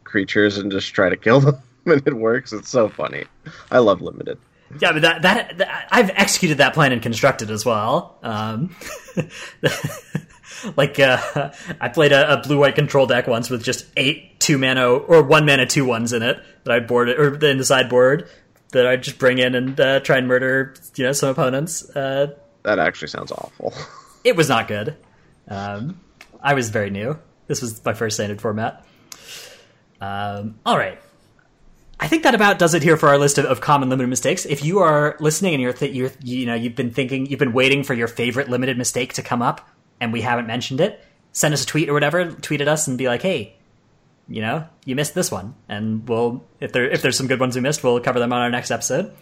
creatures 0.04 0.58
and 0.58 0.72
just 0.72 0.94
try 0.94 1.10
to 1.10 1.18
kill 1.18 1.40
them 1.42 1.62
and 1.86 2.06
it 2.06 2.14
works. 2.14 2.54
It's 2.54 2.70
so 2.70 2.90
funny. 2.90 3.26
I 3.72 3.80
love 3.80 4.02
limited. 4.02 4.38
Yeah, 4.82 4.92
but 4.92 5.02
that, 5.04 5.22
that, 5.22 5.58
that 5.60 5.88
I've 5.92 6.10
executed 6.10 6.58
that 6.58 6.74
plan 6.74 6.92
and 6.92 7.02
constructed 7.02 7.50
as 7.50 7.66
well. 7.66 8.18
Um, 8.22 8.76
like 10.76 11.00
uh, 11.00 11.52
I 11.80 11.88
played 11.88 12.12
a, 12.12 12.34
a 12.34 12.42
blue 12.42 12.60
white 12.60 12.76
control 12.76 13.06
deck 13.06 13.28
once 13.28 13.50
with 13.50 13.64
just 13.64 13.86
eight 13.96 14.40
two 14.40 14.58
mana 14.58 14.90
or 14.92 15.24
one 15.24 15.46
mana 15.46 15.66
two 15.66 15.86
ones 15.86 16.12
in 16.12 16.22
it 16.22 16.44
that 16.66 16.74
I'd 16.74 16.88
board 16.88 17.10
or 17.10 17.36
in 17.46 17.58
the 17.58 17.64
sideboard 17.64 18.30
that 18.72 18.86
I'd 18.86 19.04
just 19.04 19.18
bring 19.18 19.38
in 19.38 19.56
and 19.56 19.80
uh, 19.80 20.00
try 20.02 20.18
and 20.18 20.28
murder 20.28 20.74
you 20.96 21.04
know 21.04 21.12
some 21.12 21.30
opponents. 21.30 21.90
Uh, 21.90 22.36
that 22.64 22.80
actually 22.80 23.08
sounds 23.08 23.32
awful 23.32 23.74
it 24.24 24.36
was 24.36 24.50
not 24.50 24.68
good. 24.68 24.96
Um, 25.48 26.00
I 26.42 26.54
was 26.54 26.70
very 26.70 26.90
new. 26.90 27.18
This 27.48 27.62
was 27.62 27.84
my 27.84 27.94
first 27.94 28.18
standard 28.18 28.42
format. 28.42 28.86
Um, 30.02 30.60
all 30.66 30.78
right. 30.78 31.00
I 32.00 32.08
think 32.08 32.24
that 32.24 32.36
about 32.36 32.60
does 32.60 32.76
it 32.76 32.84
here 32.84 32.98
for 32.98 33.10
our 33.10 33.18
list 33.18 33.38
of, 33.40 33.46
of 33.46 33.60
common 33.60 33.90
limited 33.90 34.10
mistakes. 34.10 34.46
If 34.46 34.64
you 34.64 34.80
are 34.80 35.16
listening 35.20 35.56
and 35.56 35.62
you're, 35.64 35.74
th- 35.74 35.96
you're 35.96 36.12
you 36.22 36.46
know 36.46 36.54
you've 36.54 36.76
been 36.76 36.92
thinking 36.92 37.26
you've 37.26 37.40
been 37.40 37.54
waiting 37.54 37.84
for 37.84 37.94
your 37.94 38.08
favorite 38.08 38.50
limited 38.50 38.78
mistake 38.78 39.14
to 39.14 39.24
come 39.24 39.42
up 39.42 39.68
and 40.00 40.14
we 40.14 40.22
haven't 40.22 40.46
mentioned 40.46 40.80
it, 40.80 41.04
send 41.32 41.54
us 41.54 41.64
a 41.64 41.66
tweet 41.66 41.90
or 41.90 41.94
whatever. 41.94 42.32
Tweet 42.32 42.62
at 42.62 42.68
us 42.68 42.88
and 42.88 42.98
be 42.98 43.08
like, 43.08 43.24
hey, 43.24 43.57
you 44.30 44.42
know, 44.42 44.68
you 44.86 44.96
missed 44.96 45.16
this 45.16 45.32
one, 45.32 45.56
and 45.70 46.08
we'll 46.08 46.44
if 46.60 46.72
there 46.72 46.90
if 46.90 47.02
there's 47.02 47.18
some 47.18 47.28
good 47.28 47.40
ones 47.40 47.56
we 47.56 47.62
missed, 47.62 47.84
we'll 47.84 48.00
cover 48.00 48.20
them 48.20 48.34
on 48.34 48.42
our 48.42 48.50
next 48.50 48.72
episode. 48.72 49.14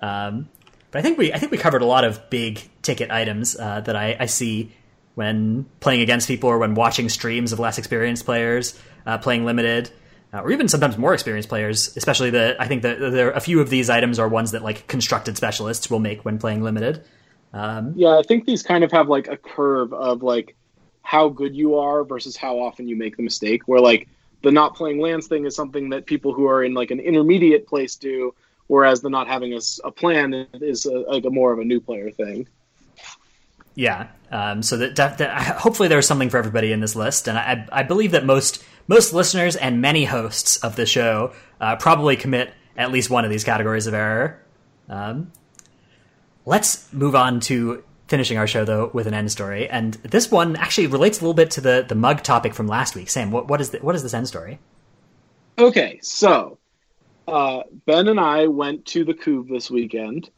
Um, 0.00 0.48
but 0.90 0.98
I 0.98 1.02
think 1.02 1.18
we 1.18 1.32
I 1.32 1.38
think 1.38 1.52
we 1.52 1.58
covered 1.58 1.82
a 1.82 1.86
lot 1.86 2.04
of 2.04 2.30
big 2.30 2.60
ticket 2.82 3.10
items 3.10 3.56
uh, 3.58 3.80
that 3.82 3.96
I, 3.96 4.16
I 4.18 4.26
see 4.26 4.72
when 5.14 5.66
playing 5.80 6.00
against 6.00 6.28
people 6.28 6.48
or 6.48 6.58
when 6.58 6.74
watching 6.74 7.08
streams 7.08 7.52
of 7.52 7.58
less 7.58 7.78
experienced 7.78 8.24
players 8.24 8.78
uh, 9.06 9.18
playing 9.18 9.44
limited, 9.44 9.90
uh, 10.32 10.40
or 10.40 10.52
even 10.52 10.68
sometimes 10.68 10.98
more 10.98 11.14
experienced 11.14 11.48
players. 11.48 11.96
Especially 11.96 12.30
the 12.30 12.56
I 12.60 12.68
think 12.68 12.82
that 12.82 12.98
there 13.00 13.30
a 13.30 13.40
few 13.40 13.60
of 13.60 13.70
these 13.70 13.90
items 13.90 14.18
are 14.18 14.28
ones 14.28 14.52
that 14.52 14.62
like 14.62 14.86
constructed 14.86 15.36
specialists 15.36 15.90
will 15.90 15.98
make 15.98 16.24
when 16.24 16.38
playing 16.38 16.62
limited. 16.62 17.04
Um, 17.52 17.94
Yeah, 17.96 18.18
I 18.18 18.22
think 18.22 18.44
these 18.44 18.62
kind 18.62 18.84
of 18.84 18.92
have 18.92 19.08
like 19.08 19.28
a 19.28 19.36
curve 19.36 19.92
of 19.92 20.22
like 20.22 20.54
how 21.02 21.30
good 21.30 21.56
you 21.56 21.76
are 21.76 22.04
versus 22.04 22.36
how 22.36 22.58
often 22.58 22.86
you 22.86 22.96
make 22.96 23.16
the 23.16 23.22
mistake. 23.22 23.62
Where 23.66 23.80
like 23.80 24.08
the 24.42 24.50
not 24.50 24.74
playing 24.74 25.00
lands 25.00 25.26
thing 25.26 25.44
is 25.44 25.54
something 25.54 25.90
that 25.90 26.06
people 26.06 26.32
who 26.32 26.46
are 26.46 26.62
in 26.62 26.74
like 26.74 26.90
an 26.90 27.00
intermediate 27.00 27.66
place 27.66 27.96
do, 27.96 28.34
whereas 28.66 29.00
the 29.00 29.10
not 29.10 29.26
having 29.26 29.54
a, 29.54 29.60
a 29.84 29.90
plan 29.90 30.46
is 30.54 30.86
a, 30.86 30.92
like 30.92 31.24
a 31.24 31.30
more 31.30 31.52
of 31.52 31.58
a 31.58 31.64
new 31.64 31.80
player 31.80 32.10
thing. 32.10 32.46
Yeah. 33.74 34.08
Um, 34.30 34.62
so 34.62 34.76
that, 34.76 34.96
that, 34.96 35.18
that 35.18 35.56
hopefully 35.58 35.88
there's 35.88 36.06
something 36.06 36.30
for 36.30 36.38
everybody 36.38 36.72
in 36.72 36.80
this 36.80 36.96
list, 36.96 37.28
and 37.28 37.38
I, 37.38 37.66
I 37.72 37.82
believe 37.82 38.10
that 38.10 38.24
most 38.24 38.64
most 38.88 39.12
listeners 39.12 39.54
and 39.54 39.80
many 39.80 40.04
hosts 40.04 40.56
of 40.58 40.74
the 40.74 40.86
show 40.86 41.32
uh, 41.60 41.76
probably 41.76 42.16
commit 42.16 42.52
at 42.76 42.90
least 42.90 43.10
one 43.10 43.24
of 43.24 43.30
these 43.30 43.44
categories 43.44 43.86
of 43.86 43.94
error. 43.94 44.42
Um, 44.88 45.30
let's 46.44 46.90
move 46.92 47.14
on 47.14 47.40
to 47.40 47.84
finishing 48.08 48.38
our 48.38 48.46
show 48.46 48.64
though 48.64 48.90
with 48.92 49.06
an 49.06 49.14
end 49.14 49.30
story, 49.30 49.68
and 49.68 49.94
this 49.94 50.30
one 50.30 50.56
actually 50.56 50.86
relates 50.86 51.18
a 51.18 51.20
little 51.22 51.34
bit 51.34 51.50
to 51.52 51.60
the 51.60 51.84
the 51.86 51.94
mug 51.94 52.22
topic 52.22 52.54
from 52.54 52.66
last 52.66 52.96
week. 52.96 53.08
Sam, 53.08 53.30
what 53.30 53.48
what 53.48 53.60
is 53.60 53.70
the, 53.70 53.78
what 53.78 53.94
is 53.94 54.02
this 54.02 54.14
end 54.14 54.26
story? 54.26 54.58
Okay, 55.58 55.98
so 56.02 56.58
uh, 57.26 57.62
Ben 57.86 58.08
and 58.08 58.18
I 58.18 58.46
went 58.46 58.86
to 58.86 59.04
the 59.04 59.14
Couve 59.14 59.48
this 59.48 59.70
weekend 59.70 60.30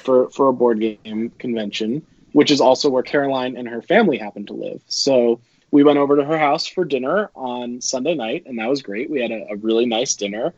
for 0.00 0.30
for 0.30 0.48
a 0.48 0.52
board 0.52 0.80
game 0.80 1.30
convention, 1.38 2.06
which 2.32 2.50
is 2.50 2.60
also 2.60 2.88
where 2.88 3.02
Caroline 3.02 3.56
and 3.56 3.68
her 3.68 3.82
family 3.82 4.18
happen 4.18 4.46
to 4.46 4.52
live. 4.52 4.80
So 4.86 5.40
we 5.70 5.84
went 5.84 5.98
over 5.98 6.16
to 6.16 6.24
her 6.24 6.38
house 6.38 6.66
for 6.66 6.84
dinner 6.84 7.30
on 7.34 7.80
Sunday 7.80 8.14
night, 8.14 8.44
and 8.46 8.58
that 8.58 8.68
was 8.68 8.82
great. 8.82 9.10
We 9.10 9.20
had 9.20 9.30
a, 9.30 9.46
a 9.50 9.56
really 9.56 9.86
nice 9.86 10.14
dinner, 10.14 10.54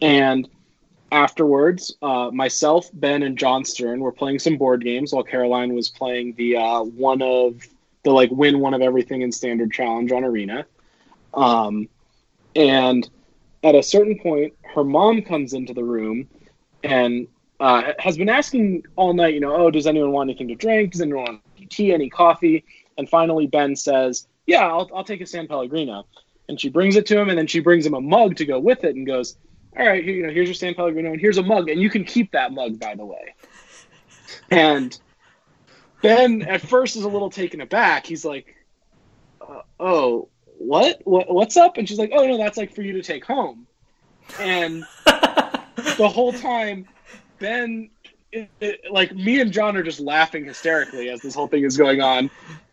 and 0.00 0.48
afterwards, 1.12 1.94
uh, 2.02 2.30
myself, 2.32 2.88
Ben, 2.92 3.22
and 3.22 3.38
John 3.38 3.64
Stern 3.64 4.00
were 4.00 4.12
playing 4.12 4.38
some 4.38 4.56
board 4.56 4.82
games 4.82 5.12
while 5.12 5.22
Caroline 5.22 5.74
was 5.74 5.88
playing 5.88 6.34
the 6.34 6.56
uh, 6.56 6.82
one 6.82 7.22
of 7.22 7.62
the 8.02 8.10
like 8.10 8.30
win 8.30 8.60
one 8.60 8.74
of 8.74 8.82
everything 8.82 9.22
in 9.22 9.32
standard 9.32 9.72
challenge 9.72 10.12
on 10.12 10.24
Arena. 10.24 10.66
Um, 11.34 11.88
and 12.54 13.08
at 13.62 13.74
a 13.74 13.82
certain 13.82 14.18
point, 14.18 14.54
her 14.74 14.84
mom 14.84 15.22
comes 15.22 15.52
into 15.52 15.74
the 15.74 15.84
room 15.84 16.28
and 16.82 17.28
uh, 17.60 17.92
has 17.98 18.16
been 18.16 18.28
asking 18.28 18.84
all 18.96 19.12
night, 19.12 19.34
you 19.34 19.40
know, 19.40 19.54
oh, 19.54 19.70
does 19.70 19.86
anyone 19.86 20.12
want 20.12 20.30
anything 20.30 20.48
to 20.48 20.54
drink? 20.54 20.92
Does 20.92 21.00
anyone 21.00 21.24
want 21.24 21.42
tea, 21.70 21.92
any 21.92 22.08
coffee? 22.08 22.64
And 22.98 23.08
finally, 23.08 23.46
Ben 23.46 23.76
says, 23.76 24.26
yeah, 24.46 24.66
I'll, 24.66 24.88
I'll 24.94 25.04
take 25.04 25.20
a 25.20 25.26
San 25.26 25.48
Pellegrino. 25.48 26.06
And 26.48 26.60
she 26.60 26.68
brings 26.68 26.96
it 26.96 27.06
to 27.06 27.18
him, 27.18 27.28
and 27.28 27.36
then 27.36 27.48
she 27.48 27.60
brings 27.60 27.84
him 27.84 27.94
a 27.94 28.00
mug 28.00 28.36
to 28.36 28.44
go 28.44 28.60
with 28.60 28.84
it 28.84 28.94
and 28.94 29.06
goes, 29.06 29.36
all 29.78 29.86
right, 29.86 30.02
here, 30.02 30.14
you 30.14 30.26
know, 30.26 30.32
here's 30.32 30.48
your 30.48 30.54
San 30.54 30.74
Pellegrino, 30.74 31.12
and 31.12 31.20
here's 31.20 31.38
a 31.38 31.42
mug, 31.42 31.68
and 31.68 31.80
you 31.80 31.90
can 31.90 32.04
keep 32.04 32.32
that 32.32 32.52
mug, 32.52 32.78
by 32.78 32.94
the 32.94 33.04
way. 33.04 33.34
And 34.50 34.98
Ben, 36.02 36.42
at 36.42 36.62
first, 36.62 36.96
is 36.96 37.02
a 37.02 37.08
little 37.08 37.30
taken 37.30 37.60
aback. 37.60 38.06
He's 38.06 38.24
like, 38.24 38.54
uh, 39.40 39.62
oh, 39.78 40.28
what? 40.58 41.00
what? 41.04 41.32
What's 41.32 41.56
up? 41.56 41.76
And 41.76 41.88
she's 41.88 41.98
like, 41.98 42.10
oh, 42.14 42.26
no, 42.26 42.38
that's 42.38 42.56
like 42.56 42.74
for 42.74 42.82
you 42.82 42.94
to 42.94 43.02
take 43.02 43.24
home. 43.24 43.66
And 44.40 44.84
the 45.04 46.08
whole 46.08 46.32
time, 46.32 46.86
Ben, 47.38 47.90
it, 48.32 48.50
it, 48.60 48.80
like 48.90 49.14
me 49.14 49.40
and 49.40 49.52
John 49.52 49.76
are 49.76 49.82
just 49.82 50.00
laughing 50.00 50.44
hysterically 50.44 51.10
as 51.10 51.20
this 51.20 51.34
whole 51.34 51.48
thing 51.48 51.64
is 51.64 51.76
going 51.76 52.00
on. 52.00 52.30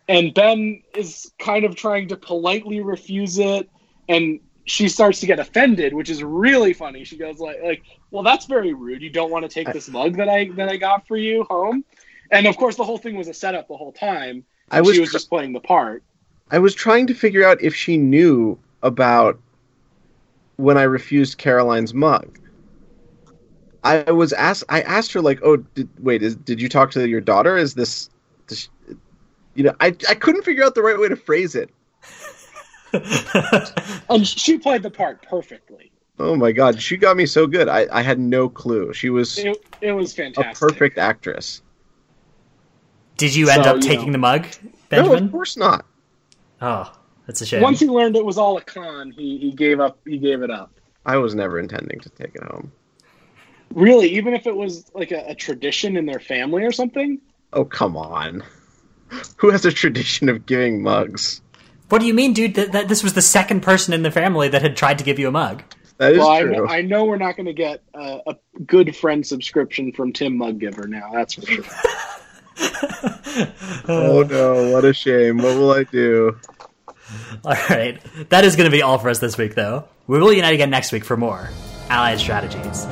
And 0.08 0.34
Ben 0.34 0.82
is 0.94 1.32
kind 1.38 1.64
of 1.64 1.76
trying 1.76 2.08
to 2.08 2.16
politely 2.16 2.80
refuse 2.80 3.38
it. 3.38 3.68
And 4.08 4.40
she 4.64 4.88
starts 4.88 5.20
to 5.20 5.26
get 5.26 5.38
offended, 5.38 5.92
which 5.92 6.08
is 6.08 6.22
really 6.22 6.72
funny. 6.72 7.04
She 7.04 7.16
goes 7.16 7.38
like, 7.38 7.58
like, 7.62 7.82
well, 8.10 8.22
that's 8.22 8.46
very 8.46 8.72
rude. 8.72 9.02
You 9.02 9.10
don't 9.10 9.30
want 9.30 9.44
to 9.44 9.48
take 9.48 9.72
this 9.72 9.88
mug 9.88 10.16
that 10.16 10.28
I 10.28 10.48
that 10.56 10.68
I 10.68 10.76
got 10.76 11.06
for 11.06 11.16
you 11.16 11.44
home. 11.44 11.84
And 12.30 12.46
of 12.46 12.56
course, 12.56 12.76
the 12.76 12.84
whole 12.84 12.98
thing 12.98 13.16
was 13.16 13.28
a 13.28 13.34
setup 13.34 13.68
the 13.68 13.76
whole 13.76 13.92
time. 13.92 14.44
I 14.70 14.80
was 14.80 14.94
she 14.94 15.00
was 15.00 15.12
just 15.12 15.28
playing 15.28 15.52
the 15.52 15.60
part. 15.60 16.02
I 16.50 16.58
was 16.58 16.74
trying 16.74 17.06
to 17.08 17.14
figure 17.14 17.44
out 17.44 17.62
if 17.62 17.74
she 17.74 17.96
knew 17.96 18.58
about 18.82 19.38
when 20.56 20.78
I 20.78 20.82
refused 20.82 21.38
Caroline's 21.38 21.92
mug. 21.92 22.38
I 23.82 24.10
was 24.10 24.32
asked. 24.32 24.64
I 24.70 24.80
asked 24.80 25.12
her 25.12 25.20
like, 25.20 25.40
"Oh, 25.42 25.58
did, 25.58 25.88
wait, 26.02 26.22
is 26.22 26.36
did 26.36 26.60
you 26.60 26.70
talk 26.70 26.90
to 26.92 27.06
your 27.06 27.20
daughter? 27.20 27.58
Is 27.58 27.74
this, 27.74 28.08
she, 28.50 28.68
you 29.54 29.64
know?" 29.64 29.74
I 29.78 29.88
I 30.08 30.14
couldn't 30.14 30.42
figure 30.42 30.64
out 30.64 30.74
the 30.74 30.82
right 30.82 30.98
way 30.98 31.08
to 31.08 31.16
phrase 31.16 31.54
it. 31.54 31.68
And 34.10 34.26
she 34.26 34.58
played 34.58 34.82
the 34.82 34.90
part 34.90 35.22
perfectly. 35.22 35.90
Oh 36.18 36.36
my 36.36 36.52
god, 36.52 36.80
she 36.80 36.96
got 36.96 37.16
me 37.16 37.26
so 37.26 37.46
good. 37.46 37.68
I 37.68 37.86
I 37.90 38.02
had 38.02 38.18
no 38.18 38.48
clue. 38.48 38.92
She 38.92 39.10
was 39.10 39.38
It, 39.38 39.56
it 39.80 39.92
was 39.92 40.16
a 40.18 40.32
perfect 40.54 40.98
actress. 40.98 41.62
Did 43.16 43.34
you 43.34 43.48
end 43.48 43.64
So, 43.64 43.70
up 43.70 43.76
you 43.76 43.82
taking 43.82 44.06
know. 44.06 44.12
the 44.12 44.18
mug, 44.18 44.46
Benjamin? 44.88 45.18
No, 45.18 45.24
of 45.26 45.32
course 45.32 45.56
not. 45.56 45.86
oh, 46.60 46.92
that's 47.26 47.40
a 47.40 47.46
shame. 47.46 47.62
Once 47.62 47.80
he 47.80 47.86
learned 47.86 48.16
it 48.16 48.24
was 48.24 48.38
all 48.38 48.56
a 48.56 48.60
con, 48.60 49.10
he, 49.12 49.38
he 49.38 49.52
gave 49.52 49.80
up. 49.80 49.98
He 50.04 50.18
gave 50.18 50.42
it 50.42 50.50
up. 50.50 50.72
I 51.06 51.16
was 51.16 51.34
never 51.34 51.58
intending 51.58 52.00
to 52.00 52.08
take 52.10 52.34
it 52.34 52.42
home. 52.42 52.72
Really, 53.72 54.08
even 54.10 54.34
if 54.34 54.46
it 54.46 54.54
was 54.54 54.90
like 54.94 55.10
a, 55.10 55.24
a 55.28 55.34
tradition 55.34 55.96
in 55.96 56.06
their 56.06 56.20
family 56.20 56.64
or 56.64 56.72
something. 56.72 57.20
Oh 57.52 57.64
come 57.64 57.96
on. 57.96 58.42
Who 59.38 59.50
has 59.50 59.64
a 59.64 59.72
tradition 59.72 60.28
of 60.28 60.46
giving 60.46 60.82
mugs? 60.82 61.40
What 61.88 62.00
do 62.00 62.06
you 62.06 62.14
mean, 62.14 62.32
dude? 62.32 62.54
That, 62.54 62.72
that 62.72 62.88
this 62.88 63.02
was 63.02 63.14
the 63.14 63.22
second 63.22 63.60
person 63.60 63.94
in 63.94 64.02
the 64.02 64.10
family 64.10 64.48
that 64.48 64.62
had 64.62 64.76
tried 64.76 64.98
to 64.98 65.04
give 65.04 65.18
you 65.18 65.28
a 65.28 65.32
mug. 65.32 65.62
That 65.98 66.12
is 66.12 66.18
well, 66.18 66.28
I 66.28 66.42
true. 66.42 66.52
know, 66.52 66.66
I 66.66 66.82
know 66.82 67.04
we're 67.04 67.18
not 67.18 67.36
going 67.36 67.46
to 67.46 67.52
get 67.52 67.82
uh, 67.94 68.18
a 68.26 68.36
good 68.66 68.96
friend 68.96 69.24
subscription 69.24 69.92
from 69.92 70.12
Tim 70.12 70.36
Muggiver 70.38 70.88
now. 70.88 71.10
That's 71.12 71.34
for 71.34 71.46
sure. 71.46 71.64
Oh 73.88 74.22
no, 74.22 74.70
what 74.70 74.84
a 74.84 74.94
shame. 74.94 75.38
What 75.38 75.56
will 75.56 75.72
I 75.72 75.82
do? 75.82 76.38
All 77.44 77.54
right, 77.68 77.98
that 78.30 78.44
is 78.44 78.54
going 78.54 78.70
to 78.70 78.74
be 78.74 78.80
all 78.80 78.98
for 78.98 79.10
us 79.10 79.18
this 79.18 79.36
week, 79.36 79.54
though. 79.54 79.88
We 80.06 80.20
will 80.20 80.32
unite 80.32 80.54
again 80.54 80.70
next 80.70 80.92
week 80.92 81.04
for 81.04 81.16
more 81.16 81.50
Allied 81.90 82.20
Strategies. 82.20 82.86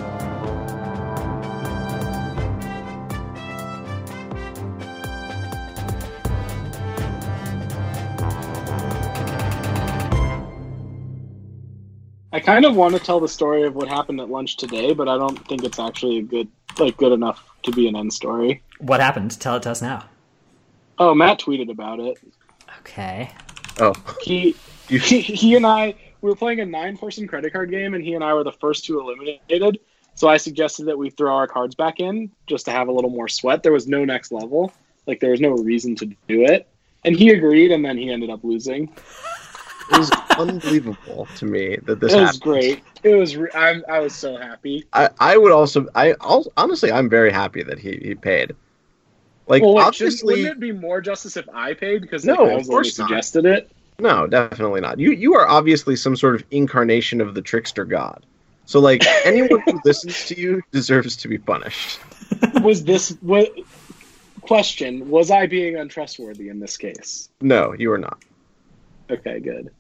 I 12.33 12.41
kind 12.41 12.65
of 12.65 12.75
want 12.75 12.95
to 12.95 13.01
tell 13.01 13.21
the 13.21 13.29
story 13.29 13.65
of 13.65 13.75
what 13.75 13.89
happened 13.89 14.21
at 14.21 14.31
lunch 14.31 14.57
today, 14.57 14.95
but 14.95 15.09
I 15.09 15.19
don't 15.19 15.37
think 15.49 15.65
it's 15.65 15.79
actually 15.79 16.19
a 16.19 16.23
good, 16.23 16.49
like, 16.79 16.97
good 16.97 17.13
enough 17.13 17.45
to 17.65 17.71
be 17.73 17.87
an 17.89 17.95
end 17.95 18.13
story. 18.13 18.63
What 18.79 19.01
happened? 19.01 19.39
Tell 19.39 19.57
it 19.57 19.63
to 19.65 19.71
us 19.71 19.83
now. 19.83 20.05
Oh, 20.99 21.15
Matt 21.15 21.41
tweeted 21.41 21.71
about 21.71 22.01
it. 22.01 22.19
Okay. 22.81 23.31
Oh, 23.79 23.93
He, 24.23 24.57
he, 24.89 25.21
he 25.21 25.57
and 25.57 25.67
I 25.67 25.95
we 26.23 26.31
were 26.31 26.37
playing 26.37 26.61
a 26.61 26.67
nine-person 26.67 27.27
credit 27.27 27.53
card 27.53 27.71
game, 27.71 27.95
and 27.95 28.03
he 28.03 28.15
and 28.15 28.25
I 28.25 28.33
were 28.33 28.45
the 28.45 28.53
first 28.53 28.85
two 28.85 29.01
eliminated. 29.01 29.81
So 30.15 30.29
I 30.29 30.37
suggested 30.37 30.87
that 30.87 30.97
we 30.97 31.11
throw 31.11 31.35
our 31.35 31.47
cards 31.47 31.75
back 31.75 32.01
in 32.01 32.31
just 32.47 32.65
to 32.67 32.71
have 32.71 32.89
a 32.89 32.93
little 32.93 33.11
more 33.11 33.29
sweat. 33.29 33.63
There 33.63 33.73
was 33.73 33.89
no 33.89 34.05
next 34.05 34.31
level, 34.31 34.73
like 35.07 35.21
there 35.21 35.33
was 35.33 35.41
no 35.41 35.51
reason 35.51 35.97
to 35.97 36.07
do 36.07 36.17
it, 36.45 36.69
and 37.05 37.17
he 37.17 37.31
agreed, 37.31 37.73
and 37.73 37.85
then 37.85 37.99
he 37.99 38.11
ended 38.11 38.31
up 38.31 38.45
losing. 38.45 38.95
It 39.91 39.99
was 39.99 40.11
unbelievable 40.39 41.27
to 41.37 41.45
me 41.45 41.77
that 41.85 42.01
this 42.01 42.13
It 42.13 42.21
was 42.21 42.25
happened. 42.37 42.43
great. 42.43 42.83
It 43.03 43.15
was. 43.15 43.37
Re- 43.37 43.51
I'm, 43.55 43.85
I 43.89 43.99
was 44.01 44.15
so 44.15 44.37
happy. 44.37 44.87
I, 44.93 45.11
I 45.19 45.37
would 45.37 45.53
also 45.53 45.87
I 45.95 46.15
I'll, 46.21 46.47
honestly 46.57 46.93
I'm 46.93 47.09
very 47.11 47.33
happy 47.33 47.63
that 47.63 47.79
he, 47.79 47.97
he 48.03 48.15
paid. 48.15 48.55
Like 49.49 49.63
well, 49.63 49.75
wait, 49.75 49.83
obviously, 49.87 50.35
wouldn't 50.37 50.57
it 50.57 50.61
be 50.61 50.73
more 50.73 51.01
justice 51.01 51.37
if 51.37 51.49
I 51.53 51.75
paid 51.75 52.01
because 52.03 52.25
No, 52.25 52.35
like, 52.35 52.41
I 52.41 52.51
of 52.53 52.59
was 52.59 52.67
the 52.67 52.73
one 52.73 52.77
course 52.85 52.99
not. 52.99 53.09
suggested 53.09 53.45
it? 53.47 53.71
no, 53.99 54.27
definitely 54.27 54.81
not. 54.81 54.99
You 54.99 55.11
you 55.13 55.35
are 55.35 55.49
obviously 55.49 55.97
some 55.97 56.17
sort 56.17 56.35
of 56.37 56.45
incarnation 56.51 57.21
of 57.21 57.35
the 57.35 57.43
trickster 57.43 57.85
god. 57.85 58.25
So 58.67 58.79
like 58.81 59.05
anyone 59.25 59.61
who 59.67 59.81
listens 59.85 60.25
to 60.27 60.41
you 60.41 60.63
deserves 60.71 61.17
to 61.17 61.29
be 61.29 61.39
punished. 61.39 61.99
Was 62.63 62.85
this 62.85 63.11
what? 63.21 63.53
Question: 64.43 65.09
Was 65.09 65.31
I 65.31 65.47
being 65.47 65.77
untrustworthy 65.77 66.49
in 66.49 66.59
this 66.59 66.77
case? 66.77 67.29
No, 67.41 67.75
you 67.79 67.93
are 67.93 67.99
not. 67.99 68.23
Okay, 69.13 69.41
good. 69.41 69.71